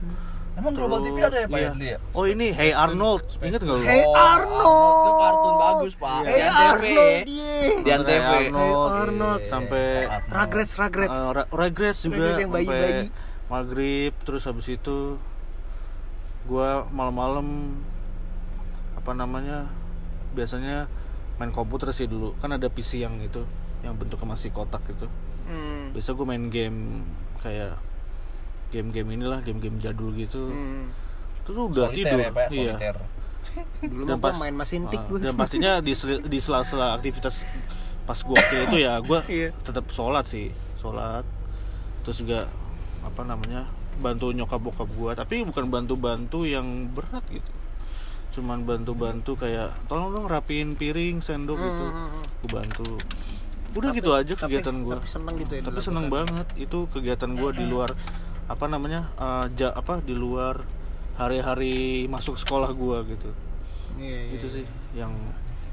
Emang 0.51 0.75
Global 0.75 0.99
TV 0.99 1.15
ada 1.17 1.37
ya 1.37 1.47
pak 1.47 1.57
iya. 1.57 1.71
ya? 1.71 1.87
ya? 1.89 1.97
oh 2.11 2.25
ini 2.25 2.51
Hey 2.51 2.71
Arnold 2.71 3.23
inget 3.39 3.59
gak 3.59 3.71
lu 3.73 3.83
Hey 3.83 4.03
Oh, 4.03 4.11
Arnold. 4.13 4.99
Itu 5.01 5.11
kartun 5.17 5.53
bagus 5.57 5.93
pak. 5.95 6.19
Hey 6.21 6.31
Di 6.31 6.43
Antv. 6.43 6.59
Arnold 6.61 7.19
iya. 7.25 7.59
Di 7.73 7.81
Hey 7.83 7.93
Antv. 7.93 8.11
Arnold, 8.11 8.51
Hey 8.51 8.71
Arnold. 9.01 9.41
sampai 9.45 9.83
Arnold. 10.05 10.31
Rugrats 10.33 10.71
Rugrats. 10.77 11.19
Uh, 11.19 11.31
Ra- 11.33 11.49
Regrets 11.51 11.99
juga 12.01 12.15
Regrets 12.15 12.35
yang 12.37 12.49
sampai 12.49 12.65
bayi-bayi. 12.67 13.03
maghrib 13.47 14.13
terus 14.23 14.43
habis 14.45 14.67
itu 14.67 14.97
gua 16.43 16.87
malam-malam 16.89 17.75
apa 19.01 19.11
namanya 19.11 19.65
biasanya 20.31 20.85
main 21.35 21.49
komputer 21.49 21.89
sih 21.89 22.05
dulu 22.05 22.37
kan 22.37 22.51
ada 22.51 22.67
PC 22.67 23.01
yang 23.01 23.17
itu 23.17 23.41
yang 23.81 23.93
bentuknya 23.93 24.29
masih 24.29 24.49
kotak 24.49 24.85
gitu 24.87 25.09
Hmm. 25.41 25.89
biasa 25.91 26.13
gue 26.13 26.23
main 26.23 26.45
game 26.47 27.01
kayak 27.39 27.75
game-game 28.69 29.09
inilah 29.11 29.41
game-game 29.41 29.77
jadul 29.77 30.13
gitu 30.13 30.47
Hmm. 30.47 30.93
terus 31.41 31.57
udah 31.67 31.89
Soliter 31.89 31.97
tidur 32.07 32.19
ya 32.19 32.29
pak? 32.29 32.45
ya? 32.47 32.77
iya. 32.77 32.93
Dulu 33.83 34.05
Dan 34.07 34.21
pas- 34.21 34.37
main 34.37 34.53
mesin 34.53 34.85
tik 34.85 35.01
gua. 35.03 35.17
dan 35.19 35.33
pastinya 35.33 35.71
di 35.79 35.97
di 36.23 36.39
sela-sela 36.39 36.93
aktivitas 36.93 37.41
pas 38.03 38.19
gua 38.19 38.37
kecil 38.39 38.59
itu 38.63 38.77
ya 38.79 39.01
gua 39.01 39.25
Iya. 39.27 39.49
tetap 39.59 39.89
sholat 39.89 40.23
sih 40.23 40.53
sholat 40.77 41.25
terus 42.01 42.21
juga 42.21 42.45
apa 43.01 43.21
namanya 43.23 43.65
bantu 43.97 44.29
nyokap 44.29 44.61
bokap 44.61 44.87
gua 44.93 45.11
tapi 45.13 45.41
bukan 45.41 45.67
bantu-bantu 45.67 46.45
yang 46.45 46.63
berat 46.87 47.25
gitu 47.27 47.49
cuman 48.31 48.63
bantu-bantu 48.63 49.35
kayak 49.35 49.75
tolong 49.85 50.11
dong 50.11 50.25
rapiin 50.25 50.73
piring 50.73 51.19
sendok 51.19 51.57
gitu 51.57 51.85
Hmm, 51.85 51.95
hmm, 51.97 52.09
hmm. 52.09 52.23
gua 52.41 52.49
bantu 52.57 52.87
udah 53.71 53.89
gitu 53.91 54.09
aja 54.11 54.33
Tapi- 54.33 54.41
kegiatan 54.49 54.75
gua 54.81 54.93
Tapi 54.97 55.07
seneng 55.07 55.35
gitu 55.37 55.51
ya. 55.51 55.61
tapi 55.61 55.71
dilakukan. 55.73 55.85
seneng 55.85 56.05
banget 56.07 56.47
itu 56.55 56.77
kegiatan 56.87 57.31
gua 57.31 57.51
di 57.51 57.65
luar 57.65 57.89
apa 58.45 58.65
namanya 58.65 59.01
eh, 59.13 59.45
ja- 59.53 59.71
apa 59.73 59.99
di 59.99 60.11
luar 60.13 60.63
hari-hari 61.15 61.75
masuk 62.05 62.35
sekolah 62.35 62.71
gua 62.71 63.03
gitu 63.03 63.31
Iya, 63.93 64.19
iya. 64.21 64.33
itu 64.33 64.47
sih 64.49 64.65
yang 64.93 65.11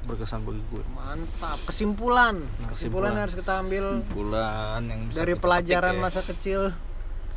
berkesan 0.05 0.43
bagi 0.43 0.59
gue 0.69 0.83
Mantap. 0.89 1.59
Kesimpulan. 1.65 2.41
Nah, 2.41 2.69
Kesimpulan 2.69 2.73
kesimpulan. 2.73 3.09
yang 3.09 3.23
harus 3.23 3.37
kita 3.37 3.53
ambil 3.59 3.85
Bulan 4.09 4.81
yang 4.85 5.01
bisa 5.07 5.19
dari 5.19 5.33
kita 5.33 5.43
pelajaran 5.45 5.95
ya. 5.95 6.01
masa 6.01 6.21
kecil. 6.23 6.61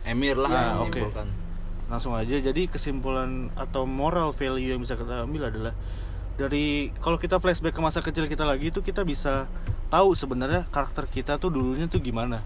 Emir 0.02 0.36
lah 0.36 0.48
Nah, 0.48 0.58
yang 0.58 0.80
oke. 0.80 0.90
menyimpulkan. 0.90 1.28
Langsung 1.92 2.16
aja 2.16 2.40
jadi 2.40 2.66
kesimpulan 2.66 3.52
atau 3.54 3.84
moral 3.84 4.32
value 4.32 4.72
yang 4.72 4.80
bisa 4.80 4.96
kita 4.96 5.28
ambil 5.28 5.52
adalah 5.52 5.76
dari 6.34 6.90
kalau 6.98 7.20
kita 7.20 7.38
flashback 7.38 7.76
ke 7.76 7.82
masa 7.84 8.00
kecil 8.00 8.26
kita 8.26 8.48
lagi 8.48 8.72
itu 8.72 8.80
kita 8.80 9.04
bisa 9.04 9.46
tahu 9.92 10.16
sebenarnya 10.16 10.66
karakter 10.72 11.06
kita 11.06 11.36
tuh 11.36 11.52
dulunya 11.52 11.86
tuh 11.86 12.00
gimana 12.00 12.40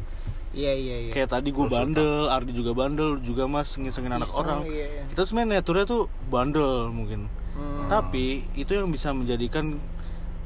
Iya 0.49 0.71
iya 0.71 0.95
iya. 1.03 1.11
kayak 1.11 1.29
tadi 1.29 1.51
gue 1.51 1.67
bandel 1.67 2.31
Ardi 2.31 2.55
juga 2.55 2.71
bandel 2.71 3.19
juga 3.19 3.43
mas 3.43 3.75
ngisengin 3.75 4.15
anak 4.15 4.31
orang 4.31 4.63
iya, 4.63 4.87
iya. 4.87 5.03
kita 5.11 5.27
sebenarnya 5.27 5.59
naturnya 5.59 5.85
tuh 5.85 6.01
bandel 6.27 6.89
mungkin 6.89 7.29
Hmm. 7.55 7.87
tapi 7.87 8.43
itu 8.51 8.75
yang 8.75 8.91
bisa 8.91 9.15
menjadikan 9.15 9.79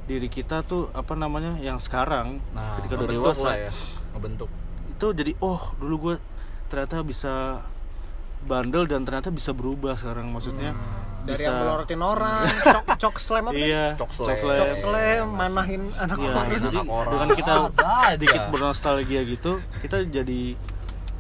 diri 0.05 0.29
kita 0.29 0.61
tuh 0.61 0.93
apa 0.93 1.17
namanya 1.17 1.57
yang 1.57 1.81
sekarang 1.81 2.37
Nah, 2.53 2.77
ketika 2.77 3.01
udah 3.01 3.09
dewasa 3.09 3.49
ya. 3.57 3.71
Ngebentuk. 4.13 4.45
itu 4.89 5.05
jadi 5.15 5.33
oh 5.39 5.73
dulu 5.77 5.95
gue 5.97 6.15
ternyata 6.69 7.01
bisa 7.01 7.65
bandel 8.41 8.83
dan 8.85 9.03
ternyata 9.03 9.29
bisa 9.29 9.51
berubah 9.51 9.93
sekarang 9.93 10.29
maksudnya 10.29 10.71
Dari 11.19 11.35
bisa 11.35 11.45
yang 11.45 11.59
melorotin 11.59 11.99
orang, 11.99 12.47
cok 12.47 12.85
cok 12.95 13.15
slam 13.17 13.43
apa? 13.45 13.55
iya 13.55 13.85
Cok 13.93 14.09
slam. 14.09 14.35
Cok 14.39 14.71
slam, 14.73 15.25
manahin 15.29 15.83
anak 15.93 16.17
Iya, 16.17 16.31
orang. 16.31 16.47
jadi 16.49 16.77
anak 16.77 16.87
orang. 16.89 17.11
dengan 17.11 17.29
kita 17.35 17.53
sedikit 18.15 18.41
bernostalgia 18.49 19.21
gitu 19.23 19.51
kita 19.77 19.97
jadi 20.05 20.41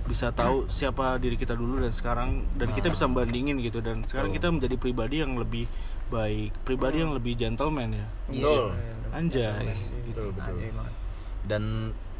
bisa 0.01 0.31
tahu 0.31 0.65
siapa 0.67 1.19
diri 1.19 1.35
kita 1.35 1.53
dulu 1.53 1.77
dan 1.77 1.91
sekarang 1.91 2.29
dan 2.55 2.73
kita 2.73 2.89
bisa 2.89 3.05
bandingin 3.05 3.59
gitu 3.59 3.77
dan 3.77 4.01
sekarang 4.01 4.31
kita 4.31 4.49
menjadi 4.49 4.73
pribadi 4.73 5.21
yang 5.21 5.37
lebih 5.37 5.69
baik 6.09 6.49
pribadi 6.63 6.97
yang 6.97 7.13
lebih 7.13 7.35
gentleman 7.35 7.93
ya 7.93 8.07
Betul. 8.25 8.73
anjay 9.11 9.77
Betul, 10.07 10.33
betul. 10.33 10.55
Banget. 10.57 10.93
Dan 11.45 11.63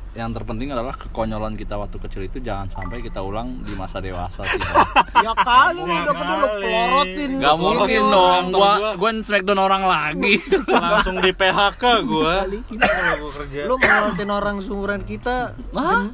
yang 0.09 0.33
terpenting 0.33 0.73
adalah 0.73 0.97
kekonyolan 0.97 1.53
kita 1.53 1.77
waktu 1.77 2.01
kecil 2.01 2.25
itu 2.25 2.41
jangan 2.41 2.65
sampai 2.65 2.97
kita 2.99 3.21
ulang 3.21 3.61
di 3.61 3.77
masa 3.77 4.01
dewasa 4.01 4.41
sih. 4.41 4.57
Ya 5.19 5.35
kali 5.35 5.79
lu 5.79 5.91
udah 5.91 6.15
gede 6.15 6.33
lu 6.33 6.47
pelorotin. 6.55 7.29
Gak 7.37 7.55
mungkin 7.59 8.01
orang. 8.01 8.13
dong, 8.13 8.43
gua 8.49 8.71
gua- 8.73 8.95
gua 8.95 9.11
smackdown 9.19 9.59
orang 9.59 9.83
lagi. 9.83 10.33
langsung 10.87 11.19
di 11.19 11.31
PHK 11.31 11.83
kerja 13.29 13.59
Lu 13.67 13.75
melorotin 13.75 14.29
orang 14.31 14.55
seumuran 14.63 15.01
kita, 15.03 15.59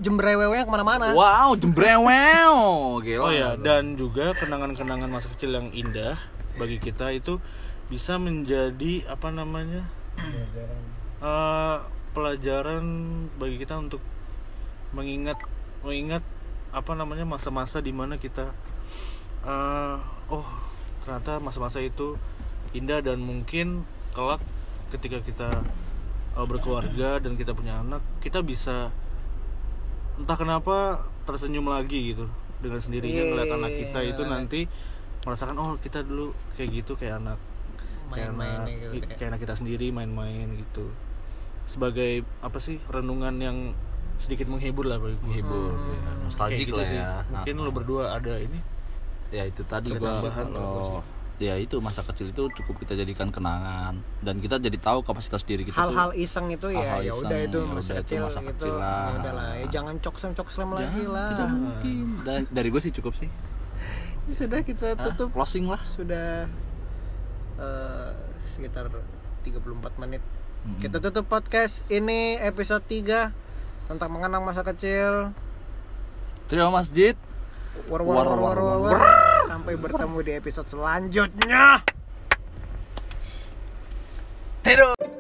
jembrewewnya 0.02 0.66
ke 0.66 0.72
mana-mana. 0.72 1.14
wow, 1.14 1.54
jembrewel. 1.54 2.58
Gila. 3.00 3.22
Oh 3.22 3.32
ya, 3.32 3.54
dan 3.56 3.94
juga 3.94 4.34
kenangan-kenangan 4.34 5.08
masa 5.08 5.30
kecil 5.30 5.54
yang 5.54 5.70
indah 5.70 6.18
bagi 6.56 6.82
kita 6.82 7.14
itu 7.14 7.38
bisa 7.86 8.18
menjadi 8.18 9.06
apa 9.06 9.30
namanya 9.30 9.86
eh, 11.22 11.78
pelajaran 12.16 12.86
bagi 13.36 13.60
kita 13.60 13.76
untuk 13.76 14.00
mengingat 14.96 15.36
mengingat 15.84 16.24
apa 16.72 16.96
namanya 16.96 17.28
masa-masa 17.28 17.84
di 17.84 17.92
mana 17.92 18.16
kita 18.16 18.56
eh, 19.44 19.98
oh 20.32 20.48
ternyata 21.04 21.44
masa-masa 21.44 21.84
itu 21.84 22.16
indah 22.72 23.04
dan 23.04 23.20
mungkin 23.20 23.84
kelak 24.16 24.40
ketika 24.96 25.20
kita 25.22 25.50
eh, 26.40 26.46
berkeluarga 26.48 27.20
dan 27.20 27.36
kita 27.36 27.52
punya 27.52 27.84
anak 27.84 28.00
kita 28.24 28.40
bisa 28.40 28.96
entah 30.16 30.40
kenapa 30.40 31.04
tersenyum 31.28 31.68
lagi 31.68 32.16
gitu 32.16 32.32
dengan 32.64 32.80
sendirinya 32.80 33.24
Iya, 33.28 33.30
ngeliat 33.36 33.50
iya, 33.52 33.58
anak 33.60 33.72
iya, 33.76 33.80
kita 33.84 34.00
iya. 34.00 34.10
itu 34.16 34.22
nanti 34.24 34.60
merasakan 35.28 35.56
oh 35.60 35.72
kita 35.84 36.00
dulu 36.08 36.32
kayak 36.56 36.70
gitu 36.72 36.96
kayak 36.96 37.20
anak 37.20 37.40
kayak 38.08 38.32
Main-main 38.32 38.60
anak, 38.64 38.70
gitu, 38.72 38.92
kayak- 39.04 39.18
kayak 39.20 39.30
anak 39.36 39.42
kita 39.44 39.54
sendiri 39.60 39.88
main-main 39.92 40.48
gitu 40.56 40.86
sebagai 41.66 42.12
apa 42.40 42.58
sih 42.58 42.78
renungan 42.86 43.36
yang 43.38 43.58
sedikit 44.16 44.48
menghibur 44.48 44.86
lah 44.86 44.96
bagi 44.96 45.18
gue 45.18 45.34
Hibur, 45.36 45.72
Hmm. 45.72 45.92
ya. 45.92 45.98
Kayak 45.98 46.18
nostalgic 46.24 46.66
gitu 46.66 46.78
lah 46.78 46.88
sih. 46.88 46.96
ya. 46.96 47.10
mungkin 47.28 47.56
lo 47.58 47.70
berdua 47.70 48.04
ada 48.14 48.34
ini 48.36 48.60
ya 49.28 49.44
itu 49.44 49.62
tadi 49.62 49.92
gua 49.92 50.22
kalau 50.24 51.04
ya 51.36 51.60
itu 51.60 51.76
masa 51.78 52.00
kecil 52.02 52.32
itu 52.32 52.48
cukup 52.54 52.80
kita 52.80 52.96
jadikan 52.96 53.28
kenangan. 53.28 54.00
Dan 54.22 54.40
kita 54.40 54.56
jadi 54.56 54.78
tahu 54.78 55.04
kapasitas 55.04 55.44
diri 55.44 55.62
kita 55.62 55.76
hal-hal 55.76 56.16
iseng 56.16 56.48
itu 56.50 56.72
ya 56.72 57.04
ya 57.04 57.12
iseng, 57.12 57.28
udah 57.28 57.40
itu 57.42 57.60
ya 57.60 57.68
masa 57.68 57.92
udah 57.92 57.98
itu 57.98 58.08
kecil 58.08 58.20
masa 58.24 58.40
gitu. 58.40 58.50
kecil 58.56 58.74
lah. 58.74 58.88
ya 58.88 59.12
udah 59.12 59.34
lah 59.34 59.50
ya 59.54 59.66
jangan 59.68 59.96
coksem 60.00 60.32
coksem 60.32 60.64
Ya, 60.66 60.76
lagi 60.78 61.04
lah. 61.06 61.30
tidak 61.30 61.50
mungkin. 61.52 61.98
Dan 62.24 62.40
dari 62.50 62.68
gue 62.70 62.80
sih 62.80 62.94
cukup 62.94 63.14
sih. 63.14 63.28
Sudah 64.32 64.64
kita 64.64 64.88
Ah, 64.92 65.04
tutup. 65.04 65.30
Closing 65.30 65.68
lah. 65.68 65.82
Sudah 65.84 66.48
eh, 67.58 68.10
sekitar 68.48 68.88
34 69.44 69.60
menit 69.98 70.24
Mm-mm. 70.66 70.82
kita 70.82 70.98
tutup 70.98 71.30
podcast. 71.30 71.86
Ini 71.94 72.42
episode 72.42 72.82
3 72.90 73.30
tentang 73.86 74.10
mengenang 74.10 74.42
masa 74.42 74.66
kecil. 74.66 75.30
Terima 76.50 76.74
masjid. 76.74 77.14
War 77.86 78.02
war 78.02 78.26
war 78.26 78.40
war, 78.42 78.58
war, 78.58 78.78
war. 78.82 79.00
sampai 79.46 79.78
bertemu 79.78 80.18
di 80.26 80.32
episode 80.34 80.66
selanjutnya. 80.66 81.86
Tidur 84.66 85.15